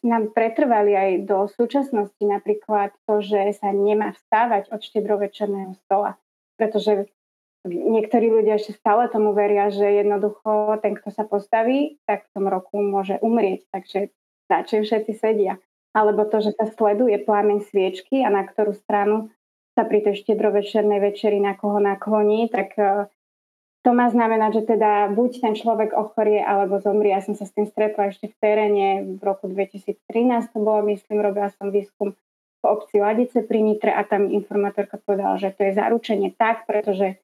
nám 0.00 0.32
pretrvali 0.32 0.92
aj 0.96 1.10
do 1.28 1.38
súčasnosti, 1.50 2.22
napríklad 2.24 2.96
to, 3.04 3.20
že 3.20 3.60
sa 3.60 3.72
nemá 3.74 4.16
vstávať 4.16 4.72
od 4.72 4.80
štedrovečerného 4.80 5.76
stola, 5.86 6.16
pretože 6.56 7.10
niektorí 7.68 8.32
ľudia 8.32 8.56
ešte 8.56 8.72
stále 8.80 9.12
tomu 9.12 9.36
veria, 9.36 9.68
že 9.68 9.84
jednoducho 9.84 10.80
ten, 10.80 10.96
kto 10.96 11.12
sa 11.12 11.28
postaví, 11.28 12.00
tak 12.08 12.24
v 12.24 12.32
tom 12.32 12.46
roku 12.48 12.80
môže 12.80 13.20
umrieť, 13.20 13.68
takže 13.68 14.08
radšej 14.48 14.80
všetci 14.88 15.12
sedia. 15.20 15.60
Alebo 15.90 16.22
to, 16.24 16.38
že 16.40 16.54
sa 16.54 16.70
sleduje 16.70 17.18
plámeň 17.18 17.66
sviečky 17.66 18.22
a 18.22 18.30
na 18.30 18.46
ktorú 18.46 18.72
stranu 18.78 19.28
sa 19.74 19.82
pri 19.84 20.06
tej 20.06 20.22
štedrovečernej 20.22 21.02
večeri 21.02 21.42
na 21.42 21.58
koho 21.58 21.82
nakloní, 21.82 22.48
tak 22.48 22.72
uh, 22.78 23.10
to 23.80 23.96
má 23.96 24.12
znamenať, 24.12 24.60
že 24.60 24.76
teda 24.76 25.08
buď 25.16 25.30
ten 25.40 25.54
človek 25.56 25.96
ochorie 25.96 26.44
alebo 26.44 26.84
zomrie. 26.84 27.16
Ja 27.16 27.24
som 27.24 27.32
sa 27.32 27.48
s 27.48 27.54
tým 27.56 27.64
stretla 27.64 28.12
ešte 28.12 28.28
v 28.28 28.36
teréne 28.36 28.86
v 29.16 29.22
roku 29.24 29.48
2013, 29.48 29.96
to 30.52 30.58
bolo, 30.60 30.84
myslím, 30.92 31.24
robila 31.24 31.48
som 31.56 31.72
výskum 31.72 32.12
v 32.60 32.64
obci 32.68 33.00
Ladice 33.00 33.40
pri 33.40 33.64
Nitre 33.64 33.96
a 33.96 34.04
tam 34.04 34.28
informátorka 34.28 35.00
povedala, 35.00 35.40
že 35.40 35.56
to 35.56 35.64
je 35.64 35.72
zaručenie 35.72 36.36
tak, 36.36 36.68
pretože 36.68 37.16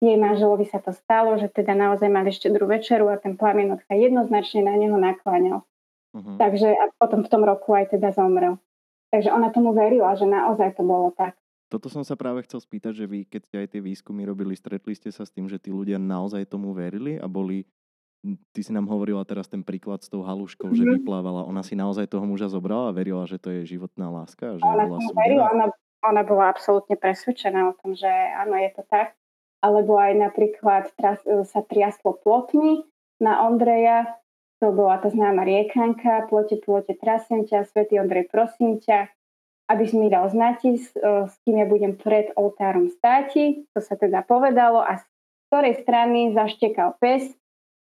jej 0.00 0.16
manželovi 0.18 0.66
sa 0.66 0.82
to 0.82 0.90
stalo, 0.90 1.38
že 1.38 1.46
teda 1.46 1.78
naozaj 1.78 2.10
mali 2.10 2.34
štedrú 2.34 2.66
večeru 2.66 3.06
a 3.06 3.20
ten 3.20 3.38
plamienok 3.38 3.84
sa 3.86 3.94
jednoznačne 3.94 4.66
na 4.66 4.74
neho 4.74 4.98
nakláňal. 4.98 5.62
Uh-huh. 6.10 6.36
Takže 6.40 6.74
a 6.74 6.90
potom 6.98 7.22
v 7.22 7.30
tom 7.30 7.46
roku 7.46 7.70
aj 7.70 7.94
teda 7.94 8.10
zomrel. 8.10 8.58
Takže 9.14 9.30
ona 9.30 9.54
tomu 9.54 9.70
verila, 9.76 10.16
že 10.18 10.26
naozaj 10.26 10.74
to 10.74 10.82
bolo 10.82 11.14
tak. 11.14 11.38
Toto 11.70 11.86
som 11.86 12.02
sa 12.02 12.18
práve 12.18 12.42
chcel 12.42 12.58
spýtať, 12.58 12.92
že 12.98 13.06
vy, 13.06 13.22
keď 13.30 13.42
ste 13.46 13.56
aj 13.62 13.68
tie 13.70 13.80
výskumy 13.80 14.26
robili, 14.26 14.58
stretli 14.58 14.90
ste 14.98 15.14
sa 15.14 15.22
s 15.22 15.30
tým, 15.30 15.46
že 15.46 15.62
tí 15.62 15.70
ľudia 15.70 16.02
naozaj 16.02 16.50
tomu 16.50 16.74
verili 16.74 17.14
a 17.14 17.30
boli 17.30 17.62
ty 18.52 18.60
si 18.60 18.74
nám 18.74 18.90
hovorila 18.90 19.24
teraz 19.24 19.48
ten 19.48 19.64
príklad 19.64 20.04
s 20.04 20.12
tou 20.12 20.20
haluškou, 20.20 20.68
mm-hmm. 20.68 20.80
že 20.82 20.84
mhm. 20.84 20.92
vyplávala. 21.00 21.48
Ona 21.48 21.62
si 21.64 21.78
naozaj 21.78 22.10
toho 22.10 22.26
muža 22.26 22.52
zobrala 22.52 22.92
a 22.92 22.96
verila, 22.96 23.24
že 23.24 23.40
to 23.40 23.48
je 23.54 23.70
životná 23.70 24.12
láska? 24.12 24.60
Že 24.60 24.64
ona, 24.66 24.84
bola 24.84 24.98
verila, 25.16 25.44
ona, 25.54 25.66
ona 26.04 26.22
bola 26.26 26.44
absolútne 26.52 26.98
presvedčená 26.98 27.72
o 27.72 27.74
tom, 27.80 27.96
že 27.96 28.10
áno, 28.10 28.58
je 28.60 28.70
to 28.76 28.82
tak. 28.90 29.16
Alebo 29.60 29.96
aj 30.00 30.12
napríklad 30.16 30.88
tras, 30.96 31.20
sa 31.24 31.60
triaslo 31.64 32.16
plotmi 32.16 32.84
na 33.20 33.44
Ondreja, 33.44 34.08
to 34.60 34.72
bola 34.72 35.00
tá 35.00 35.08
známa 35.12 35.44
riekanka, 35.44 36.28
plote, 36.28 36.60
plote, 36.60 36.96
trasem 36.96 37.44
ťa, 37.44 37.68
svätý 37.68 38.00
Ondrej, 38.00 38.28
prosím 38.28 38.80
ťa, 38.80 39.08
aby 39.70 39.86
si 39.86 39.94
mi 39.94 40.10
dal 40.10 40.26
znati, 40.26 40.82
s, 40.82 40.90
s 40.98 41.34
kým 41.46 41.62
ja 41.62 41.66
budem 41.70 41.94
pred 41.94 42.34
oltárom 42.34 42.90
státi, 42.90 43.62
to 43.70 43.78
sa 43.78 43.94
teda 43.94 44.26
povedalo 44.26 44.82
a 44.82 44.98
z 44.98 45.04
ktorej 45.46 45.82
strany 45.86 46.34
zaštekal 46.34 46.98
pes, 46.98 47.26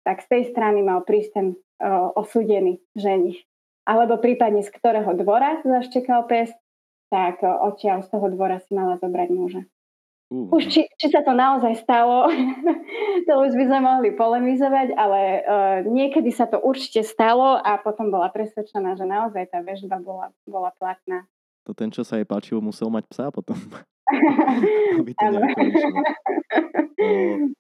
tak 0.05 0.25
z 0.25 0.27
tej 0.29 0.43
strany 0.53 0.81
mal 0.81 1.05
prísť 1.05 1.31
ten 1.37 1.47
uh, 1.53 2.09
osúdený 2.17 2.81
ženich. 2.97 3.45
Alebo 3.85 4.17
prípadne 4.17 4.65
z 4.65 4.73
ktorého 4.73 5.13
dvora 5.17 5.61
zaštekal 5.65 6.25
pes, 6.25 6.49
tak 7.13 7.45
uh, 7.45 7.69
odtiaľ 7.69 8.05
z 8.05 8.09
toho 8.09 8.33
dvora 8.33 8.57
si 8.65 8.73
mala 8.73 8.97
zobrať 8.97 9.29
muža. 9.29 9.63
Uh. 10.33 10.49
Už 10.49 10.65
či, 10.69 10.89
či 10.97 11.13
sa 11.13 11.21
to 11.21 11.37
naozaj 11.37 11.77
stalo, 11.77 12.33
to 13.29 13.33
už 13.37 13.53
by 13.53 13.65
sme 13.69 13.81
mohli 13.85 14.17
polemizovať, 14.17 14.97
ale 14.97 15.21
uh, 15.21 15.79
niekedy 15.85 16.33
sa 16.33 16.49
to 16.49 16.57
určite 16.57 17.05
stalo 17.05 17.61
a 17.61 17.77
potom 17.77 18.09
bola 18.09 18.33
presvedčená, 18.33 18.97
že 18.97 19.05
naozaj 19.05 19.53
tá 19.53 19.61
väžba 19.61 20.01
bola, 20.01 20.33
bola 20.49 20.73
platná. 20.81 21.29
To 21.69 21.77
ten, 21.77 21.93
čo 21.93 22.01
sa 22.01 22.17
jej 22.17 22.25
páčilo, 22.25 22.65
musel 22.65 22.89
mať 22.89 23.05
psa 23.13 23.29
potom. 23.29 23.61
aby 25.05 25.13
to 25.13 25.27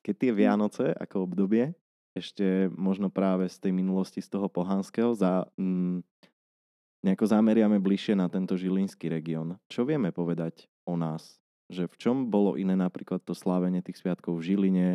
Keď 0.05 0.14
tie 0.16 0.33
Vianoce 0.33 0.97
ako 0.97 1.29
obdobie, 1.29 1.77
ešte 2.16 2.73
možno 2.73 3.12
práve 3.12 3.47
z 3.53 3.68
tej 3.68 3.73
minulosti, 3.77 4.25
z 4.25 4.33
toho 4.33 4.49
pohanského, 4.49 5.12
za, 5.12 5.44
mm, 5.61 6.01
nejako 7.05 7.25
zameriame 7.29 7.79
bližšie 7.79 8.16
na 8.16 8.27
tento 8.33 8.57
žilinský 8.57 9.12
región. 9.12 9.61
Čo 9.68 9.85
vieme 9.85 10.11
povedať 10.11 10.66
o 10.88 10.97
nás? 10.97 11.38
Že 11.68 11.85
v 11.87 11.97
čom 12.01 12.16
bolo 12.33 12.57
iné 12.57 12.75
napríklad 12.75 13.21
to 13.23 13.37
slávenie 13.37 13.85
tých 13.85 14.01
sviatkov 14.01 14.40
v 14.40 14.57
Žiline, 14.57 14.88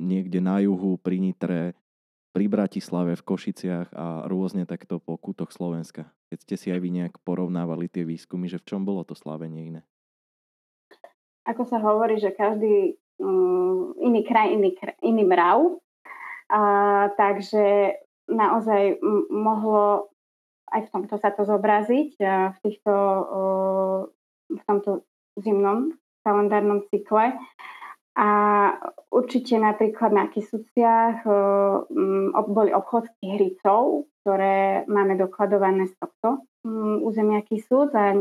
niekde 0.00 0.40
na 0.40 0.64
juhu, 0.64 0.96
pri 0.96 1.20
Nitre, 1.20 1.76
pri 2.32 2.48
Bratislave, 2.48 3.12
v 3.12 3.26
Košiciach 3.28 3.92
a 3.92 4.24
rôzne 4.24 4.64
takto 4.64 4.96
po 4.96 5.20
kútoch 5.20 5.52
Slovenska. 5.52 6.08
Keď 6.32 6.38
ste 6.48 6.56
si 6.56 6.68
aj 6.72 6.80
vy 6.80 6.90
nejak 6.96 7.20
porovnávali 7.28 7.92
tie 7.92 8.08
výskumy, 8.08 8.48
že 8.48 8.56
v 8.56 8.64
čom 8.64 8.88
bolo 8.88 9.04
to 9.04 9.12
slávenie 9.12 9.68
iné? 9.68 9.80
Ako 11.44 11.68
sa 11.68 11.76
hovorí, 11.76 12.16
že 12.16 12.32
každý 12.32 12.96
um, 13.20 13.92
iný 14.00 14.24
kraj, 14.24 14.48
iný, 14.56 14.72
iný 15.04 15.28
mrav, 15.28 15.76
a, 16.48 16.60
takže 17.20 18.00
naozaj 18.32 18.96
m- 18.96 19.28
mohlo 19.28 20.08
aj 20.72 20.88
v 20.88 20.92
tomto 20.96 21.20
sa 21.20 21.28
to 21.36 21.44
zobraziť 21.44 22.16
v, 22.24 22.56
týchto, 22.64 22.94
v 24.48 24.62
tomto 24.64 25.04
zimnom 25.36 25.92
kalendárnom 26.24 26.88
cykle. 26.88 27.36
A 28.12 28.28
určite 29.08 29.56
napríklad 29.56 30.12
na 30.12 30.28
Kisuciach 30.28 31.24
boli 32.44 32.70
obchodky 32.76 33.24
hrycov, 33.24 34.04
ktoré 34.20 34.84
máme 34.84 35.16
dokladované 35.16 35.88
z 35.88 35.96
tohto 35.96 36.44
územia 37.02 37.40
Kisúc 37.40 37.90
a 37.96 38.12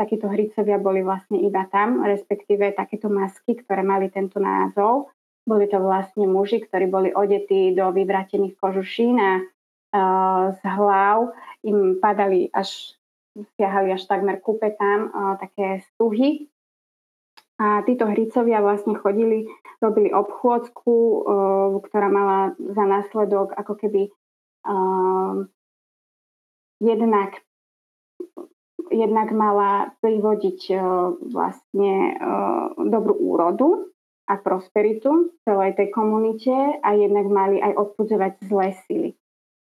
takíto 0.00 0.26
hrycovia 0.26 0.82
boli 0.82 1.06
vlastne 1.06 1.38
iba 1.38 1.68
tam, 1.70 2.02
respektíve 2.02 2.74
takéto 2.74 3.06
masky, 3.06 3.54
ktoré 3.60 3.86
mali 3.86 4.10
tento 4.10 4.42
názov. 4.42 5.14
Boli 5.46 5.66
to 5.66 5.78
vlastne 5.78 6.26
muži, 6.26 6.62
ktorí 6.62 6.86
boli 6.86 7.10
odetí 7.14 7.74
do 7.74 7.90
vyvratených 7.90 8.58
kožušín 8.58 9.18
a 9.18 9.42
uh, 9.42 10.54
z 10.54 10.60
hlav 10.62 11.34
im 11.66 11.98
padali 11.98 12.46
až, 12.54 12.94
siahali 13.58 13.90
až 13.90 14.06
takmer 14.06 14.38
kúpetám 14.38 15.10
uh, 15.10 15.34
také 15.38 15.82
stuhy. 15.94 16.46
A 17.62 17.86
títo 17.86 18.10
hricovia 18.10 18.58
vlastne 18.58 18.98
chodili, 18.98 19.46
robili 19.78 20.10
obchôdzku, 20.10 20.94
ktorá 21.86 22.08
mala 22.10 22.58
za 22.58 22.82
následok 22.82 23.54
ako 23.54 23.78
keby 23.78 24.10
uh, 24.66 25.46
jednak 26.82 27.38
jednak 28.90 29.30
mala 29.30 29.94
privodiť 30.02 30.60
uh, 30.74 31.14
vlastne 31.22 32.18
uh, 32.18 32.74
dobrú 32.82 33.14
úrodu 33.14 33.94
a 34.26 34.42
prosperitu 34.42 35.30
celej 35.46 35.78
tej 35.78 35.94
komunite 35.94 36.50
a 36.82 36.88
jednak 36.98 37.30
mali 37.30 37.62
aj 37.62 37.78
odpudzovať 37.78 38.32
zlé 38.42 38.68
sily. 38.90 39.10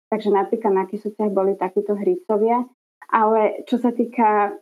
Takže 0.07 0.31
napríklad 0.31 0.71
na 0.71 0.85
Kisúciach 0.87 1.35
boli 1.35 1.59
takíto 1.59 1.99
hrícovia, 1.99 2.63
ale 3.11 3.63
čo 3.69 3.77
sa 3.77 3.93
týka, 3.93 4.57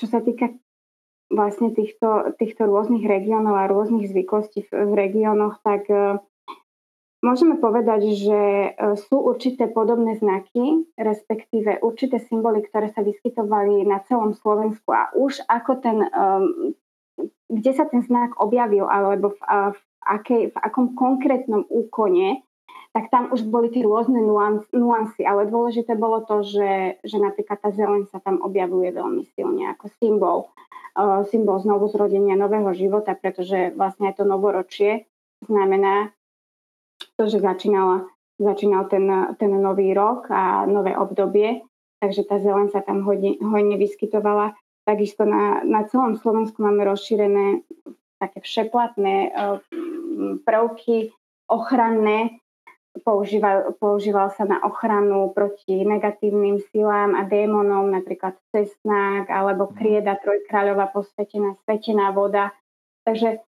čo 0.00 0.06
sa 0.08 0.24
týka 0.24 0.48
vlastne 1.30 1.70
týchto, 1.72 2.34
týchto 2.36 2.66
rôznych 2.66 3.06
regiónov 3.06 3.54
a 3.54 3.70
rôznych 3.70 4.10
zvyklostí 4.10 4.66
v 4.68 4.92
regiónoch, 4.92 5.62
tak 5.62 5.86
eh, 5.88 6.18
môžeme 7.22 7.56
povedať, 7.62 8.10
že 8.18 8.40
eh, 8.42 8.72
sú 8.98 9.22
určité 9.22 9.70
podobné 9.70 10.18
znaky, 10.18 10.90
respektíve 10.98 11.80
určité 11.80 12.18
symboly, 12.18 12.66
ktoré 12.66 12.90
sa 12.90 13.06
vyskytovali 13.06 13.86
na 13.86 14.02
celom 14.10 14.34
Slovensku 14.34 14.90
a 14.90 15.14
už 15.14 15.40
ako 15.46 15.72
ten 15.78 15.98
kde 17.50 17.72
sa 17.74 17.84
ten 17.84 18.00
znak 18.00 18.38
objavil 18.40 18.88
alebo 18.88 19.34
v, 19.34 19.40
v, 19.74 19.78
akej, 20.06 20.42
v 20.54 20.56
akom 20.56 20.96
konkrétnom 20.96 21.66
úkone, 21.68 22.40
tak 22.90 23.06
tam 23.10 23.30
už 23.30 23.46
boli 23.46 23.70
tie 23.70 23.86
rôzne 23.86 24.18
nuansy, 24.74 25.22
ale 25.22 25.46
dôležité 25.46 25.94
bolo 25.94 26.26
to, 26.26 26.42
že, 26.42 26.98
že 27.06 27.16
napríklad 27.22 27.58
tá 27.62 27.70
zeleň 27.70 28.10
sa 28.10 28.18
tam 28.18 28.42
objavuje 28.42 28.90
veľmi 28.90 29.22
silne 29.38 29.70
ako 29.70 29.86
symbol, 30.02 30.38
uh, 30.98 31.22
symbol 31.30 31.62
znovu 31.62 31.86
zrodenia 31.86 32.34
nového 32.34 32.74
života, 32.74 33.14
pretože 33.14 33.70
vlastne 33.78 34.10
aj 34.10 34.18
to 34.18 34.24
novoročie 34.26 35.06
znamená 35.46 36.10
to, 37.14 37.30
že 37.30 37.38
začínala, 37.38 38.10
začínal 38.42 38.90
ten, 38.90 39.06
ten 39.38 39.54
nový 39.54 39.94
rok 39.94 40.26
a 40.28 40.66
nové 40.66 40.98
obdobie, 40.98 41.62
takže 42.02 42.26
tá 42.26 42.42
zeleň 42.42 42.74
sa 42.74 42.82
tam 42.82 43.06
hodne, 43.06 43.38
hojne 43.38 43.78
vyskytovala 43.78 44.58
Takisto 44.90 45.22
na, 45.22 45.62
na 45.62 45.84
celom 45.86 46.16
Slovensku 46.16 46.58
máme 46.64 46.82
rozšírené 46.82 47.62
také 48.18 48.42
všeplatné 48.42 49.14
eh, 49.30 49.56
prvky 50.42 51.14
ochranné. 51.46 52.42
Používal, 52.90 53.78
používal 53.78 54.34
sa 54.34 54.42
na 54.42 54.58
ochranu 54.66 55.30
proti 55.30 55.86
negatívnym 55.86 56.58
silám 56.74 57.14
a 57.14 57.22
démonom, 57.22 57.86
napríklad 57.86 58.34
cestnák 58.50 59.30
alebo 59.30 59.70
mhm. 59.70 59.74
krieda 59.78 60.18
trojkráľová 60.18 60.90
posvetená, 60.90 61.54
svetená 61.62 62.10
voda. 62.10 62.50
Takže 63.06 63.40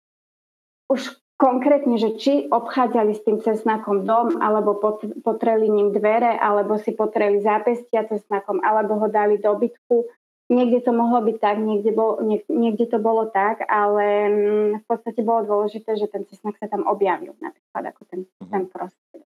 už 0.86 1.18
konkrétne, 1.36 1.98
že 1.98 2.14
či 2.22 2.46
obchádzali 2.46 3.18
s 3.18 3.24
tým 3.26 3.42
cesnakom 3.42 4.06
dom, 4.06 4.38
alebo 4.38 4.78
potreli 5.26 5.66
ním 5.66 5.90
dvere, 5.90 6.38
alebo 6.38 6.78
si 6.78 6.94
potreli 6.94 7.42
zápestia 7.42 8.06
cesnakom, 8.06 8.62
alebo 8.62 8.94
ho 9.02 9.10
dali 9.10 9.42
do 9.42 9.50
bytku, 9.58 10.06
Niekde 10.52 10.84
to 10.84 10.92
mohlo 10.92 11.24
byť 11.24 11.36
tak, 11.40 11.56
niekde, 11.64 11.96
bol, 11.96 12.20
niek, 12.20 12.44
niekde 12.52 12.84
to 12.84 13.00
bolo 13.00 13.24
tak, 13.24 13.64
ale 13.64 14.28
mm, 14.28 14.70
v 14.82 14.84
podstate 14.84 15.24
bolo 15.24 15.48
dôležité, 15.48 15.96
že 15.96 16.12
ten 16.12 16.28
cesnak 16.28 16.60
sa 16.60 16.68
tam 16.68 16.84
objavil, 16.84 17.32
napríklad 17.40 17.84
ako 17.88 18.02
ten, 18.04 18.20
uh-huh. 18.28 18.52
ten 18.52 18.68
prostriedok. 18.68 19.31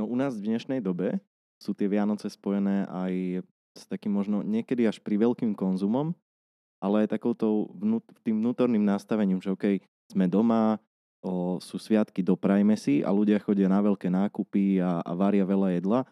No 0.00 0.08
u 0.08 0.16
nás 0.16 0.32
v 0.32 0.48
dnešnej 0.48 0.80
dobe 0.80 1.20
sú 1.60 1.76
tie 1.76 1.84
Vianoce 1.84 2.32
spojené 2.32 2.88
aj 2.88 3.44
s 3.76 3.84
takým 3.84 4.16
možno 4.16 4.40
niekedy 4.40 4.88
až 4.88 4.96
pri 5.04 5.20
veľkým 5.20 5.52
konzumom, 5.52 6.16
ale 6.80 7.04
aj 7.04 7.20
takouto 7.20 7.68
tým 8.24 8.40
vnútorným 8.40 8.80
nastavením, 8.80 9.44
že 9.44 9.52
OK, 9.52 9.84
sme 10.08 10.24
doma, 10.24 10.80
o, 11.20 11.60
sú 11.60 11.76
sviatky, 11.76 12.24
doprajme 12.24 12.80
si 12.80 13.04
a 13.04 13.12
ľudia 13.12 13.36
chodia 13.44 13.68
na 13.68 13.84
veľké 13.84 14.08
nákupy 14.08 14.80
a, 14.80 15.04
a 15.04 15.12
varia 15.12 15.44
veľa 15.44 15.76
jedla. 15.76 16.08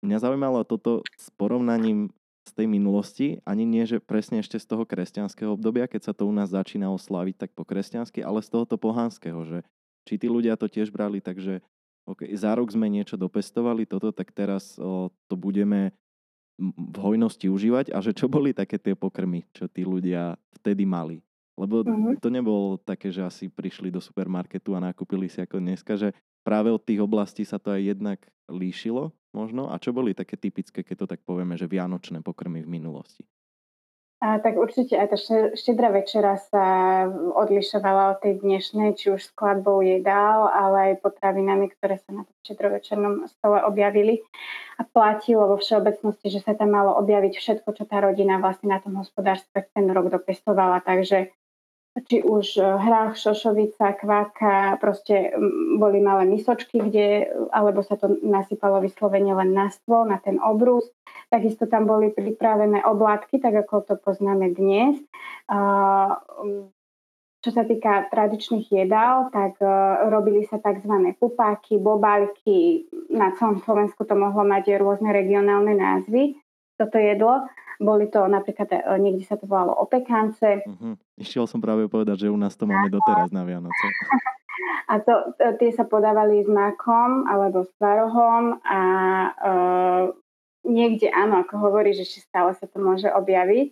Mňa 0.00 0.16
zaujímalo 0.24 0.64
toto 0.64 1.04
s 1.20 1.28
porovnaním 1.36 2.08
z 2.48 2.56
tej 2.56 2.72
minulosti, 2.72 3.44
ani 3.44 3.68
nie, 3.68 3.84
že 3.84 4.00
presne 4.00 4.40
ešte 4.40 4.56
z 4.56 4.64
toho 4.64 4.88
kresťanského 4.88 5.60
obdobia, 5.60 5.84
keď 5.84 6.08
sa 6.08 6.12
to 6.16 6.24
u 6.24 6.32
nás 6.32 6.56
začínalo 6.56 6.96
sláviť 6.96 7.36
tak 7.36 7.50
po 7.52 7.68
kresťansky, 7.68 8.24
ale 8.24 8.40
z 8.40 8.48
tohoto 8.48 8.80
pohanského, 8.80 9.44
že 9.44 9.58
či 10.08 10.16
tí 10.16 10.24
ľudia 10.24 10.56
to 10.56 10.72
tiež 10.72 10.88
brali 10.88 11.20
takže 11.20 11.60
okay, 12.10 12.34
za 12.34 12.50
rok 12.58 12.68
sme 12.70 12.90
niečo 12.90 13.14
dopestovali, 13.14 13.86
toto, 13.86 14.10
tak 14.10 14.34
teraz 14.34 14.74
o, 14.76 15.14
to 15.30 15.34
budeme 15.38 15.94
v 16.60 16.96
hojnosti 17.00 17.48
užívať 17.48 17.86
a 17.94 18.04
že 18.04 18.12
čo 18.12 18.28
boli 18.28 18.52
také 18.52 18.76
tie 18.76 18.92
pokrmy, 18.92 19.48
čo 19.56 19.64
tí 19.64 19.86
ľudia 19.86 20.36
vtedy 20.60 20.84
mali. 20.84 21.24
Lebo 21.56 21.84
mm-hmm. 21.84 22.20
to 22.20 22.28
nebolo 22.28 22.80
také, 22.80 23.12
že 23.12 23.24
asi 23.24 23.44
prišli 23.48 23.92
do 23.92 24.00
supermarketu 24.00 24.76
a 24.76 24.84
nakúpili 24.84 25.28
si 25.28 25.40
ako 25.40 25.60
dneska, 25.60 25.96
že 25.96 26.12
práve 26.44 26.72
od 26.72 26.80
tých 26.80 27.00
oblastí 27.00 27.44
sa 27.44 27.60
to 27.60 27.72
aj 27.72 27.82
jednak 27.96 28.20
líšilo 28.48 29.12
možno. 29.32 29.68
A 29.68 29.76
čo 29.76 29.92
boli 29.92 30.16
také 30.16 30.36
typické, 30.40 30.80
keď 30.80 31.04
to 31.04 31.10
tak 31.16 31.20
povieme, 31.24 31.56
že 31.56 31.68
vianočné 31.68 32.24
pokrmy 32.24 32.64
v 32.64 32.72
minulosti? 32.80 33.24
A, 34.20 34.36
tak 34.36 34.60
určite 34.60 35.00
aj 35.00 35.08
tá 35.08 35.16
štedrá 35.56 35.88
večera 35.88 36.36
sa 36.52 36.64
odlišovala 37.40 38.12
od 38.12 38.18
tej 38.20 38.44
dnešnej, 38.44 38.92
či 38.92 39.16
už 39.16 39.32
skladbou 39.32 39.80
jedál, 39.80 40.44
ale 40.52 40.92
aj 40.92 41.00
potravinami, 41.00 41.72
ktoré 41.72 41.96
sa 42.04 42.12
na 42.12 42.28
tom 42.28 42.36
štedrovečernom 42.44 43.24
stole 43.32 43.64
objavili. 43.64 44.20
A 44.76 44.84
platilo 44.84 45.48
vo 45.48 45.56
všeobecnosti, 45.56 46.28
že 46.28 46.44
sa 46.44 46.52
tam 46.52 46.76
malo 46.76 47.00
objaviť 47.00 47.32
všetko, 47.32 47.68
čo 47.72 47.88
tá 47.88 48.04
rodina 48.04 48.36
vlastne 48.36 48.68
na 48.68 48.84
tom 48.84 49.00
hospodárstve 49.00 49.72
ten 49.72 49.88
rok 49.88 50.12
dopestovala. 50.12 50.84
Takže 50.84 51.32
či 51.98 52.22
už 52.22 52.46
e, 52.58 52.62
hrách, 52.62 53.18
šošovica, 53.18 53.98
kváka, 53.98 54.78
proste 54.78 55.34
boli 55.74 55.98
malé 55.98 56.22
misočky, 56.30 56.78
kde, 56.78 57.26
alebo 57.50 57.82
sa 57.82 57.98
to 57.98 58.14
nasypalo 58.22 58.78
vyslovene 58.78 59.34
len 59.34 59.50
na 59.50 59.74
stôl, 59.74 60.06
na 60.06 60.22
ten 60.22 60.38
obrus. 60.38 60.86
Takisto 61.30 61.66
tam 61.66 61.90
boli 61.90 62.14
pripravené 62.14 62.86
oblátky, 62.86 63.42
tak 63.42 63.66
ako 63.66 63.82
to 63.86 63.94
poznáme 63.98 64.54
dnes. 64.54 65.02
Čo 67.40 67.50
sa 67.56 67.64
týka 67.64 68.12
tradičných 68.12 68.68
jedál, 68.68 69.32
tak 69.34 69.58
e, 69.58 69.66
robili 70.12 70.46
sa 70.46 70.62
tzv. 70.62 70.94
pupáky, 71.18 71.80
bobálky. 71.80 72.86
Na 73.10 73.34
celom 73.34 73.58
Slovensku 73.66 74.06
to 74.06 74.14
mohlo 74.14 74.46
mať 74.46 74.78
rôzne 74.78 75.10
regionálne 75.10 75.74
názvy, 75.74 76.38
toto 76.80 76.96
jedlo. 76.96 77.44
Boli 77.76 78.08
to 78.08 78.24
napríklad, 78.24 78.72
e, 78.72 78.80
niekde 79.00 79.28
sa 79.28 79.36
to 79.36 79.44
volalo 79.44 79.76
opekance. 79.76 80.64
Uh-huh. 80.64 80.96
Išiel 81.20 81.44
som 81.44 81.60
práve 81.60 81.88
povedať, 81.92 82.24
že 82.24 82.32
u 82.32 82.36
nás 82.40 82.56
to 82.56 82.64
máme 82.64 82.88
doteraz 82.88 83.28
na 83.32 83.44
Vianoce. 83.44 83.86
A 84.90 84.98
to, 85.00 85.36
to, 85.38 85.54
tie 85.62 85.70
sa 85.70 85.86
podávali 85.86 86.42
s 86.42 86.50
mákom 86.50 87.24
alebo 87.30 87.62
s 87.62 87.70
tvarohom 87.78 88.58
a 88.66 88.82
uh, 89.30 90.04
niekde 90.66 91.08
áno, 91.14 91.46
ako 91.46 91.62
hovorí, 91.62 91.94
že 91.94 92.04
stále 92.04 92.52
sa 92.58 92.66
to 92.66 92.82
môže 92.82 93.06
objaviť, 93.06 93.70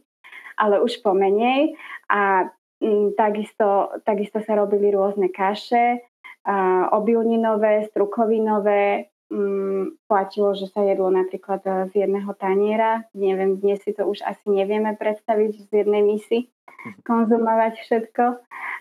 ale 0.56 0.78
už 0.78 1.02
pomenej. 1.02 1.74
A 2.06 2.48
m, 2.78 3.18
takisto, 3.18 3.98
takisto 4.06 4.38
sa 4.46 4.54
robili 4.54 4.94
rôzne 4.94 5.28
kaše, 5.34 6.00
uh, 6.46 6.86
obilninové, 6.94 7.90
strukovinové, 7.90 9.10
um, 9.30 9.96
platilo, 10.08 10.56
že 10.56 10.68
sa 10.72 10.84
jedlo 10.84 11.12
napríklad 11.12 11.60
eh, 11.64 11.72
z 11.92 12.04
jedného 12.04 12.32
taniera. 12.36 13.04
Neviem, 13.12 13.60
dnes 13.60 13.80
si 13.84 13.92
to 13.92 14.08
už 14.08 14.24
asi 14.24 14.48
nevieme 14.48 14.96
predstaviť 14.96 15.68
z 15.68 15.70
jednej 15.84 16.02
misy 16.04 16.48
mhm. 16.48 17.04
konzumovať 17.04 17.72
všetko. 17.84 18.24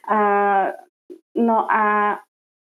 Uh, 0.07 0.71
no 1.35 1.67
a 1.67 2.17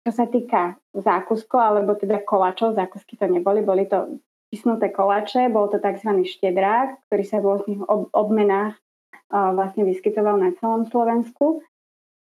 čo 0.06 0.10
sa 0.14 0.26
týka 0.26 0.80
zákuskov, 0.96 1.60
alebo 1.60 1.92
teda 1.94 2.24
koláčov, 2.24 2.74
zákusky 2.74 3.20
to 3.20 3.28
neboli, 3.28 3.60
boli 3.60 3.84
to 3.84 4.18
vysnuté 4.48 4.88
koláče, 4.88 5.52
bol 5.52 5.68
to 5.68 5.76
tzv. 5.76 6.24
štedrák, 6.24 6.96
ktorý 7.06 7.24
sa 7.28 7.38
v 7.38 7.46
rôznych 7.52 7.80
ob- 7.84 8.08
obmenách 8.16 8.80
uh, 9.28 9.52
vlastne 9.52 9.84
vyskytoval 9.84 10.40
na 10.40 10.56
celom 10.56 10.88
Slovensku. 10.88 11.60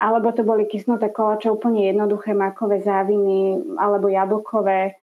Alebo 0.02 0.34
to 0.34 0.42
boli 0.42 0.66
kysnuté 0.66 1.14
koláče 1.14 1.50
úplne 1.50 1.86
jednoduché, 1.86 2.34
makové 2.34 2.82
záviny, 2.82 3.62
alebo 3.78 4.10
jablkové, 4.10 5.01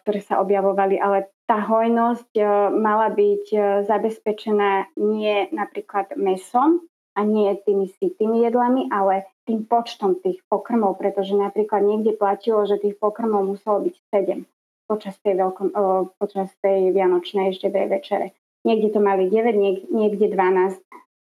ktoré 0.00 0.20
sa 0.24 0.40
objavovali, 0.40 0.96
ale 0.96 1.28
tá 1.46 1.62
hojnosť 1.62 2.32
eh, 2.36 2.46
mala 2.74 3.08
byť 3.14 3.44
eh, 3.54 3.62
zabezpečená 3.86 4.98
nie 4.98 5.46
napríklad 5.54 6.18
mesom 6.18 6.82
a 7.16 7.20
nie 7.24 7.54
tými 7.64 7.88
sitými 7.96 8.44
jedlami, 8.44 8.92
ale 8.92 9.24
tým 9.48 9.64
počtom 9.64 10.20
tých 10.20 10.42
pokrmov, 10.52 11.00
pretože 11.00 11.32
napríklad 11.32 11.80
niekde 11.80 12.12
platilo, 12.18 12.66
že 12.68 12.76
tých 12.76 12.98
pokrmov 13.00 13.46
muselo 13.46 13.80
byť 13.88 13.94
7 14.12 14.44
počas 14.86 15.18
tej, 15.18 15.34
veľkom, 15.34 15.74
počas 16.20 16.52
tej 16.62 16.94
vianočnej 16.94 17.56
štedrej 17.56 17.88
večere. 17.90 18.26
Niekde 18.62 18.94
to 18.94 19.00
mali 19.02 19.26
9, 19.26 19.90
niekde 19.90 20.30
12. 20.30 20.78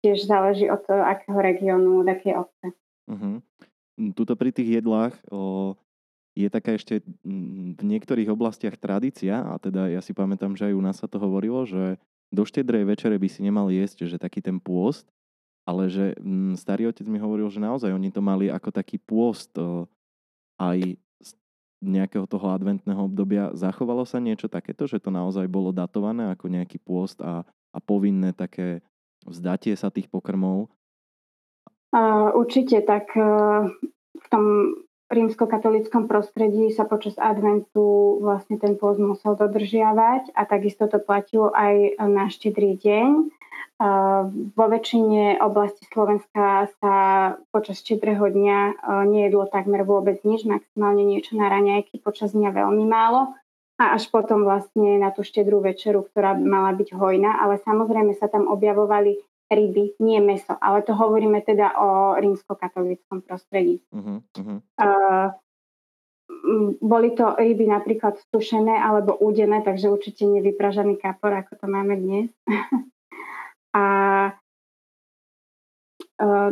Tiež 0.02 0.26
záleží 0.26 0.66
od 0.66 0.82
akého 0.88 1.38
regiónu, 1.38 2.02
od 2.02 2.08
akej 2.10 2.42
obce. 2.42 2.66
Uh-huh. 3.06 3.38
Tuto 4.18 4.34
pri 4.34 4.50
tých 4.50 4.82
jedlách 4.82 5.14
o, 5.30 5.74
je 6.36 6.48
taká 6.52 6.76
ešte 6.76 7.00
v 7.24 7.80
niektorých 7.80 8.28
oblastiach 8.28 8.76
tradícia, 8.76 9.40
a 9.40 9.56
teda 9.56 9.88
ja 9.88 10.04
si 10.04 10.12
pamätám, 10.12 10.52
že 10.52 10.68
aj 10.68 10.74
u 10.76 10.82
nás 10.84 11.00
sa 11.00 11.08
to 11.08 11.16
hovorilo, 11.16 11.64
že 11.64 11.96
do 12.28 12.44
štedrej 12.44 12.84
večere 12.84 13.16
by 13.16 13.28
si 13.32 13.40
nemal 13.40 13.72
jesť, 13.72 14.04
že 14.04 14.20
taký 14.20 14.44
ten 14.44 14.60
pôst, 14.60 15.08
ale 15.64 15.88
že 15.88 16.12
mm, 16.20 16.60
starý 16.60 16.92
otec 16.92 17.08
mi 17.08 17.16
hovoril, 17.16 17.48
že 17.48 17.64
naozaj 17.64 17.88
oni 17.88 18.12
to 18.12 18.20
mali 18.20 18.52
ako 18.52 18.68
taký 18.68 19.00
pôst 19.00 19.50
aj 20.60 20.78
z 21.24 21.30
nejakého 21.80 22.28
toho 22.28 22.52
adventného 22.52 23.00
obdobia. 23.00 23.56
Zachovalo 23.56 24.04
sa 24.04 24.20
niečo 24.20 24.52
takéto, 24.52 24.84
že 24.84 25.00
to 25.00 25.08
naozaj 25.08 25.48
bolo 25.48 25.72
datované 25.72 26.28
ako 26.36 26.52
nejaký 26.52 26.76
pôst 26.84 27.18
a, 27.24 27.48
a 27.48 27.78
povinné 27.80 28.36
také 28.36 28.84
vzdatie 29.24 29.72
sa 29.74 29.88
tých 29.88 30.12
pokrmov? 30.12 30.68
Uh, 31.96 32.28
určite, 32.36 32.84
tak 32.84 33.08
uh, 33.16 33.72
v 34.16 34.26
tom 34.28 34.44
rímskokatolickom 35.06 36.10
prostredí 36.10 36.74
sa 36.74 36.82
počas 36.82 37.14
adventu 37.14 38.18
vlastne 38.18 38.58
ten 38.58 38.74
pôst 38.74 38.98
musel 38.98 39.38
dodržiavať 39.38 40.34
a 40.34 40.42
takisto 40.46 40.90
to 40.90 40.98
platilo 40.98 41.54
aj 41.54 41.94
na 42.10 42.26
štedrý 42.26 42.74
deň. 42.74 43.08
Vo 44.56 44.66
väčšine 44.72 45.36
oblasti 45.44 45.84
Slovenska 45.92 46.72
sa 46.80 46.94
počas 47.52 47.84
štedrého 47.84 48.24
dňa 48.24 48.58
nejedlo 49.04 49.46
takmer 49.52 49.84
vôbec 49.84 50.24
nič, 50.24 50.48
maximálne 50.48 51.04
niečo 51.04 51.36
na 51.36 51.52
raňajky, 51.52 52.00
počas 52.00 52.32
dňa 52.32 52.56
veľmi 52.56 52.84
málo 52.88 53.36
a 53.76 53.92
až 53.92 54.08
potom 54.08 54.48
vlastne 54.48 54.96
na 54.96 55.12
tú 55.12 55.20
štedrú 55.20 55.60
večeru, 55.60 56.08
ktorá 56.08 56.32
mala 56.32 56.72
byť 56.72 56.96
hojná, 56.96 57.36
ale 57.44 57.60
samozrejme 57.60 58.16
sa 58.16 58.32
tam 58.32 58.48
objavovali 58.48 59.20
ryby, 59.50 59.94
nie 60.02 60.20
meso. 60.20 60.54
Ale 60.58 60.82
to 60.82 60.94
hovoríme 60.94 61.42
teda 61.42 61.78
o 61.78 62.18
rímskokatolickom 62.18 63.22
prostredí. 63.22 63.82
Uh-huh, 63.94 64.22
uh-huh. 64.22 64.58
Uh, 64.76 65.28
boli 66.82 67.14
to 67.14 67.34
ryby 67.38 67.66
napríklad 67.70 68.18
stušené 68.30 68.74
alebo 68.74 69.14
údené, 69.18 69.62
takže 69.62 69.90
určite 69.90 70.26
nevypražaný 70.26 70.98
kapor, 70.98 71.34
ako 71.34 71.54
to 71.58 71.66
máme 71.70 71.94
dnes. 71.98 72.30
A 73.76 73.84
uh, 76.22 76.50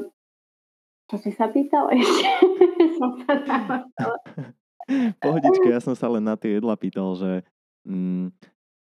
čo 1.09 1.17
si 1.19 1.31
sa 1.33 1.49
pýtal 1.49 1.89
ešte? 1.97 2.29
som 2.95 3.11
sa 3.25 3.35
Pohodička, 5.25 5.69
ja 5.73 5.81
som 5.81 5.97
sa 5.97 6.13
len 6.13 6.21
na 6.21 6.37
tie 6.37 6.61
jedla 6.61 6.77
pýtal, 6.77 7.17
že 7.17 7.31
mm, 7.89 8.29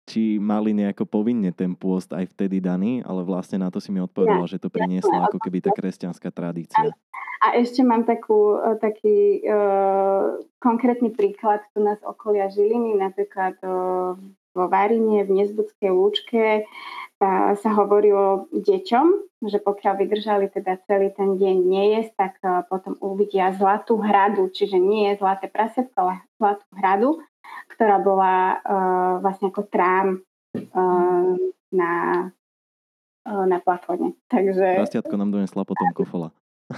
či 0.07 0.39
mali 0.39 0.71
nejako 0.71 1.05
povinne 1.05 1.51
ten 1.51 1.75
pôst 1.75 2.15
aj 2.15 2.31
vtedy 2.31 2.63
daný, 2.63 3.03
ale 3.03 3.27
vlastne 3.27 3.59
na 3.59 3.75
to 3.75 3.83
si 3.83 3.91
mi 3.91 3.99
odpovedala, 3.99 4.47
ja, 4.47 4.55
že 4.55 4.63
to 4.63 4.71
priniesla 4.71 5.27
ako 5.27 5.43
keby 5.43 5.59
tá 5.59 5.75
kresťanská 5.75 6.31
tradícia. 6.31 6.95
A 7.43 7.59
ešte 7.59 7.85
mám 7.85 8.09
takú, 8.09 8.57
e, 8.57 8.81
taký 8.81 9.45
uh, 9.45 10.41
konkrétny 10.57 11.13
príklad. 11.13 11.61
Tu 11.77 11.85
nás 11.85 12.01
okolia 12.01 12.49
Žiliny, 12.49 12.97
napríklad 12.97 13.61
uh, 13.61 14.17
vo 14.57 14.65
Varine, 14.73 15.27
v 15.29 15.45
Nezbudskej 15.45 15.91
lúčke 15.93 16.65
tá, 17.21 17.53
sa 17.61 17.71
hovorilo 17.77 18.49
deťom, 18.57 19.07
že 19.53 19.61
pokiaľ 19.61 19.95
vydržali 20.01 20.49
teda 20.49 20.81
celý 20.89 21.13
ten 21.13 21.37
deň 21.37 21.57
nejesť, 21.61 22.13
tak 22.17 22.35
uh, 22.41 22.65
potom 22.65 22.97
uvidia 23.05 23.53
zlatú 23.53 24.01
hradu, 24.01 24.49
čiže 24.49 24.81
nie 24.81 25.13
je 25.13 25.21
zlaté 25.21 25.53
prasetko, 25.53 25.97
ale 25.97 26.15
zlatú 26.41 26.67
hradu 26.73 27.11
ktorá 27.77 28.01
bola 28.01 28.63
uh, 28.63 29.15
vlastne 29.21 29.53
ako 29.53 29.69
trám 29.69 30.25
uh, 30.55 31.35
na, 31.73 31.93
uh, 33.27 33.45
na 33.45 33.59
plafone. 33.61 34.17
Takže... 34.33 34.81
Rastiatko 34.81 35.17
nám 35.21 35.35
donesla 35.35 35.69
potom 35.69 35.93
kofola. 35.93 36.33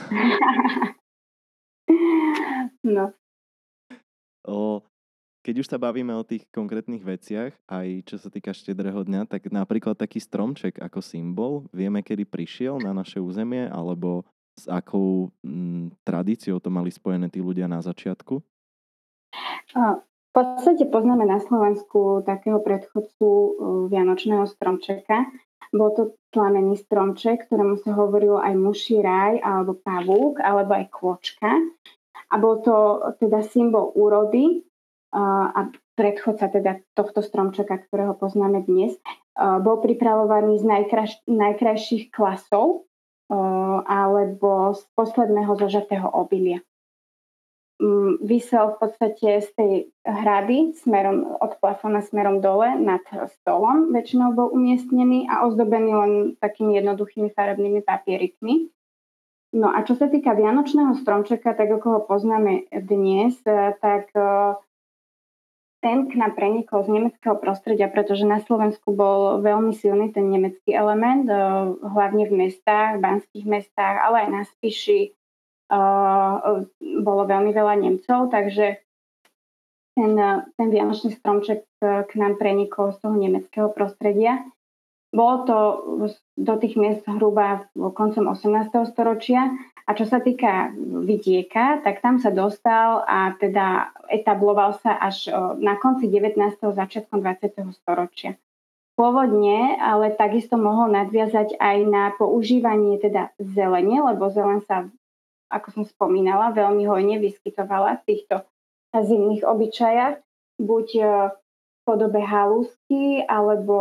no. 2.96 3.14
O, 4.48 4.82
keď 5.44 5.54
už 5.64 5.66
sa 5.70 5.78
bavíme 5.80 6.12
o 6.16 6.26
tých 6.26 6.44
konkrétnych 6.52 7.04
veciach, 7.04 7.52
aj 7.68 7.88
čo 8.04 8.16
sa 8.20 8.28
týka 8.28 8.52
štedrého 8.52 9.04
dňa, 9.04 9.28
tak 9.28 9.48
napríklad 9.48 9.96
taký 9.96 10.20
stromček 10.20 10.80
ako 10.80 11.00
symbol, 11.00 11.64
vieme, 11.72 12.04
kedy 12.04 12.28
prišiel 12.28 12.80
na 12.80 12.92
naše 12.92 13.20
územie, 13.20 13.68
alebo 13.68 14.24
s 14.58 14.66
akou 14.66 15.30
m, 15.46 15.94
tradíciou 16.02 16.58
to 16.58 16.68
mali 16.68 16.90
spojené 16.90 17.30
tí 17.30 17.38
ľudia 17.38 17.70
na 17.70 17.78
začiatku? 17.78 18.42
Podstate 20.38 20.86
poznáme 20.86 21.26
na 21.26 21.42
Slovensku 21.42 22.22
takého 22.22 22.62
predchodcu 22.62 23.26
uh, 23.26 23.50
Vianočného 23.90 24.46
stromčeka. 24.46 25.26
Bol 25.74 25.90
to 25.98 26.14
plamený 26.30 26.78
stromček, 26.78 27.50
ktorému 27.50 27.82
sa 27.82 27.98
hovorilo 27.98 28.38
aj 28.38 28.54
muší 28.54 29.02
raj, 29.02 29.42
alebo 29.42 29.74
pavúk, 29.82 30.38
alebo 30.38 30.78
aj 30.78 30.94
kôčka. 30.94 31.50
A 32.30 32.34
bol 32.38 32.62
to 32.62 33.02
teda 33.18 33.42
symbol 33.50 33.90
úrody 33.98 34.62
uh, 35.10 35.50
a 35.50 35.74
predchodca 35.98 36.54
teda 36.54 36.86
tohto 36.94 37.18
stromčeka, 37.18 37.74
ktorého 37.90 38.14
poznáme 38.14 38.62
dnes. 38.62 38.94
bol 39.34 39.82
pripravovaný 39.82 40.62
z 40.62 40.64
najkraž, 40.70 41.10
najkrajších 41.26 42.14
klasov 42.14 42.86
alebo 43.82 44.78
z 44.78 44.86
posledného 44.94 45.58
zožatého 45.58 46.06
obilia. 46.06 46.62
Vysel 48.18 48.74
v 48.74 48.76
podstate 48.82 49.38
z 49.38 49.48
tej 49.54 49.72
hrady 50.02 50.74
smerom 50.74 51.38
od 51.38 51.62
plafona 51.62 52.02
smerom 52.02 52.42
dole 52.42 52.74
nad 52.74 53.06
stolom, 53.38 53.94
väčšinou 53.94 54.34
bol 54.34 54.50
umiestnený 54.50 55.30
a 55.30 55.46
ozdobený 55.46 55.90
len 55.94 56.12
takými 56.42 56.74
jednoduchými 56.74 57.30
farebnými 57.30 57.86
papierikmi. 57.86 58.74
No 59.54 59.70
a 59.70 59.86
čo 59.86 59.94
sa 59.94 60.10
týka 60.10 60.34
Vianočného 60.34 60.98
stromčeka, 60.98 61.54
tak 61.54 61.70
ako 61.70 61.86
ho 61.86 62.00
poznáme 62.02 62.66
dnes, 62.68 63.38
tak 63.78 64.10
ten 65.78 66.10
k 66.10 66.12
nám 66.18 66.34
prenikol 66.34 66.82
z 66.82 66.98
nemeckého 66.98 67.38
prostredia, 67.38 67.86
pretože 67.86 68.26
na 68.26 68.42
Slovensku 68.42 68.90
bol 68.90 69.38
veľmi 69.38 69.70
silný 69.70 70.10
ten 70.10 70.26
nemecký 70.26 70.74
element, 70.74 71.30
hlavne 71.78 72.26
v 72.26 72.34
mestách, 72.34 72.98
v 72.98 73.04
banských 73.06 73.46
mestách, 73.46 74.02
ale 74.02 74.26
aj 74.26 74.28
na 74.34 74.42
Spiši, 74.42 75.14
bolo 76.78 77.22
veľmi 77.28 77.52
veľa 77.52 77.74
Nemcov, 77.76 78.32
takže 78.32 78.80
ten, 79.92 80.12
ten 80.54 80.68
vianočný 80.70 81.12
stromček 81.18 81.66
k 81.82 82.12
nám 82.16 82.38
prenikol 82.38 82.94
z 82.94 82.98
toho 83.02 83.14
nemeckého 83.18 83.68
prostredia. 83.74 84.46
Bolo 85.08 85.34
to 85.48 85.56
do 86.36 86.54
tých 86.60 86.76
miest 86.76 87.02
hruba 87.08 87.66
koncom 87.72 88.28
18. 88.28 88.92
storočia 88.92 89.56
a 89.88 89.96
čo 89.96 90.04
sa 90.04 90.20
týka 90.20 90.76
vidieka, 90.76 91.80
tak 91.80 92.04
tam 92.04 92.20
sa 92.20 92.28
dostal 92.28 93.08
a 93.08 93.32
teda 93.40 93.88
etabloval 94.12 94.76
sa 94.84 95.00
až 95.00 95.32
na 95.56 95.80
konci 95.80 96.12
19. 96.12 96.60
začiatkom 96.60 97.24
20. 97.24 97.72
storočia. 97.72 98.36
Pôvodne 99.00 99.80
ale 99.80 100.12
takisto 100.12 100.60
mohol 100.60 100.92
nadviazať 100.92 101.56
aj 101.56 101.78
na 101.88 102.12
používanie 102.12 103.00
teda 103.00 103.32
zelene, 103.40 104.02
lebo 104.02 104.28
zelen 104.28 104.60
sa 104.68 104.92
ako 105.48 105.68
som 105.72 105.84
spomínala, 105.84 106.52
veľmi 106.52 106.84
hojne 106.84 107.16
vyskytovala 107.20 108.00
v 108.00 108.06
týchto 108.06 108.44
zimných 108.92 109.44
obyčajach, 109.44 110.20
buď 110.60 110.88
e, 110.96 111.02
v 111.32 111.80
podobe 111.88 112.20
halúsky 112.20 113.24
alebo 113.24 113.76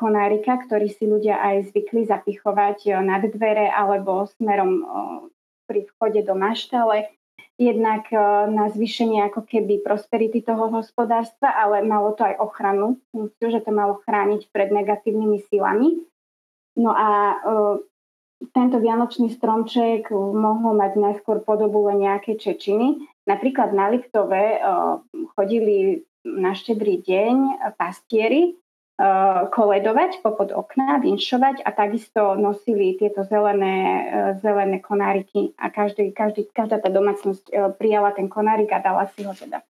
konárika, 0.00 0.56
ktorý 0.64 0.88
si 0.88 1.04
ľudia 1.04 1.36
aj 1.40 1.72
zvykli 1.72 2.08
zapichovať 2.08 2.78
e, 2.88 2.90
nad 3.04 3.22
dvere 3.24 3.68
alebo 3.68 4.28
smerom 4.36 4.84
pri 5.68 5.88
vchode 5.92 6.20
do 6.24 6.34
maštale. 6.36 7.12
Jednak 7.60 8.08
e, 8.12 8.16
na 8.48 8.72
zvýšenie 8.72 9.28
ako 9.28 9.44
keby 9.44 9.84
prosperity 9.84 10.40
toho 10.40 10.72
hospodárstva, 10.72 11.52
ale 11.52 11.84
malo 11.84 12.16
to 12.16 12.24
aj 12.24 12.40
ochranu, 12.40 13.00
že 13.40 13.60
to 13.60 13.70
malo 13.72 14.00
chrániť 14.04 14.48
pred 14.52 14.72
negatívnymi 14.72 15.38
silami. 15.48 16.00
No 16.72 16.96
a 16.96 17.36
tento 18.50 18.82
vianočný 18.82 19.30
stromček 19.30 20.10
mohol 20.10 20.74
mať 20.74 20.98
najskôr 20.98 21.46
podobu 21.46 21.86
len 21.86 22.02
nejaké 22.02 22.34
čečiny. 22.34 22.98
Napríklad 23.30 23.70
na 23.70 23.86
Liptove 23.94 24.58
chodili 25.38 26.02
na 26.26 26.50
štedrý 26.50 26.98
deň 27.06 27.34
pastieri 27.78 28.58
koledovať 29.50 30.22
popod 30.22 30.54
okna, 30.54 30.98
vinšovať 31.02 31.62
a 31.66 31.70
takisto 31.74 32.34
nosili 32.38 32.94
tieto 32.94 33.26
zelené, 33.26 34.06
zelené 34.38 34.78
konáriky 34.78 35.54
a 35.58 35.70
každý, 35.70 36.14
každý, 36.14 36.46
každá 36.50 36.78
tá 36.78 36.90
domácnosť 36.90 37.74
prijala 37.78 38.14
ten 38.14 38.30
konárik 38.30 38.70
a 38.70 38.82
dala 38.82 39.10
si 39.14 39.26
ho 39.26 39.34
teda 39.34 39.62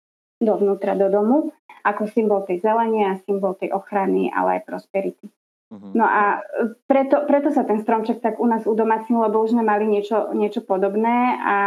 dovnútra 0.42 0.98
do 0.98 1.08
domu 1.08 1.52
ako 1.82 2.12
symbol 2.12 2.46
tej 2.46 2.62
zelenie 2.62 3.10
a 3.10 3.18
symbol 3.26 3.58
tej 3.58 3.74
ochrany, 3.74 4.30
ale 4.30 4.60
aj 4.60 4.70
prosperity. 4.70 5.30
Uh-huh. 5.72 5.92
No 5.96 6.04
a 6.04 6.44
e, 6.44 6.76
preto, 6.84 7.24
preto 7.24 7.48
sa 7.56 7.64
ten 7.64 7.80
stromček 7.80 8.20
tak 8.20 8.44
u 8.44 8.46
nás 8.46 8.68
udomacnil, 8.68 9.24
lebo 9.24 9.40
už 9.40 9.56
sme 9.56 9.64
mali 9.64 9.88
niečo, 9.88 10.36
niečo 10.36 10.60
podobné 10.60 11.40
a 11.40 11.58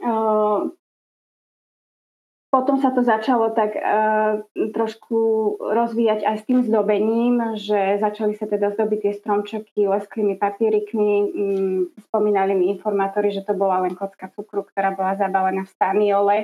uh, 0.00 0.72
potom 2.52 2.76
sa 2.80 2.92
to 2.92 3.00
začalo 3.00 3.52
tak 3.56 3.76
uh, 3.76 4.44
trošku 4.76 5.16
rozvíjať 5.60 6.20
aj 6.20 6.36
s 6.36 6.44
tým 6.44 6.60
zdobením, 6.60 7.56
že 7.56 7.96
začali 7.96 8.36
sa 8.36 8.44
teda 8.44 8.76
zdobiť 8.76 8.98
tie 9.08 9.12
stromčeky 9.16 9.88
lesklými 9.88 10.36
papierikmi. 10.36 11.12
Um, 11.32 11.80
spomínali 12.08 12.52
mi 12.52 12.68
informátori, 12.68 13.32
že 13.32 13.40
to 13.44 13.56
bola 13.56 13.84
len 13.88 13.96
kocka 13.96 14.28
cukru, 14.36 14.68
ktorá 14.68 14.92
bola 14.92 15.16
zabalená 15.16 15.64
v 15.64 15.72
staniole. 15.72 16.36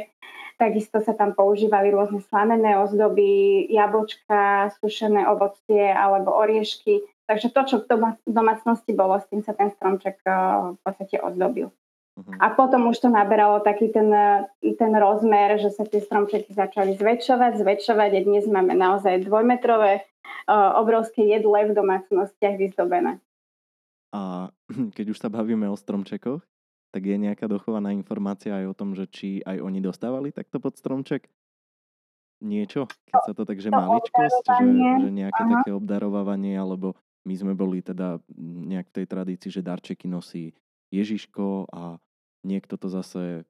Takisto 0.59 0.99
sa 0.99 1.15
tam 1.15 1.39
používali 1.39 1.95
rôzne 1.95 2.19
slamené 2.27 2.75
ozdoby, 2.83 3.63
jablčka, 3.71 4.75
sušené 4.83 5.31
ovocie 5.31 5.87
alebo 5.87 6.35
oriešky. 6.35 7.07
Takže 7.31 7.55
to, 7.55 7.61
čo 7.63 7.77
v 7.87 8.27
domácnosti 8.27 8.91
bolo, 8.91 9.23
s 9.23 9.31
tým 9.31 9.47
sa 9.47 9.55
ten 9.55 9.71
stromček 9.71 10.19
eh, 10.27 10.35
v 10.75 10.81
podstate 10.83 11.23
ozdobil. 11.23 11.71
Uh-huh. 12.19 12.35
A 12.43 12.51
potom 12.51 12.91
už 12.91 12.99
to 12.99 13.09
naberalo 13.09 13.63
taký 13.63 13.95
ten, 13.95 14.11
ten 14.59 14.93
rozmer, 14.99 15.55
že 15.63 15.71
sa 15.71 15.87
tie 15.87 16.03
stromčeky 16.03 16.51
začali 16.51 16.99
zväčšovať, 16.99 17.63
zväčšovať 17.63 18.11
a 18.19 18.21
dnes 18.27 18.45
máme 18.51 18.75
naozaj 18.75 19.23
dvojmetrové 19.23 20.03
uh, 20.03 20.75
obrovské 20.83 21.31
jedle 21.31 21.71
v 21.71 21.79
domácnostiach 21.79 22.59
vyzdobené. 22.59 23.23
A 24.11 24.51
keď 24.99 25.15
už 25.15 25.19
sa 25.23 25.31
bavíme 25.31 25.71
o 25.71 25.79
stromčekoch, 25.79 26.43
tak 26.89 27.03
je 27.05 27.17
nejaká 27.21 27.45
dochovaná 27.47 27.93
informácia 27.93 28.57
aj 28.57 28.67
o 28.73 28.75
tom, 28.77 28.97
že 28.97 29.05
či 29.09 29.45
aj 29.45 29.61
oni 29.61 29.81
dostávali 29.85 30.33
takto 30.33 30.57
pod 30.59 30.77
stromček 30.77 31.29
niečo, 32.39 32.87
keď 33.11 33.21
sa 33.27 33.33
to 33.35 33.43
tak, 33.43 33.59
že 33.59 33.69
maličkosť, 33.69 34.47
že, 34.47 34.67
že 35.03 35.11
nejaké 35.11 35.43
Aha. 35.43 35.53
také 35.59 35.71
obdarovávanie, 35.75 36.55
alebo 36.55 36.95
my 37.27 37.35
sme 37.35 37.53
boli 37.53 37.83
teda 37.83 38.23
nejak 38.39 38.95
v 38.95 38.97
tej 39.03 39.07
tradícii, 39.11 39.51
že 39.51 39.67
darčeky 39.67 40.07
nosí 40.07 40.55
Ježiško 40.95 41.69
a 41.75 41.99
niekto 42.47 42.79
to 42.79 42.87
zase 42.89 43.43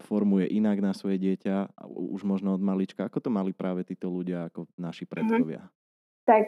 formuje 0.00 0.48
inak 0.48 0.80
na 0.80 0.96
svoje 0.96 1.20
dieťa, 1.20 1.76
už 1.90 2.24
možno 2.24 2.56
od 2.56 2.62
malička. 2.62 3.04
Ako 3.04 3.20
to 3.20 3.28
mali 3.28 3.52
práve 3.52 3.84
títo 3.84 4.08
ľudia 4.08 4.48
ako 4.48 4.70
naši 4.78 5.04
mhm. 5.04 5.10
predkovia? 5.10 5.62
Mm-hmm 5.66 5.78
tak 6.30 6.46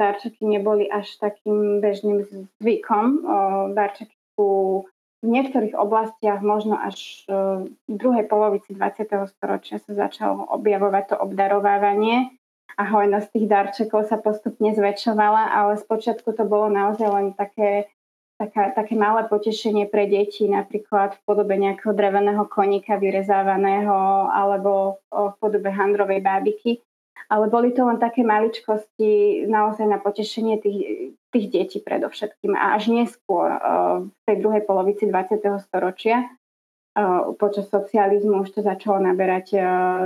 darčeky 0.00 0.40
neboli 0.40 0.88
až 0.88 1.20
takým 1.20 1.84
bežným 1.84 2.24
zvykom. 2.56 3.28
Darčeky 3.76 4.16
sú 4.32 4.84
v 5.26 5.34
niektorých 5.34 5.74
oblastiach, 5.74 6.38
možno 6.38 6.78
až 6.78 7.26
v 7.26 7.94
druhej 7.98 8.30
polovici 8.30 8.78
20. 8.78 9.10
storočia 9.34 9.82
sa 9.82 9.92
začalo 10.06 10.46
objavovať 10.54 11.04
to 11.10 11.16
obdarovávanie 11.18 12.30
a 12.78 12.82
hojnosť 12.86 13.28
tých 13.34 13.46
darčekov 13.50 14.06
sa 14.06 14.22
postupne 14.22 14.70
zväčšovala, 14.70 15.50
ale 15.50 15.82
spočiatku 15.82 16.30
to 16.30 16.46
bolo 16.46 16.70
naozaj 16.70 17.08
len 17.10 17.26
také, 17.34 17.90
taká, 18.38 18.70
také 18.70 18.94
malé 18.94 19.26
potešenie 19.26 19.90
pre 19.90 20.06
deti, 20.06 20.46
napríklad 20.46 21.18
v 21.18 21.20
podobe 21.26 21.58
nejakého 21.58 21.90
dreveného 21.90 22.46
koníka 22.46 22.94
vyrezávaného 22.94 24.30
alebo 24.30 25.02
v 25.10 25.34
podobe 25.42 25.74
handrovej 25.74 26.22
bábiky 26.22 26.86
ale 27.26 27.50
boli 27.50 27.74
to 27.74 27.82
len 27.82 27.98
také 27.98 28.22
maličkosti 28.22 29.44
naozaj 29.50 29.86
na 29.86 29.98
potešenie 29.98 30.62
tých, 30.62 31.12
tých 31.34 31.46
detí 31.50 31.78
predovšetkým. 31.82 32.54
A 32.54 32.78
až 32.78 32.90
neskôr, 32.94 33.50
eh, 33.50 33.60
v 34.06 34.22
tej 34.26 34.36
druhej 34.38 34.62
polovici 34.62 35.10
20. 35.10 35.58
storočia, 35.58 36.26
eh, 36.26 37.22
počas 37.38 37.66
socializmu 37.66 38.46
už 38.46 38.50
to 38.54 38.60
začalo 38.62 39.02
naberať 39.02 39.46
eh, 39.54 39.64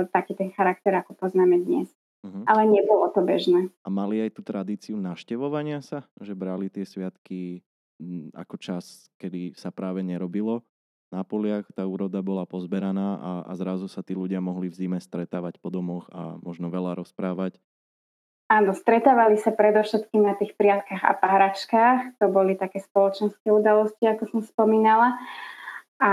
taký 0.09 0.33
ten 0.33 0.49
charakter, 0.51 0.93
ako 0.97 1.13
poznáme 1.13 1.61
dnes. 1.61 1.89
Uh-huh. 2.21 2.45
Ale 2.45 2.69
nebolo 2.69 3.09
to 3.09 3.25
bežné. 3.25 3.73
A 3.81 3.89
mali 3.89 4.21
aj 4.21 4.37
tú 4.37 4.45
tradíciu 4.45 4.93
naštevovania 4.93 5.81
sa? 5.81 6.05
Že 6.21 6.37
brali 6.37 6.69
tie 6.69 6.85
sviatky 6.85 7.65
mm, 7.97 8.37
ako 8.37 8.55
čas, 8.61 9.09
kedy 9.17 9.57
sa 9.57 9.73
práve 9.73 10.05
nerobilo? 10.05 10.61
Na 11.11 11.27
poliach 11.27 11.67
tá 11.75 11.83
úroda 11.83 12.23
bola 12.23 12.47
pozberaná 12.47 13.19
a, 13.19 13.31
a 13.45 13.53
zrazu 13.59 13.91
sa 13.91 13.99
tí 13.99 14.15
ľudia 14.15 14.39
mohli 14.39 14.71
v 14.71 14.87
zime 14.87 14.97
stretávať 14.97 15.59
po 15.59 15.67
domoch 15.67 16.07
a 16.09 16.39
možno 16.39 16.71
veľa 16.71 16.97
rozprávať. 17.03 17.59
Áno, 18.51 18.75
stretávali 18.75 19.39
sa 19.39 19.55
predovšetkým 19.55 20.27
na 20.27 20.35
tých 20.35 20.59
priatkách 20.59 21.03
a 21.07 21.15
páračkách. 21.15 22.19
To 22.19 22.27
boli 22.27 22.59
také 22.59 22.83
spoločenské 22.83 23.47
udalosti, 23.47 24.03
ako 24.07 24.23
som 24.27 24.41
spomínala. 24.43 25.15
A 26.03 26.11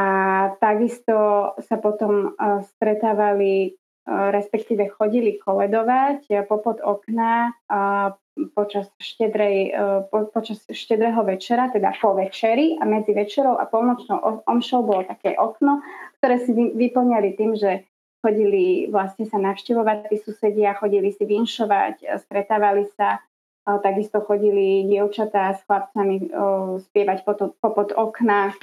takisto 0.62 1.51
sa 1.59 1.77
potom 1.83 2.39
uh, 2.39 2.62
stretávali, 2.62 3.75
uh, 4.07 4.31
respektíve 4.31 4.87
chodili 4.87 5.43
koledovať 5.43 6.31
uh, 6.31 6.47
popod 6.47 6.79
okna 6.79 7.59
počas, 8.55 8.86
štedrej, 8.99 9.57
e, 9.68 9.72
po, 10.09 10.30
počas 10.30 10.62
štedrého 10.68 11.20
večera, 11.26 11.70
teda 11.70 11.95
po 11.99 12.14
večeri 12.14 12.78
a 12.78 12.84
medzi 12.86 13.11
večerou 13.14 13.59
a 13.59 13.66
polnočnou 13.66 14.45
omšou 14.47 14.80
bolo 14.86 15.03
také 15.05 15.34
okno, 15.34 15.82
ktoré 16.18 16.43
si 16.43 16.55
vyplňali 16.55 17.28
tým, 17.34 17.59
že 17.59 17.84
chodili 18.22 18.91
vlastne 18.91 19.26
sa 19.30 19.39
navštevovať 19.39 20.11
tí 20.11 20.16
susedia, 20.18 20.74
chodili 20.74 21.14
si 21.14 21.22
vinšovať, 21.22 22.18
stretávali 22.26 22.91
sa, 22.99 23.22
takisto 23.62 24.24
chodili 24.24 24.89
dievčatá 24.89 25.55
s 25.55 25.62
chlapcami 25.68 26.32
spievať 26.89 27.18
popod 27.62 27.95
okna, 27.95 28.57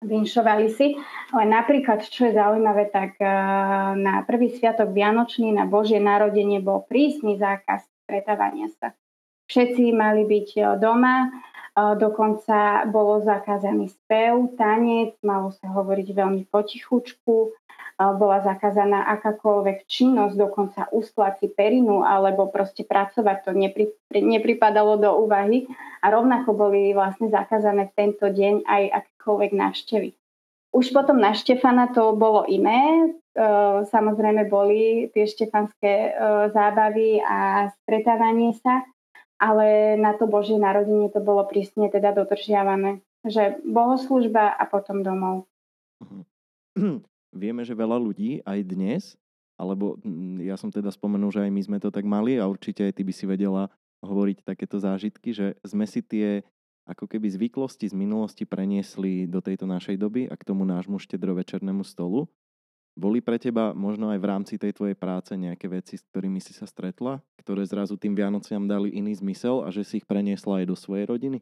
vinšovali 0.00 0.66
si. 0.72 0.96
Ale 1.34 1.44
napríklad, 1.50 2.06
čo 2.06 2.30
je 2.30 2.38
zaujímavé, 2.38 2.88
tak 2.88 3.18
na 3.98 4.22
prvý 4.24 4.54
sviatok 4.54 4.94
Vianočný 4.94 5.52
na 5.52 5.66
Božie 5.68 6.00
narodenie 6.00 6.62
bol 6.62 6.86
prísny 6.86 7.36
zákaz 7.36 7.89
stretávania 8.10 8.66
sa. 8.82 8.90
Všetci 9.46 9.94
mali 9.94 10.26
byť 10.26 10.48
e, 10.58 10.60
doma, 10.82 11.30
dokonca 11.78 12.82
bolo 12.90 13.22
zakázaný 13.22 13.94
spev, 13.94 14.58
tanec, 14.58 15.14
malo 15.22 15.54
sa 15.54 15.70
hovoriť 15.70 16.08
veľmi 16.12 16.42
potichučku, 16.50 17.54
bola 18.00 18.40
zakázaná 18.40 19.12
akákoľvek 19.20 19.84
činnosť, 19.84 20.34
dokonca 20.34 20.88
ustlať 20.88 21.44
si 21.44 21.48
perinu 21.52 22.00
alebo 22.00 22.48
proste 22.48 22.80
pracovať, 22.80 23.36
to 23.44 23.52
nepri, 23.52 23.92
nepripadalo 24.08 24.96
do 24.96 25.10
úvahy 25.20 25.68
a 26.00 26.08
rovnako 26.08 26.56
boli 26.56 26.96
vlastne 26.96 27.28
zakázané 27.28 27.92
v 27.92 27.96
tento 27.96 28.26
deň 28.32 28.64
aj 28.64 28.82
akékoľvek 29.04 29.50
návštevy. 29.52 30.08
Už 30.70 30.94
potom 30.94 31.18
na 31.18 31.34
Štefana 31.34 31.90
to 31.90 32.14
bolo 32.14 32.46
iné. 32.46 33.10
Samozrejme 33.90 34.46
boli 34.46 35.10
tie 35.10 35.26
štefanské 35.26 36.14
zábavy 36.54 37.18
a 37.22 37.70
stretávanie 37.82 38.54
sa, 38.58 38.86
ale 39.42 39.98
na 39.98 40.14
to 40.14 40.30
Božie 40.30 40.60
narodenie 40.60 41.10
to 41.10 41.18
bolo 41.18 41.42
prísne 41.46 41.90
teda 41.90 42.14
dodržiavané. 42.14 43.02
Že 43.26 43.66
bohoslužba 43.66 44.54
a 44.54 44.64
potom 44.70 45.02
domov. 45.02 45.50
Mhm. 46.02 47.02
Vieme, 47.30 47.62
že 47.62 47.78
veľa 47.78 47.94
ľudí 47.94 48.42
aj 48.42 48.58
dnes, 48.66 49.14
alebo 49.54 50.02
mm, 50.02 50.50
ja 50.50 50.58
som 50.58 50.66
teda 50.66 50.90
spomenul, 50.90 51.30
že 51.30 51.46
aj 51.46 51.52
my 51.54 51.62
sme 51.62 51.78
to 51.78 51.94
tak 51.94 52.02
mali 52.02 52.42
a 52.42 52.50
určite 52.50 52.82
aj 52.82 52.98
ty 52.98 53.06
by 53.06 53.14
si 53.14 53.22
vedela 53.22 53.70
hovoriť 54.02 54.42
takéto 54.42 54.82
zážitky, 54.82 55.30
že 55.30 55.54
sme 55.62 55.86
si 55.86 56.02
tie 56.02 56.42
ako 56.88 57.04
keby 57.06 57.28
zvyklosti 57.28 57.90
z 57.90 57.94
minulosti 57.94 58.44
preniesli 58.48 59.28
do 59.28 59.42
tejto 59.44 59.68
našej 59.68 59.96
doby 60.00 60.26
a 60.26 60.34
k 60.34 60.46
tomu 60.46 60.64
nášmu 60.64 60.98
štedrovečernému 60.98 61.84
stolu. 61.84 62.28
Boli 62.98 63.22
pre 63.22 63.38
teba 63.38 63.70
možno 63.72 64.10
aj 64.10 64.18
v 64.18 64.28
rámci 64.28 64.54
tej 64.58 64.74
tvojej 64.74 64.98
práce 64.98 65.32
nejaké 65.38 65.70
veci, 65.70 65.96
s 65.96 66.04
ktorými 66.10 66.42
si 66.42 66.50
sa 66.52 66.66
stretla, 66.66 67.22
ktoré 67.38 67.62
zrazu 67.62 67.94
tým 67.94 68.18
Vianociam 68.18 68.66
dali 68.66 68.90
iný 68.90 69.14
zmysel 69.14 69.62
a 69.62 69.70
že 69.70 69.86
si 69.86 70.02
ich 70.02 70.06
preniesla 70.06 70.60
aj 70.62 70.66
do 70.66 70.76
svojej 70.76 71.06
rodiny? 71.06 71.38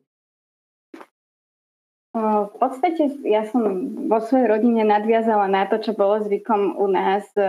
V 2.19 2.57
podstate 2.57 3.21
ja 3.29 3.45
som 3.47 3.63
vo 4.09 4.19
svojej 4.19 4.49
rodine 4.49 4.83
nadviazala 4.83 5.47
na 5.47 5.69
to, 5.69 5.79
čo 5.79 5.93
bolo 5.93 6.19
zvykom 6.25 6.81
u 6.81 6.87
nás 6.89 7.29
e, 7.37 7.45
e, 7.45 7.47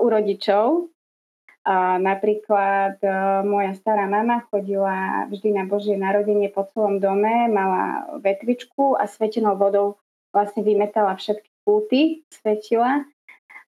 u 0.00 0.06
rodičov. 0.08 0.88
Napríklad 2.02 2.98
e, 2.98 3.08
moja 3.46 3.70
stará 3.78 4.10
mama 4.10 4.42
chodila 4.50 5.30
vždy 5.30 5.54
na 5.54 5.62
Božie 5.62 5.94
narodenie 5.94 6.50
po 6.50 6.66
celom 6.74 6.98
dome, 6.98 7.46
mala 7.46 8.18
vetvičku 8.18 8.98
a 8.98 9.06
svetenou 9.06 9.54
vodou 9.54 10.02
vlastne 10.34 10.66
vymetala 10.66 11.14
všetky 11.14 11.46
púty, 11.62 12.26
svetila 12.34 13.06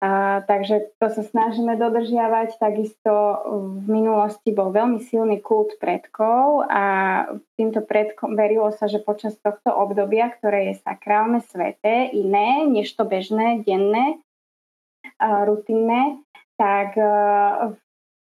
a, 0.01 0.41
takže 0.49 0.97
to 0.97 1.12
sa 1.12 1.20
snažíme 1.20 1.76
dodržiavať. 1.76 2.57
Takisto 2.57 3.12
v 3.53 3.84
minulosti 3.84 4.49
bol 4.49 4.72
veľmi 4.72 5.05
silný 5.05 5.45
kult 5.45 5.76
predkov 5.76 6.64
a 6.72 6.84
týmto 7.61 7.84
predkom 7.84 8.32
verilo 8.32 8.72
sa, 8.72 8.88
že 8.88 9.05
počas 9.05 9.36
tohto 9.45 9.68
obdobia, 9.68 10.32
ktoré 10.32 10.72
je 10.72 10.80
sakrálne, 10.80 11.45
sveté, 11.45 12.09
iné 12.16 12.64
než 12.64 12.97
to 12.97 13.05
bežné, 13.05 13.61
denné, 13.61 14.16
a 15.20 15.45
rutinné, 15.45 16.16
tak 16.61 17.01
a, 17.01 17.73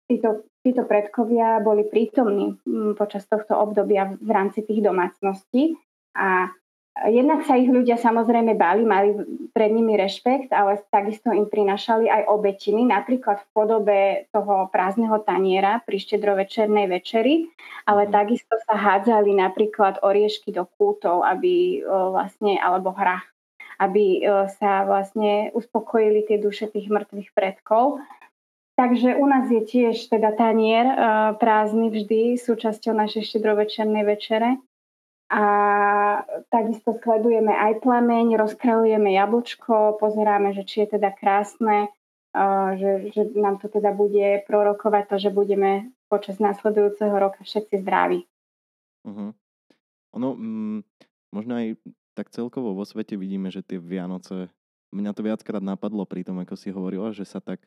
títo, 0.05 0.45
títo 0.61 0.85
predkovia 0.85 1.64
boli 1.64 1.89
prítomní 1.89 2.61
počas 3.01 3.25
tohto 3.25 3.57
obdobia 3.57 4.12
v 4.21 4.31
rámci 4.31 4.61
tých 4.61 4.85
domácností 4.85 5.81
a 6.12 6.53
Jednak 6.91 7.47
sa 7.47 7.55
ich 7.55 7.71
ľudia 7.71 7.97
samozrejme 7.97 8.59
báli, 8.59 8.83
mali 8.83 9.14
pred 9.55 9.73
nimi 9.73 9.95
rešpekt, 9.95 10.51
ale 10.51 10.83
takisto 10.91 11.31
im 11.31 11.47
prinašali 11.47 12.11
aj 12.11 12.29
obetiny, 12.29 12.83
napríklad 12.83 13.41
v 13.41 13.51
podobe 13.55 13.99
toho 14.35 14.68
prázdneho 14.68 15.23
taniera 15.23 15.81
pri 15.87 15.97
štedrovečernej 15.97 16.91
večeri, 16.91 17.47
ale 17.87 18.05
mm. 18.05 18.11
takisto 18.11 18.59
sa 18.66 18.75
hádzali 18.75 19.33
napríklad 19.33 20.03
oriešky 20.03 20.51
do 20.51 20.66
kútov, 20.66 21.23
aby 21.25 21.81
vlastne, 21.87 22.59
alebo 22.59 22.91
hrách, 22.93 23.25
aby 23.81 24.20
sa 24.61 24.85
vlastne 24.85 25.49
uspokojili 25.57 26.28
tie 26.28 26.37
duše 26.37 26.68
tých 26.68 26.93
mŕtvych 26.93 27.33
predkov. 27.33 28.05
Takže 28.76 29.16
u 29.16 29.24
nás 29.24 29.49
je 29.49 29.61
tiež 29.64 30.09
teda 30.09 30.37
tanier 30.37 30.85
prázdny 31.41 31.89
vždy 31.89 32.37
súčasťou 32.37 32.93
našej 32.93 33.28
štedrovečernej 33.28 34.05
večere 34.05 34.61
a 35.31 35.45
takisto 36.51 36.99
sledujeme 36.99 37.55
aj 37.55 37.87
plameň, 37.87 38.35
rozkrajujeme 38.35 39.14
jablčko, 39.14 40.01
pozeráme, 40.03 40.51
že 40.57 40.66
či 40.66 40.83
je 40.85 40.99
teda 40.99 41.14
krásne, 41.14 41.87
že, 42.74 43.14
že 43.14 43.22
nám 43.39 43.62
to 43.62 43.70
teda 43.70 43.95
bude 43.95 44.43
prorokovať 44.51 45.05
to, 45.07 45.16
že 45.22 45.31
budeme 45.31 45.95
počas 46.11 46.43
následujúceho 46.43 47.14
roka 47.14 47.47
všetci 47.47 47.78
zdraví. 47.78 48.26
Uh-huh. 49.07 49.31
Ono, 50.18 50.28
mm, 50.35 50.78
možno 51.31 51.53
aj 51.62 51.78
tak 52.21 52.29
celkovo 52.29 52.77
vo 52.77 52.85
svete 52.85 53.16
vidíme, 53.16 53.49
že 53.49 53.64
tie 53.64 53.81
Vianoce, 53.81 54.53
mňa 54.93 55.16
to 55.16 55.25
viackrát 55.25 55.64
napadlo 55.64 56.05
pri 56.05 56.21
tom, 56.21 56.37
ako 56.45 56.53
si 56.53 56.68
hovorila, 56.68 57.16
že 57.16 57.25
sa 57.25 57.41
tak 57.41 57.64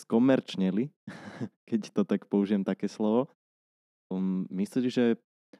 skomerčneli, 0.00 0.88
keď 1.68 1.92
to 1.92 2.02
tak 2.08 2.24
použijem 2.32 2.64
také 2.64 2.88
slovo. 2.88 3.28
Um, 4.08 4.48
myslíš, 4.48 4.88
že 4.88 5.06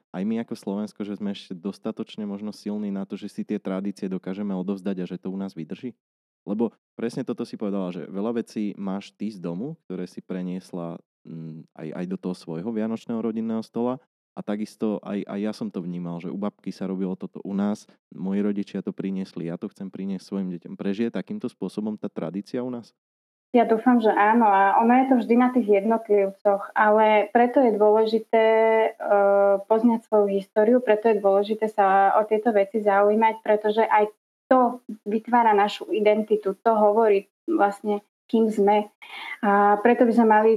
aj 0.09 0.25
my 0.25 0.41
ako 0.41 0.57
Slovensko, 0.57 1.05
že 1.05 1.21
sme 1.21 1.37
ešte 1.37 1.53
dostatočne 1.53 2.25
možno 2.25 2.49
silní 2.49 2.89
na 2.89 3.05
to, 3.05 3.13
že 3.13 3.29
si 3.29 3.41
tie 3.45 3.61
tradície 3.61 4.09
dokážeme 4.09 4.57
odovzdať 4.57 5.05
a 5.05 5.05
že 5.05 5.21
to 5.21 5.29
u 5.29 5.37
nás 5.37 5.53
vydrží? 5.53 5.93
Lebo 6.49 6.73
presne 6.97 7.21
toto 7.21 7.45
si 7.45 7.61
povedala, 7.61 7.93
že 7.93 8.09
veľa 8.09 8.41
vecí 8.41 8.73
máš 8.73 9.13
ty 9.13 9.29
z 9.29 9.37
domu, 9.37 9.77
ktoré 9.85 10.09
si 10.09 10.25
preniesla 10.25 10.97
mm, 11.29 11.77
aj, 11.77 11.87
aj 11.93 12.05
do 12.09 12.17
toho 12.17 12.33
svojho 12.33 12.73
vianočného 12.73 13.21
rodinného 13.21 13.61
stola 13.61 14.01
a 14.39 14.41
takisto 14.41 15.03
aj, 15.03 15.27
aj 15.27 15.39
ja 15.43 15.51
som 15.51 15.67
to 15.67 15.83
vnímal, 15.83 16.23
že 16.23 16.31
u 16.31 16.39
babky 16.39 16.71
sa 16.71 16.87
robilo 16.87 17.19
toto 17.19 17.43
u 17.43 17.51
nás, 17.51 17.83
moji 18.15 18.39
rodičia 18.39 18.79
to 18.79 18.95
priniesli, 18.95 19.51
ja 19.51 19.59
to 19.59 19.67
chcem 19.67 19.91
priniesť 19.91 20.23
svojim 20.23 20.47
deťom. 20.55 20.79
Prežije 20.79 21.11
takýmto 21.11 21.51
spôsobom 21.51 21.99
tá 21.99 22.07
tradícia 22.07 22.63
u 22.63 22.71
nás? 22.71 22.95
Ja 23.49 23.65
dúfam, 23.65 23.97
že 23.97 24.13
áno 24.13 24.45
a 24.45 24.77
ono 24.77 24.93
je 24.93 25.05
to 25.09 25.15
vždy 25.25 25.35
na 25.35 25.49
tých 25.49 25.81
jednotlivcoch, 25.81 26.69
ale 26.77 27.33
preto 27.33 27.59
je 27.65 27.81
dôležité 27.81 28.45
uh, 28.93 29.65
poznať 29.65 30.05
svoju 30.05 30.27
históriu, 30.37 30.77
preto 30.85 31.09
je 31.09 31.17
dôležité 31.17 31.65
sa 31.65 32.13
o 32.15 32.29
tieto 32.29 32.53
veci 32.53 32.77
zaujímať, 32.77 33.41
pretože 33.41 33.81
aj 33.81 34.13
to 34.53 34.85
vytvára 35.01 35.57
našu 35.57 35.89
identitu, 35.89 36.53
to 36.61 36.71
hovorí 36.77 37.25
vlastne, 37.49 38.05
kým 38.29 38.53
sme. 38.53 38.93
A 39.41 39.81
preto 39.81 40.05
by 40.05 40.13
sme 40.13 40.27
mali 40.29 40.51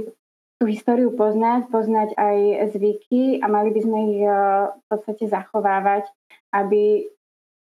tú 0.62 0.70
históriu 0.70 1.10
poznať, 1.10 1.74
poznať 1.74 2.14
aj 2.14 2.38
zvyky 2.78 3.42
a 3.42 3.50
mali 3.50 3.74
by 3.74 3.80
sme 3.82 3.98
ich 4.14 4.22
uh, 4.22 4.70
v 4.70 4.84
podstate 4.86 5.26
zachovávať, 5.26 6.06
aby 6.54 7.10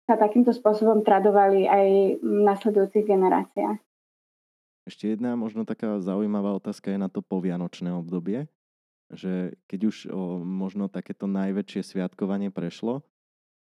sa 0.03 0.19
takýmto 0.19 0.51
spôsobom 0.51 1.07
tradovali 1.07 1.63
aj 1.63 1.87
v 2.19 2.39
nasledujúcich 2.43 3.07
generáciách. 3.07 3.79
Ešte 4.83 5.15
jedna 5.15 5.39
možno 5.39 5.63
taká 5.63 6.03
zaujímavá 6.03 6.51
otázka 6.59 6.91
je 6.91 6.99
na 6.99 7.07
to 7.07 7.23
povianočné 7.23 7.87
obdobie, 7.95 8.51
že 9.15 9.55
keď 9.71 9.79
už 9.87 9.95
o, 10.11 10.43
možno 10.43 10.91
takéto 10.91 11.23
najväčšie 11.23 11.95
sviatkovanie 11.95 12.51
prešlo, 12.51 12.99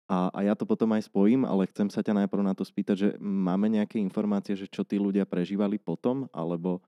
a, 0.08 0.32
a 0.32 0.40
ja 0.48 0.56
to 0.56 0.64
potom 0.64 0.96
aj 0.96 1.12
spojím, 1.12 1.44
ale 1.44 1.68
chcem 1.68 1.92
sa 1.92 2.00
ťa 2.00 2.26
najprv 2.26 2.42
na 2.42 2.56
to 2.56 2.64
spýtať, 2.64 2.96
že 2.96 3.10
máme 3.20 3.68
nejaké 3.68 4.00
informácie, 4.00 4.56
že 4.56 4.72
čo 4.72 4.88
tí 4.88 4.96
ľudia 4.96 5.28
prežívali 5.28 5.76
potom, 5.78 6.32
alebo 6.32 6.80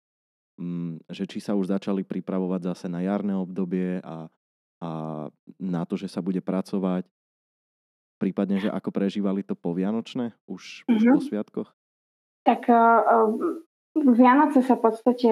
že 1.07 1.23
či 1.23 1.39
sa 1.39 1.55
už 1.55 1.71
začali 1.71 2.03
pripravovať 2.03 2.61
zase 2.73 2.87
na 2.91 2.99
jarné 2.99 3.31
obdobie 3.35 4.03
a, 4.03 4.27
a 4.83 4.89
na 5.59 5.83
to, 5.87 5.95
že 5.95 6.11
sa 6.11 6.19
bude 6.19 6.43
pracovať, 6.43 7.07
prípadne, 8.19 8.59
že 8.59 8.69
ako 8.69 8.91
prežívali 8.91 9.41
to 9.47 9.55
povianočné 9.55 10.35
už, 10.51 10.83
mm-hmm. 10.83 10.95
už 10.95 11.01
po 11.07 11.19
mhm. 11.23 11.27
sviatkoch? 11.31 11.69
Tak 12.43 12.67
uh, 12.67 13.27
Vianoce 13.95 14.63
sa 14.63 14.75
v 14.77 14.83
podstate 14.83 15.31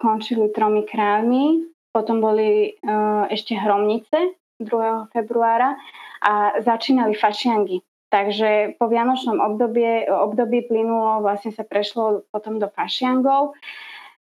končili 0.00 0.48
tromi 0.54 0.84
kráľmi, 0.84 1.68
potom 1.92 2.20
boli 2.20 2.78
uh, 2.84 3.26
ešte 3.28 3.56
hromnice 3.56 4.38
2. 4.60 5.12
februára 5.12 5.76
a 6.22 6.60
začínali 6.62 7.14
fašiangy. 7.14 7.82
Takže 8.08 8.80
po 8.80 8.88
vianočnom 8.88 9.36
obdobie, 9.36 10.08
období 10.08 10.64
plynulo, 10.64 11.20
vlastne 11.20 11.52
sa 11.52 11.60
prešlo 11.60 12.24
potom 12.32 12.56
do 12.56 12.72
fašiangov. 12.72 13.52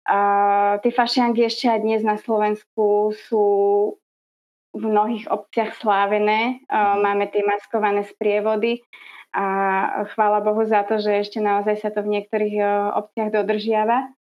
A 0.04 0.18
tie 0.84 0.92
fašiangy 0.92 1.48
ešte 1.48 1.66
aj 1.68 1.80
dnes 1.80 2.02
na 2.04 2.20
Slovensku 2.20 3.16
sú 3.28 3.46
v 4.74 4.82
mnohých 4.82 5.30
obciach 5.30 5.78
slávené. 5.80 6.60
Máme 6.72 7.30
tie 7.32 7.46
maskované 7.46 8.04
sprievody 8.04 8.84
a 9.34 9.46
chvála 10.14 10.44
Bohu 10.44 10.62
za 10.66 10.86
to, 10.86 11.02
že 11.02 11.26
ešte 11.26 11.42
naozaj 11.42 11.82
sa 11.82 11.90
to 11.90 12.06
v 12.06 12.18
niektorých 12.18 12.54
e, 12.54 12.66
obciach 13.02 13.34
dodržiava. 13.34 14.14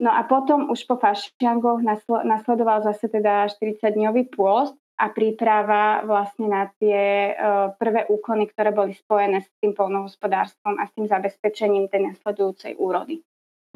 No 0.00 0.08
a 0.08 0.24
potom 0.24 0.72
už 0.72 0.88
po 0.88 0.96
fašiangoch 0.96 1.84
nasledoval 2.24 2.80
zase 2.80 3.08
teda 3.12 3.52
40-dňový 3.52 4.32
pôst 4.32 4.72
a 4.96 5.12
príprava 5.12 6.04
vlastne 6.08 6.48
na 6.48 6.72
tie 6.80 7.32
uh, 7.32 7.72
prvé 7.76 8.08
úkony, 8.08 8.48
ktoré 8.48 8.72
boli 8.72 8.96
spojené 8.96 9.44
s 9.44 9.48
tým 9.60 9.76
polnohospodárstvom 9.76 10.80
a 10.80 10.88
s 10.88 10.92
tým 10.96 11.04
zabezpečením 11.04 11.92
tej 11.92 12.12
nasledujúcej 12.12 12.80
úrody. 12.80 13.20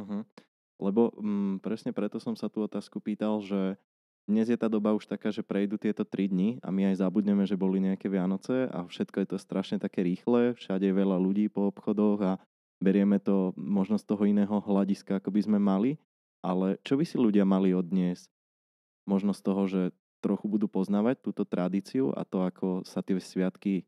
Uh-huh. 0.01 0.25
Lebo 0.81 1.13
mm, 1.15 1.61
presne 1.61 1.93
preto 1.93 2.17
som 2.17 2.33
sa 2.33 2.49
tú 2.49 2.65
otázku 2.65 2.99
pýtal, 2.99 3.45
že 3.45 3.77
dnes 4.25 4.49
je 4.49 4.57
tá 4.57 4.71
doba 4.71 4.97
už 4.97 5.11
taká, 5.11 5.29
že 5.35 5.45
prejdú 5.45 5.77
tieto 5.77 6.07
3 6.07 6.31
dni 6.31 6.51
a 6.65 6.73
my 6.73 6.93
aj 6.93 7.05
zabudneme, 7.05 7.45
že 7.45 7.59
boli 7.59 7.83
nejaké 7.83 8.07
Vianoce 8.09 8.69
a 8.71 8.87
všetko 8.87 9.17
je 9.25 9.29
to 9.35 9.37
strašne 9.43 9.77
také 9.83 10.07
rýchle, 10.07 10.55
všade 10.55 10.87
je 10.87 10.95
veľa 10.95 11.19
ľudí 11.19 11.51
po 11.51 11.69
obchodoch 11.69 12.21
a 12.23 12.33
berieme 12.81 13.21
to 13.21 13.53
možno 13.59 14.01
z 14.01 14.07
toho 14.07 14.25
iného 14.25 14.57
hľadiska, 14.63 15.21
ako 15.21 15.35
by 15.35 15.41
sme 15.45 15.59
mali. 15.61 16.01
Ale 16.41 16.81
čo 16.81 16.97
by 16.97 17.05
si 17.05 17.21
ľudia 17.21 17.45
mali 17.45 17.77
odniesť? 17.77 18.33
Možno 19.05 19.37
z 19.37 19.43
toho, 19.45 19.63
že 19.69 19.83
trochu 20.25 20.49
budú 20.49 20.71
poznávať 20.71 21.21
túto 21.21 21.45
tradíciu 21.45 22.13
a 22.17 22.25
to, 22.25 22.45
ako 22.45 22.87
sa 22.89 23.05
tie 23.05 23.19
sviatky 23.21 23.85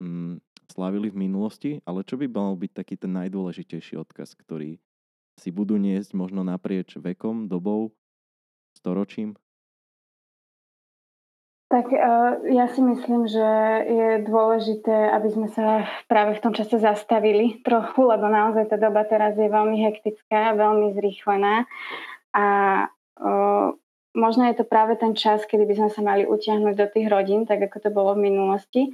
mm, 0.00 0.40
slávili 0.72 1.12
v 1.12 1.20
minulosti, 1.28 1.70
ale 1.84 2.06
čo 2.06 2.16
by 2.16 2.30
mal 2.30 2.56
byť 2.56 2.72
taký 2.72 2.94
ten 2.96 3.12
najdôležitejší 3.12 4.00
odkaz, 4.00 4.32
ktorý 4.38 4.80
si 5.36 5.48
budú 5.50 5.80
niesť 5.80 6.12
možno 6.16 6.44
naprieč 6.44 6.96
vekom, 7.00 7.48
dobou, 7.48 7.92
storočím? 8.76 9.36
Tak 11.72 11.88
uh, 11.88 12.44
ja 12.52 12.68
si 12.68 12.84
myslím, 12.84 13.24
že 13.24 13.48
je 13.88 14.08
dôležité, 14.28 15.08
aby 15.08 15.28
sme 15.32 15.48
sa 15.48 15.88
práve 16.04 16.36
v 16.36 16.42
tom 16.44 16.52
čase 16.52 16.76
zastavili 16.76 17.64
trochu, 17.64 18.04
lebo 18.04 18.28
naozaj 18.28 18.68
tá 18.68 18.76
doba 18.76 19.08
teraz 19.08 19.40
je 19.40 19.48
veľmi 19.48 19.80
hektická, 19.80 20.52
veľmi 20.52 20.92
zrýchlená 20.92 21.64
a 22.36 22.46
možno 24.12 24.44
je 24.48 24.60
to 24.60 24.64
práve 24.68 24.96
ten 25.00 25.16
čas, 25.16 25.44
kedy 25.48 25.64
by 25.64 25.74
sme 25.76 25.90
sa 25.92 26.00
mali 26.04 26.28
utiahnuť 26.28 26.74
do 26.76 26.86
tých 26.88 27.06
rodín, 27.08 27.48
tak 27.48 27.64
ako 27.64 27.76
to 27.80 27.90
bolo 27.92 28.12
v 28.12 28.28
minulosti. 28.28 28.92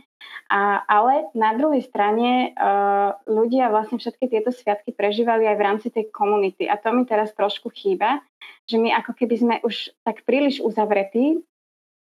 A, 0.48 0.82
ale 0.86 1.28
na 1.34 1.52
druhej 1.54 1.82
strane 1.84 2.54
uh, 2.54 3.18
ľudia 3.26 3.68
vlastne 3.68 3.98
všetky 3.98 4.30
tieto 4.30 4.54
sviatky 4.54 4.94
prežívali 4.94 5.44
aj 5.44 5.56
v 5.58 5.64
rámci 5.66 5.88
tej 5.90 6.08
komunity 6.08 6.70
a 6.70 6.78
to 6.78 6.94
mi 6.94 7.04
teraz 7.04 7.34
trošku 7.34 7.68
chýba, 7.74 8.22
že 8.64 8.78
my 8.78 8.94
ako 8.94 9.12
keby 9.12 9.34
sme 9.36 9.54
už 9.66 9.92
tak 10.06 10.22
príliš 10.22 10.62
uzavretí 10.62 11.42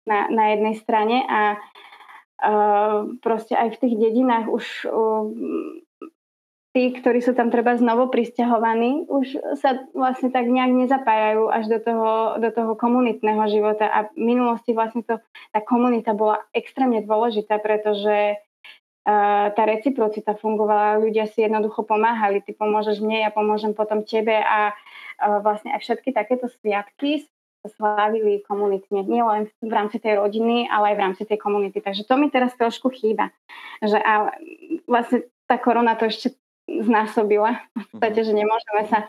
na, 0.06 0.30
na 0.30 0.54
jednej 0.54 0.74
strane 0.78 1.26
a 1.26 1.40
uh, 1.56 3.10
proste 3.24 3.56
aj 3.56 3.76
v 3.76 3.80
tých 3.80 3.94
dedinách 3.98 4.46
už 4.46 4.64
uh, 4.86 5.26
tí, 6.76 6.92
ktorí 6.92 7.24
sú 7.24 7.32
tam 7.32 7.48
treba 7.48 7.72
znovu 7.80 8.12
pristahovaní, 8.12 9.08
už 9.08 9.56
sa 9.56 9.80
vlastne 9.96 10.28
tak 10.28 10.44
nejak 10.44 10.76
nezapájajú 10.76 11.48
až 11.48 11.72
do 11.72 11.78
toho, 11.80 12.36
do 12.36 12.52
toho 12.52 12.76
komunitného 12.76 13.40
života. 13.48 13.88
A 13.88 14.12
v 14.12 14.36
minulosti 14.36 14.76
vlastne 14.76 15.00
to, 15.00 15.16
tá 15.56 15.64
komunita 15.64 16.12
bola 16.12 16.44
extrémne 16.52 17.00
dôležitá, 17.00 17.64
pretože 17.64 18.36
tá 19.56 19.62
reciprocita 19.64 20.36
fungovala, 20.36 21.00
ľudia 21.00 21.24
si 21.32 21.48
jednoducho 21.48 21.80
pomáhali, 21.88 22.44
ty 22.44 22.52
pomôžeš 22.52 23.00
mne, 23.00 23.24
ja 23.24 23.32
pomôžem 23.32 23.72
potom 23.72 24.04
tebe. 24.04 24.36
A 24.36 24.76
vlastne 25.40 25.72
aj 25.72 25.80
všetky 25.80 26.12
takéto 26.12 26.52
sviatky 26.60 27.24
slávili 27.66 28.44
komunitne, 28.44 29.00
nielen 29.00 29.48
v 29.64 29.72
rámci 29.72 29.96
tej 29.96 30.20
rodiny, 30.20 30.68
ale 30.68 30.92
aj 30.92 30.96
v 31.00 31.02
rámci 31.08 31.22
tej 31.24 31.40
komunity. 31.40 31.80
Takže 31.80 32.04
to 32.04 32.20
mi 32.20 32.28
teraz 32.28 32.52
trošku 32.52 32.92
chýba. 32.92 33.32
Že 33.80 33.96
a 33.96 34.12
vlastne 34.84 35.24
tá 35.48 35.56
korona 35.56 35.96
to 35.96 36.10
ešte 36.10 36.36
znásobila. 36.66 37.62
V 37.74 37.84
podstate, 37.96 38.26
že 38.26 38.34
nemôžeme 38.34 38.82
sa, 38.90 39.06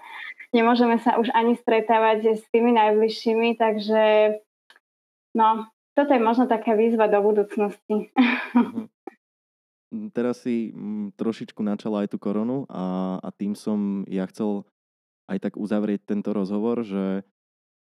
nemôžeme 0.53 0.97
sa 1.01 1.17
už 1.17 1.33
ani 1.33 1.57
stretávať 1.57 2.37
s 2.37 2.43
tými 2.53 2.71
najbližšími, 2.77 3.57
takže 3.57 4.37
no, 5.33 5.65
toto 5.97 6.13
je 6.13 6.21
možno 6.21 6.45
taká 6.45 6.77
výzva 6.77 7.09
do 7.09 7.19
budúcnosti. 7.25 8.13
Uh-huh. 8.53 8.85
Teraz 10.13 10.45
si 10.45 10.69
m, 10.75 11.09
trošičku 11.15 11.63
načala 11.65 12.05
aj 12.05 12.13
tú 12.13 12.17
koronu 12.21 12.69
a, 12.69 13.17
a 13.23 13.29
tým 13.33 13.57
som 13.57 14.05
ja 14.05 14.27
chcel 14.29 14.67
aj 15.27 15.49
tak 15.49 15.53
uzavrieť 15.55 16.07
tento 16.07 16.31
rozhovor, 16.31 16.83
že 16.83 17.23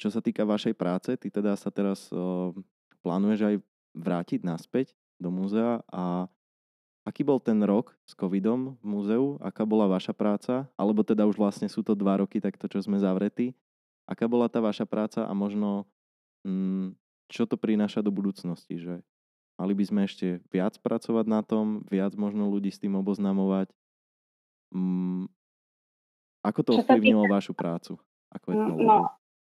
čo 0.00 0.08
sa 0.08 0.24
týka 0.24 0.48
vašej 0.48 0.74
práce, 0.74 1.12
ty 1.20 1.28
teda 1.28 1.52
sa 1.60 1.68
teraz 1.68 2.08
o, 2.08 2.56
plánuješ 3.04 3.40
aj 3.44 3.56
vrátiť 3.92 4.40
naspäť 4.48 4.96
do 5.20 5.28
múzea 5.28 5.84
a 5.92 6.24
aký 7.10 7.26
bol 7.26 7.42
ten 7.42 7.58
rok 7.66 7.98
s 8.06 8.14
covidom 8.14 8.78
v 8.78 8.84
múzeu? 8.86 9.34
Aká 9.42 9.66
bola 9.66 9.90
vaša 9.90 10.14
práca? 10.14 10.70
Alebo 10.78 11.02
teda 11.02 11.26
už 11.26 11.34
vlastne 11.34 11.66
sú 11.66 11.82
to 11.82 11.98
dva 11.98 12.22
roky 12.22 12.38
takto, 12.38 12.70
čo 12.70 12.78
sme 12.78 13.02
zavretí. 13.02 13.58
Aká 14.06 14.30
bola 14.30 14.46
tá 14.46 14.62
vaša 14.62 14.86
práca 14.86 15.26
a 15.26 15.32
možno 15.34 15.90
mm, 16.46 16.94
čo 17.26 17.50
to 17.50 17.58
prináša 17.58 18.06
do 18.06 18.14
budúcnosti? 18.14 18.78
Že 18.78 19.02
mali 19.58 19.72
by 19.74 19.84
sme 19.90 20.00
ešte 20.06 20.38
viac 20.54 20.78
pracovať 20.78 21.26
na 21.26 21.42
tom, 21.42 21.82
viac 21.90 22.14
možno 22.14 22.46
ľudí 22.46 22.70
s 22.70 22.78
tým 22.78 22.94
oboznamovať? 22.94 23.74
Mm, 24.70 25.26
ako 26.46 26.60
to 26.62 26.70
ovplyvnilo 26.78 27.26
vašu 27.26 27.58
prácu? 27.58 27.98
Ako 28.30 28.54
no, 28.54 29.10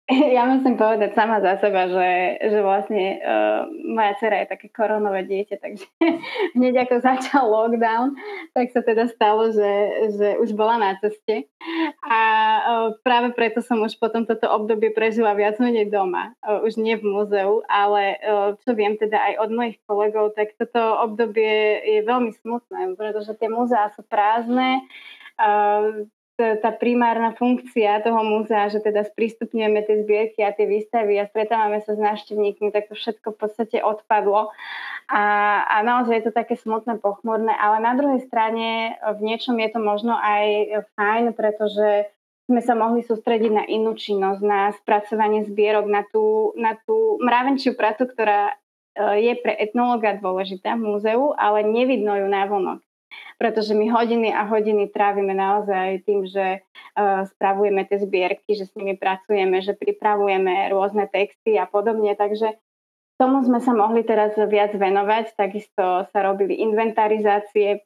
Ja 0.37 0.47
musím 0.47 0.79
povedať 0.79 1.19
sama 1.19 1.43
za 1.43 1.59
seba, 1.59 1.91
že, 1.91 2.39
že 2.39 2.59
vlastne 2.63 3.19
uh, 3.19 3.67
moja 3.91 4.15
dcera 4.19 4.47
je 4.47 4.53
také 4.55 4.67
koronové 4.71 5.27
dieťa, 5.27 5.57
takže 5.59 5.87
hneď 6.57 6.87
ako 6.87 6.95
začal 7.03 7.45
lockdown, 7.51 8.15
tak 8.55 8.71
sa 8.71 8.87
teda 8.87 9.11
stalo, 9.11 9.51
že, 9.51 9.73
že 10.15 10.29
už 10.39 10.55
bola 10.55 10.79
na 10.79 10.95
ceste. 11.03 11.51
A 12.07 12.21
uh, 12.63 12.89
práve 13.03 13.35
preto 13.35 13.59
som 13.59 13.83
už 13.83 13.99
potom 13.99 14.23
toto 14.23 14.47
obdobie 14.47 14.95
prežila 14.95 15.35
viac 15.35 15.59
menej 15.59 15.91
doma. 15.91 16.39
Uh, 16.39 16.63
už 16.63 16.79
nie 16.79 16.95
v 16.95 17.03
múzeu, 17.03 17.67
ale 17.67 18.23
uh, 18.23 18.55
čo 18.63 18.79
viem 18.79 18.95
teda 18.95 19.19
aj 19.19 19.35
od 19.43 19.51
mojich 19.51 19.77
kolegov, 19.91 20.39
tak 20.39 20.55
toto 20.55 21.03
obdobie 21.03 21.83
je 21.83 22.01
veľmi 22.07 22.31
smutné, 22.47 22.95
pretože 22.95 23.35
tie 23.35 23.51
múzeá 23.51 23.91
sú 23.99 24.07
prázdne. 24.07 24.87
Uh, 25.37 26.07
tá 26.37 26.69
primárna 26.69 27.33
funkcia 27.33 28.05
toho 28.05 28.21
múzea, 28.21 28.69
že 28.69 28.85
teda 28.85 29.09
sprístupňujeme 29.09 29.81
tie 29.89 29.97
zbierky 30.05 30.41
a 30.45 30.53
tie 30.53 30.69
výstavy 30.69 31.17
a 31.17 31.29
stretávame 31.33 31.81
sa 31.81 31.97
s 31.97 32.01
návštevníkmi, 32.01 32.69
tak 32.77 32.93
to 32.93 32.95
všetko 32.95 33.33
v 33.33 33.39
podstate 33.41 33.77
odpadlo. 33.81 34.53
A, 35.09 35.25
a 35.65 35.77
naozaj 35.81 36.21
je 36.21 36.25
to 36.29 36.37
také 36.37 36.61
smutné, 36.61 37.01
pochmurné, 37.01 37.57
ale 37.57 37.81
na 37.81 37.97
druhej 37.97 38.21
strane 38.29 39.01
v 39.01 39.21
niečom 39.25 39.57
je 39.57 39.69
to 39.73 39.81
možno 39.81 40.13
aj 40.13 40.45
fajn, 40.99 41.25
pretože 41.33 42.13
sme 42.47 42.61
sa 42.63 42.77
mohli 42.77 43.01
sústrediť 43.01 43.51
na 43.51 43.65
inú 43.67 43.97
činnosť, 43.97 44.41
na 44.45 44.71
spracovanie 44.77 45.49
zbierok, 45.49 45.89
na 45.89 46.05
tú, 46.07 46.53
na 46.55 46.79
tú 46.85 47.19
mravenčiu 47.19 47.75
prácu, 47.75 48.07
ktorá 48.07 48.55
e, 48.55 48.55
je 49.19 49.35
pre 49.43 49.51
etnológa 49.59 50.15
dôležitá 50.15 50.79
v 50.79 50.95
múzeu, 50.95 51.35
ale 51.35 51.67
nevidno 51.67 52.15
ju 52.15 52.27
na 52.31 52.47
vonok 52.47 52.87
pretože 53.37 53.77
my 53.77 53.93
hodiny 53.93 54.33
a 54.33 54.49
hodiny 54.49 54.89
trávime 54.89 55.37
naozaj 55.37 56.05
tým, 56.09 56.25
že 56.25 56.61
uh, 56.61 57.29
spravujeme 57.37 57.85
tie 57.85 58.01
zbierky, 58.01 58.57
že 58.57 58.69
s 58.69 58.73
nimi 58.77 58.97
pracujeme, 58.97 59.61
že 59.61 59.77
pripravujeme 59.77 60.73
rôzne 60.73 61.05
texty 61.09 61.61
a 61.61 61.69
podobne, 61.69 62.17
takže 62.17 62.57
tomu 63.17 63.41
sme 63.41 63.65
sa 63.65 63.73
mohli 63.73 64.05
teraz 64.05 64.37
viac 64.37 64.77
venovať. 64.77 65.41
Takisto 65.41 66.05
sa 66.13 66.19
robili 66.21 66.61
inventarizácie 66.61 67.81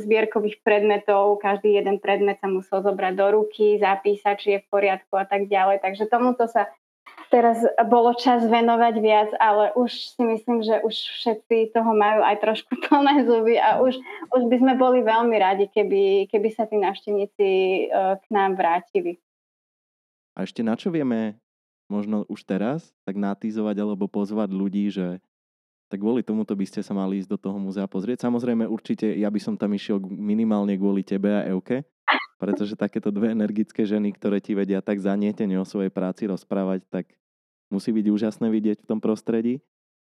zbierkových 0.00 0.64
predmetov. 0.64 1.36
Každý 1.36 1.76
jeden 1.76 2.00
predmet 2.00 2.40
sa 2.40 2.48
musel 2.48 2.80
zobrať 2.80 3.12
do 3.12 3.26
ruky, 3.28 3.76
zapísať, 3.76 4.34
či 4.40 4.48
je 4.56 4.62
v 4.64 4.70
poriadku 4.72 5.20
a 5.20 5.28
tak 5.28 5.52
ďalej. 5.52 5.84
Takže 5.84 6.08
tomuto 6.08 6.48
sa 6.48 6.72
teraz 7.30 7.62
bolo 7.86 8.12
čas 8.18 8.42
venovať 8.44 8.94
viac, 8.98 9.30
ale 9.38 9.70
už 9.78 10.18
si 10.18 10.22
myslím, 10.26 10.66
že 10.66 10.82
už 10.82 10.92
všetci 10.92 11.70
toho 11.72 11.94
majú 11.94 12.26
aj 12.26 12.36
trošku 12.42 12.74
plné 12.90 13.24
zuby 13.24 13.56
a 13.56 13.78
už, 13.80 13.96
už 14.34 14.42
by 14.50 14.56
sme 14.58 14.74
boli 14.74 15.00
veľmi 15.06 15.36
radi, 15.38 15.70
keby, 15.70 16.26
keby 16.26 16.48
sa 16.50 16.66
tí 16.66 16.76
návštevníci 16.76 17.48
e, 17.48 17.82
k 18.18 18.24
nám 18.34 18.58
vrátili. 18.58 19.22
A 20.34 20.42
ešte 20.42 20.66
na 20.66 20.74
čo 20.74 20.90
vieme 20.90 21.38
možno 21.90 22.26
už 22.26 22.46
teraz 22.46 22.90
tak 23.06 23.18
natýzovať 23.18 23.76
alebo 23.82 24.06
pozvať 24.06 24.50
ľudí, 24.50 24.90
že 24.90 25.18
tak 25.90 25.98
kvôli 25.98 26.22
tomuto 26.22 26.54
by 26.54 26.62
ste 26.62 26.86
sa 26.86 26.94
mali 26.94 27.18
ísť 27.18 27.34
do 27.34 27.38
toho 27.38 27.58
múzea 27.58 27.90
pozrieť. 27.90 28.22
Samozrejme, 28.30 28.62
určite 28.70 29.10
ja 29.10 29.26
by 29.26 29.42
som 29.42 29.58
tam 29.58 29.74
išiel 29.74 29.98
minimálne 29.98 30.78
kvôli 30.78 31.02
tebe 31.02 31.34
a 31.34 31.50
Euke, 31.50 31.82
pretože 32.42 32.78
takéto 32.78 33.10
dve 33.10 33.34
energické 33.34 33.82
ženy, 33.82 34.14
ktoré 34.14 34.38
ti 34.38 34.54
vedia 34.54 34.78
tak 34.78 35.02
zanietene 35.02 35.58
o 35.58 35.66
svojej 35.66 35.90
práci 35.90 36.30
rozprávať, 36.30 36.86
tak 36.86 37.10
musí 37.70 37.94
byť 37.94 38.06
úžasné 38.10 38.46
vidieť 38.50 38.84
v 38.84 38.88
tom 38.90 38.98
prostredí. 38.98 39.62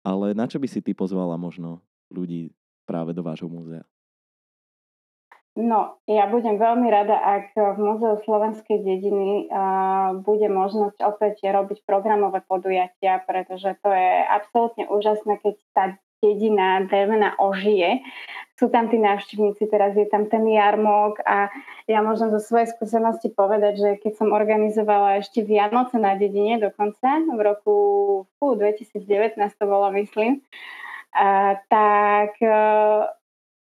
Ale 0.01 0.31
na 0.31 0.47
čo 0.47 0.57
by 0.57 0.67
si 0.71 0.79
ty 0.79 0.95
pozvala 0.95 1.35
možno 1.35 1.83
ľudí 2.07 2.55
práve 2.87 3.11
do 3.11 3.21
vášho 3.21 3.51
múzea? 3.51 3.83
No, 5.59 5.99
ja 6.07 6.23
budem 6.31 6.55
veľmi 6.55 6.87
rada, 6.87 7.19
ak 7.19 7.51
v 7.51 7.77
Múzeu 7.83 8.15
slovenskej 8.23 8.79
dediny 8.79 9.51
uh, 9.51 10.15
bude 10.23 10.47
možnosť 10.47 11.03
opäť 11.03 11.51
robiť 11.51 11.83
programové 11.83 12.39
podujatia, 12.47 13.19
pretože 13.27 13.75
to 13.83 13.91
je 13.91 14.09
absolútne 14.23 14.87
úžasné, 14.87 15.35
keď 15.43 15.55
tá 15.75 15.83
dedina 16.19 16.83
drevená 16.85 17.39
ožije. 17.39 18.03
Sú 18.59 18.67
tam 18.67 18.91
tí 18.91 18.99
návštevníci, 18.99 19.71
teraz 19.71 19.95
je 19.95 20.03
tam 20.11 20.27
ten 20.27 20.43
jarmok 20.43 21.23
a 21.23 21.47
ja 21.87 22.03
môžem 22.03 22.27
zo 22.27 22.43
svojej 22.43 22.67
skúsenosti 22.75 23.31
povedať, 23.31 23.73
že 23.79 23.89
keď 24.03 24.13
som 24.19 24.35
organizovala 24.35 25.23
ešte 25.23 25.47
Vianoce 25.47 25.95
na 25.95 26.19
dedine 26.19 26.59
dokonca 26.59 27.23
v 27.23 27.39
roku 27.39 27.75
fú, 28.35 28.59
2019 28.59 29.39
to 29.39 29.63
bolo, 29.63 29.87
myslím, 29.95 30.43
a, 31.15 31.55
tak 31.71 32.35
e, 32.43 32.51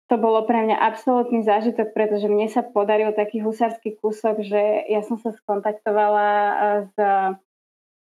to 0.10 0.16
bolo 0.18 0.50
pre 0.50 0.66
mňa 0.66 0.82
absolútny 0.82 1.46
zážitok, 1.46 1.94
pretože 1.94 2.26
mne 2.26 2.50
sa 2.50 2.66
podaril 2.66 3.14
taký 3.14 3.38
husársky 3.46 4.02
kúsok, 4.02 4.42
že 4.42 4.90
ja 4.90 5.06
som 5.06 5.22
sa 5.22 5.30
skontaktovala 5.30 6.28
e, 6.28 6.56
s 6.90 6.96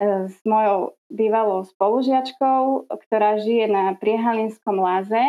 s 0.02 0.38
mojou 0.44 1.00
bývalou 1.08 1.64
spolužiačkou, 1.64 2.92
ktorá 2.92 3.40
žije 3.40 3.72
na 3.72 3.96
Priehalinskom 3.96 4.76
láze 4.76 5.24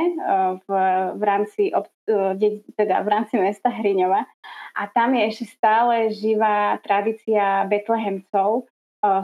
v, 0.66 0.68
v, 1.14 1.22
rámci, 1.22 1.70
teda 2.74 3.06
v 3.06 3.08
rámci 3.08 3.38
mesta 3.38 3.70
Hriňova. 3.70 4.26
A 4.74 4.82
tam 4.90 5.14
je 5.14 5.22
ešte 5.30 5.46
stále 5.54 6.10
živá 6.10 6.82
tradícia 6.82 7.62
betlehemcov, 7.70 8.66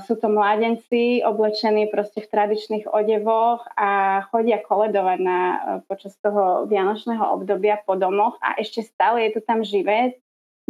sú 0.06 0.14
to 0.20 0.28
mládenci 0.30 1.24
oblečení 1.24 1.88
proste 1.90 2.22
v 2.22 2.30
tradičných 2.30 2.86
odevoch 2.92 3.64
a 3.74 4.22
chodia 4.30 4.60
koledovať 4.62 5.18
na, 5.18 5.38
počas 5.88 6.14
toho 6.20 6.68
vianočného 6.68 7.24
obdobia 7.34 7.80
po 7.82 7.98
domoch 7.98 8.38
a 8.38 8.54
ešte 8.60 8.84
stále 8.86 9.26
je 9.26 9.30
to 9.38 9.40
tam 9.42 9.64
živé. 9.64 10.22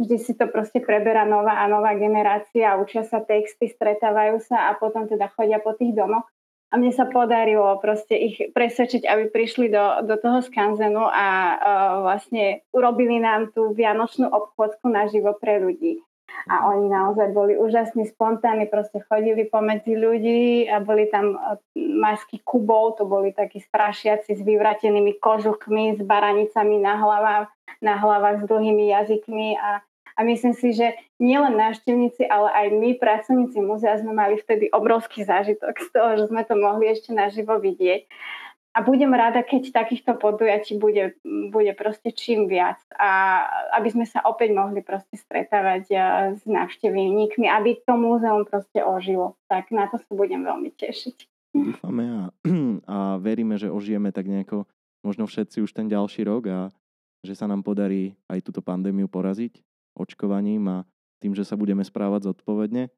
Vždy 0.03 0.17
si 0.19 0.35
to 0.35 0.51
proste 0.51 0.83
preberá 0.83 1.23
nová 1.23 1.63
a 1.63 1.71
nová 1.71 1.95
generácia, 1.95 2.75
učia 2.75 3.07
sa 3.07 3.23
texty, 3.23 3.71
stretávajú 3.71 4.43
sa 4.43 4.67
a 4.67 4.75
potom 4.75 5.07
teda 5.07 5.31
chodia 5.31 5.63
po 5.63 5.71
tých 5.79 5.95
domoch. 5.95 6.27
A 6.73 6.81
mne 6.81 6.91
sa 6.91 7.07
podarilo 7.07 7.79
proste 7.79 8.17
ich 8.19 8.35
presvedčiť, 8.51 9.07
aby 9.07 9.31
prišli 9.31 9.71
do, 9.71 10.03
do 10.03 10.19
toho 10.19 10.43
skanzenu 10.43 11.05
a 11.05 11.27
uh, 11.29 11.55
vlastne 12.03 12.65
urobili 12.75 13.21
nám 13.21 13.55
tú 13.55 13.71
vianočnú 13.71 14.27
obchodku 14.27 14.91
naživo 14.91 15.37
pre 15.39 15.63
ľudí. 15.63 16.03
A 16.49 16.53
mhm. 16.59 16.63
oni 16.67 16.85
naozaj 16.91 17.27
boli 17.31 17.53
úžasní, 17.55 18.09
spontánni, 18.09 18.67
proste 18.67 18.99
chodili 19.07 19.47
pomedzi 19.47 19.95
ľudí 19.95 20.67
a 20.67 20.83
boli 20.83 21.07
tam 21.07 21.37
e, 21.37 21.69
masky 21.77 22.41
kubov, 22.43 22.99
to 22.99 23.07
boli 23.07 23.31
takí 23.31 23.61
strašiaci 23.63 24.35
s 24.35 24.41
vyvratenými 24.41 25.21
kožuchmi, 25.21 25.95
s 25.95 26.01
baranicami 26.03 26.81
na 26.81 26.99
hlavách, 26.99 27.47
na 27.79 27.95
hlavách 28.01 28.43
s 28.43 28.45
dlhými 28.49 28.91
jazykmi 28.91 29.55
a, 29.61 29.79
a 30.13 30.21
myslím 30.23 30.53
si, 30.53 30.77
že 30.77 30.93
nielen 31.17 31.57
návštevníci, 31.57 32.29
ale 32.29 32.49
aj 32.53 32.67
my, 32.77 32.89
pracovníci 33.01 33.57
múzea, 33.61 33.97
sme 33.97 34.13
mali 34.13 34.37
vtedy 34.37 34.69
obrovský 34.69 35.25
zážitok 35.25 35.73
z 35.81 35.89
toho, 35.89 36.09
že 36.21 36.25
sme 36.29 36.45
to 36.45 36.53
mohli 36.53 36.93
ešte 36.93 37.09
naživo 37.15 37.57
vidieť. 37.57 38.05
A 38.73 38.81
budem 38.81 39.13
rada, 39.13 39.45
keď 39.45 39.69
takýchto 39.69 40.17
podujatí 40.17 40.81
bude, 40.81 41.13
bude 41.53 41.77
proste 41.77 42.09
čím 42.09 42.49
viac. 42.49 42.81
A 42.97 43.45
aby 43.77 43.93
sme 43.93 44.05
sa 44.09 44.25
opäť 44.25 44.49
mohli 44.49 44.81
proste 44.81 45.13
stretávať 45.13 45.93
s 46.33 46.41
návštevníkmi, 46.41 47.45
aby 47.45 47.77
to 47.85 47.93
múzeum 47.93 48.49
proste 48.49 48.81
ožilo. 48.81 49.37
Tak 49.45 49.69
na 49.69 49.85
to 49.93 50.01
sa 50.01 50.11
budem 50.17 50.41
veľmi 50.41 50.73
tešiť. 50.73 51.17
Dúfame 51.53 52.03
a, 52.09 52.21
a 52.97 52.97
veríme, 53.21 53.61
že 53.61 53.69
ožijeme 53.69 54.09
tak 54.09 54.25
nejako 54.25 54.65
možno 55.05 55.29
všetci 55.29 55.61
už 55.61 55.69
ten 55.69 55.85
ďalší 55.85 56.25
rok 56.25 56.43
a 56.49 56.59
že 57.21 57.37
sa 57.37 57.45
nám 57.45 57.61
podarí 57.61 58.17
aj 58.25 58.41
túto 58.41 58.65
pandémiu 58.65 59.05
poraziť 59.05 59.61
očkovaním 59.97 60.63
a 60.69 60.77
tým, 61.23 61.31
že 61.31 61.47
sa 61.47 61.55
budeme 61.55 61.81
správať 61.85 62.33
zodpovedne 62.33 62.91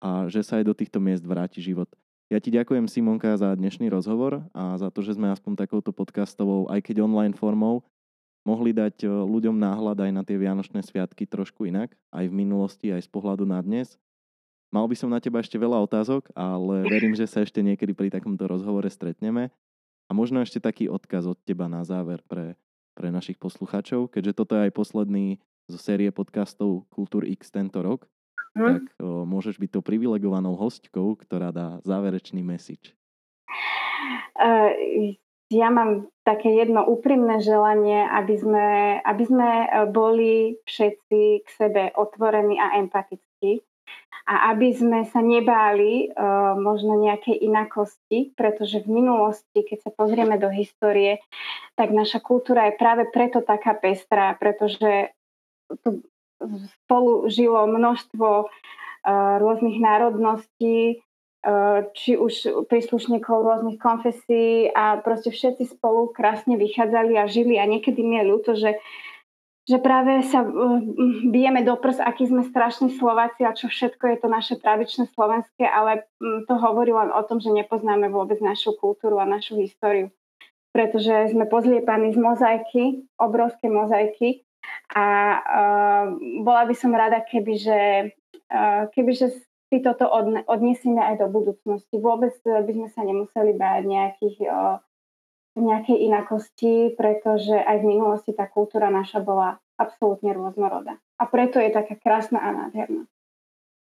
a 0.00 0.30
že 0.32 0.40
sa 0.40 0.62
aj 0.62 0.64
do 0.64 0.74
týchto 0.74 0.98
miest 0.98 1.26
vráti 1.26 1.60
život. 1.60 1.90
Ja 2.26 2.42
ti 2.42 2.50
ďakujem 2.50 2.90
Simonka 2.90 3.38
za 3.38 3.54
dnešný 3.54 3.86
rozhovor 3.86 4.42
a 4.50 4.74
za 4.80 4.90
to, 4.90 4.98
že 5.04 5.14
sme 5.14 5.30
aspoň 5.30 5.62
takouto 5.62 5.94
podcastovou, 5.94 6.66
aj 6.66 6.82
keď 6.82 7.06
online 7.06 7.38
formou, 7.38 7.86
mohli 8.42 8.74
dať 8.74 9.06
e, 9.06 9.10
ľuďom 9.10 9.54
náhľad 9.54 10.06
aj 10.06 10.10
na 10.10 10.22
tie 10.26 10.34
Vianočné 10.34 10.82
sviatky 10.82 11.26
trošku 11.26 11.70
inak, 11.70 11.94
aj 12.10 12.26
v 12.26 12.34
minulosti, 12.34 12.90
aj 12.90 13.06
z 13.06 13.10
pohľadu 13.10 13.46
na 13.46 13.62
dnes. 13.62 13.94
Mal 14.74 14.86
by 14.90 14.96
som 14.98 15.10
na 15.10 15.22
teba 15.22 15.38
ešte 15.38 15.54
veľa 15.54 15.78
otázok, 15.86 16.34
ale 16.34 16.86
verím, 16.90 17.14
že 17.14 17.30
sa 17.30 17.46
ešte 17.46 17.62
niekedy 17.62 17.94
pri 17.94 18.10
takomto 18.10 18.46
rozhovore 18.50 18.86
stretneme. 18.90 19.54
A 20.06 20.10
možno 20.14 20.42
ešte 20.42 20.62
taký 20.62 20.86
odkaz 20.86 21.26
od 21.26 21.38
teba 21.42 21.66
na 21.66 21.82
záver 21.82 22.22
pre, 22.26 22.54
pre 22.94 23.10
našich 23.10 23.38
poslucháčov, 23.38 24.10
keďže 24.10 24.38
toto 24.38 24.54
je 24.58 24.70
aj 24.70 24.72
posledný 24.74 25.38
zo 25.66 25.78
série 25.78 26.14
podcastov 26.14 26.86
Kultúr 26.94 27.26
X 27.26 27.50
tento 27.50 27.82
rok, 27.82 28.06
hm? 28.54 28.62
tak 28.62 28.84
o, 29.02 29.26
môžeš 29.26 29.58
byť 29.58 29.70
tou 29.74 29.82
privilegovanou 29.82 30.54
hostkou, 30.54 31.18
ktorá 31.18 31.50
dá 31.50 31.82
záverečný 31.82 32.40
message. 32.46 32.94
Uh, 34.36 35.16
ja 35.50 35.70
mám 35.70 36.10
také 36.26 36.54
jedno 36.58 36.82
úprimné 36.86 37.38
želanie, 37.38 38.02
aby 38.02 38.34
sme, 38.34 38.66
aby 38.98 39.24
sme 39.30 39.48
e, 39.62 39.68
boli 39.86 40.58
všetci 40.66 41.46
k 41.46 41.48
sebe 41.54 41.94
otvorení 41.94 42.58
a 42.58 42.82
empatickí 42.82 43.62
a 44.26 44.50
aby 44.50 44.74
sme 44.74 45.06
sa 45.06 45.22
nebáli 45.22 46.10
uh, 46.10 46.58
možno 46.58 46.98
nejakej 46.98 47.46
inakosti, 47.46 48.34
pretože 48.34 48.82
v 48.82 48.98
minulosti, 48.98 49.62
keď 49.62 49.86
sa 49.86 49.90
pozrieme 49.94 50.34
do 50.34 50.50
histórie, 50.50 51.22
tak 51.78 51.94
naša 51.94 52.18
kultúra 52.18 52.66
je 52.66 52.74
práve 52.74 53.06
preto 53.14 53.38
taká 53.46 53.78
pestrá, 53.78 54.34
pretože 54.34 55.14
tu 55.82 56.02
spolu 56.84 57.26
žilo 57.32 57.64
množstvo 57.66 58.28
uh, 58.46 59.34
rôznych 59.40 59.80
národností, 59.80 61.00
uh, 61.00 61.88
či 61.96 62.20
už 62.20 62.66
príslušníkov 62.68 63.36
rôznych 63.40 63.80
konfesí 63.80 64.68
a 64.70 65.00
proste 65.00 65.32
všetci 65.32 65.76
spolu 65.76 66.12
krásne 66.12 66.60
vychádzali 66.60 67.16
a 67.16 67.24
žili 67.24 67.56
a 67.56 67.64
niekedy 67.64 68.04
mi 68.04 68.20
je 68.20 68.24
ľúto, 68.28 68.52
že 68.54 68.78
že 69.66 69.82
práve 69.82 70.22
sa 70.22 70.46
uh, 70.46 70.78
bijeme 71.26 71.66
do 71.66 71.74
prs, 71.74 71.98
aký 71.98 72.30
sme 72.30 72.46
strašní 72.46 72.94
Slováci 72.94 73.42
a 73.42 73.50
čo 73.50 73.66
všetko 73.66 74.14
je 74.14 74.16
to 74.22 74.28
naše 74.30 74.54
tradičné 74.62 75.10
slovenské, 75.10 75.66
ale 75.66 76.06
um, 76.22 76.46
to 76.46 76.54
hovorí 76.54 76.94
len 76.94 77.10
o 77.10 77.18
tom, 77.26 77.42
že 77.42 77.50
nepoznáme 77.50 78.06
vôbec 78.06 78.38
našu 78.38 78.78
kultúru 78.78 79.18
a 79.18 79.26
našu 79.26 79.58
históriu. 79.58 80.14
Pretože 80.70 81.34
sme 81.34 81.50
pozliepaní 81.50 82.14
z 82.14 82.18
mozaiky, 82.22 83.10
obrovské 83.18 83.66
mozaiky 83.66 84.45
a 84.92 85.06
uh, 85.42 86.04
bola 86.46 86.62
by 86.66 86.74
som 86.78 86.94
rada, 86.94 87.22
kebyže, 87.26 88.14
uh, 88.52 88.86
kebyže 88.94 89.34
si 89.66 89.76
toto 89.82 90.06
odne, 90.06 90.46
odniesieme 90.46 91.02
aj 91.02 91.26
do 91.26 91.26
budúcnosti. 91.26 91.98
Vôbec 91.98 92.38
by 92.44 92.70
sme 92.70 92.88
sa 92.94 93.02
nemuseli 93.02 93.58
báť 93.58 93.82
nejakých, 93.82 94.36
uh, 94.46 94.78
nejakej 95.58 95.98
inakosti, 96.06 96.94
pretože 96.94 97.54
aj 97.54 97.82
v 97.82 97.88
minulosti 97.90 98.30
tá 98.30 98.46
kultúra 98.46 98.92
naša 98.94 99.18
bola 99.18 99.58
absolútne 99.74 100.30
rôznorodá. 100.32 101.02
A 101.18 101.24
preto 101.26 101.58
je 101.58 101.74
taká 101.74 101.98
krásna 101.98 102.38
a 102.38 102.48
nádherná. 102.54 103.10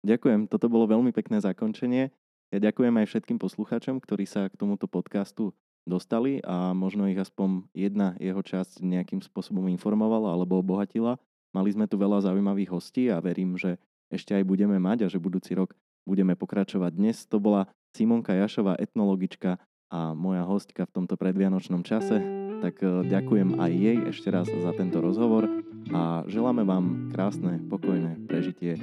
Ďakujem, 0.02 0.50
toto 0.50 0.70
bolo 0.70 0.90
veľmi 0.90 1.14
pekné 1.14 1.42
zakončenie. 1.42 2.10
Ja 2.52 2.60
ďakujem 2.60 2.92
aj 3.00 3.08
všetkým 3.08 3.40
poslucháčom, 3.40 4.04
ktorí 4.04 4.28
sa 4.28 4.52
k 4.52 4.58
tomuto 4.60 4.86
podcastu 4.90 5.56
dostali 5.86 6.40
a 6.46 6.72
možno 6.78 7.10
ich 7.10 7.18
aspoň 7.18 7.66
jedna 7.74 8.14
jeho 8.22 8.42
časť 8.42 8.82
nejakým 8.86 9.22
spôsobom 9.22 9.66
informovala 9.72 10.34
alebo 10.34 10.62
obohatila. 10.62 11.18
Mali 11.52 11.70
sme 11.74 11.90
tu 11.90 12.00
veľa 12.00 12.24
zaujímavých 12.24 12.72
hostí 12.72 13.12
a 13.12 13.20
verím, 13.20 13.60
že 13.60 13.82
ešte 14.12 14.36
aj 14.36 14.44
budeme 14.48 14.78
mať 14.80 15.08
a 15.08 15.12
že 15.12 15.20
budúci 15.20 15.56
rok 15.56 15.76
budeme 16.08 16.36
pokračovať. 16.36 16.92
Dnes 16.96 17.24
to 17.28 17.40
bola 17.40 17.68
Simonka 17.96 18.36
Jašová, 18.36 18.80
etnologička 18.80 19.60
a 19.92 20.16
moja 20.16 20.48
hostka 20.48 20.88
v 20.88 20.94
tomto 20.96 21.20
predvianočnom 21.20 21.84
čase. 21.84 22.24
Tak 22.64 22.80
e, 22.80 22.88
ďakujem 23.12 23.60
aj 23.60 23.72
jej 23.72 23.98
ešte 24.08 24.30
raz 24.32 24.48
za 24.48 24.72
tento 24.72 25.04
rozhovor 25.04 25.50
a 25.92 26.24
želáme 26.32 26.64
vám 26.64 27.12
krásne, 27.12 27.60
pokojné 27.68 28.24
prežitie 28.30 28.80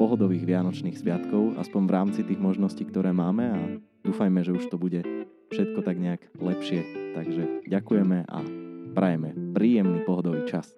pohodových 0.00 0.48
vianočných 0.48 0.96
sviatkov, 0.96 1.60
aspoň 1.60 1.82
v 1.84 1.94
rámci 1.94 2.20
tých 2.24 2.40
možností, 2.40 2.88
ktoré 2.88 3.12
máme 3.12 3.44
a 3.52 3.60
dúfajme, 4.02 4.40
že 4.40 4.56
už 4.56 4.72
to 4.72 4.80
bude 4.80 5.04
všetko 5.52 5.84
tak 5.84 6.00
nejak 6.00 6.22
lepšie. 6.40 6.80
Takže 7.12 7.68
ďakujeme 7.68 8.24
a 8.24 8.38
prajeme 8.96 9.36
príjemný 9.52 10.00
pohodový 10.08 10.48
čas. 10.48 10.72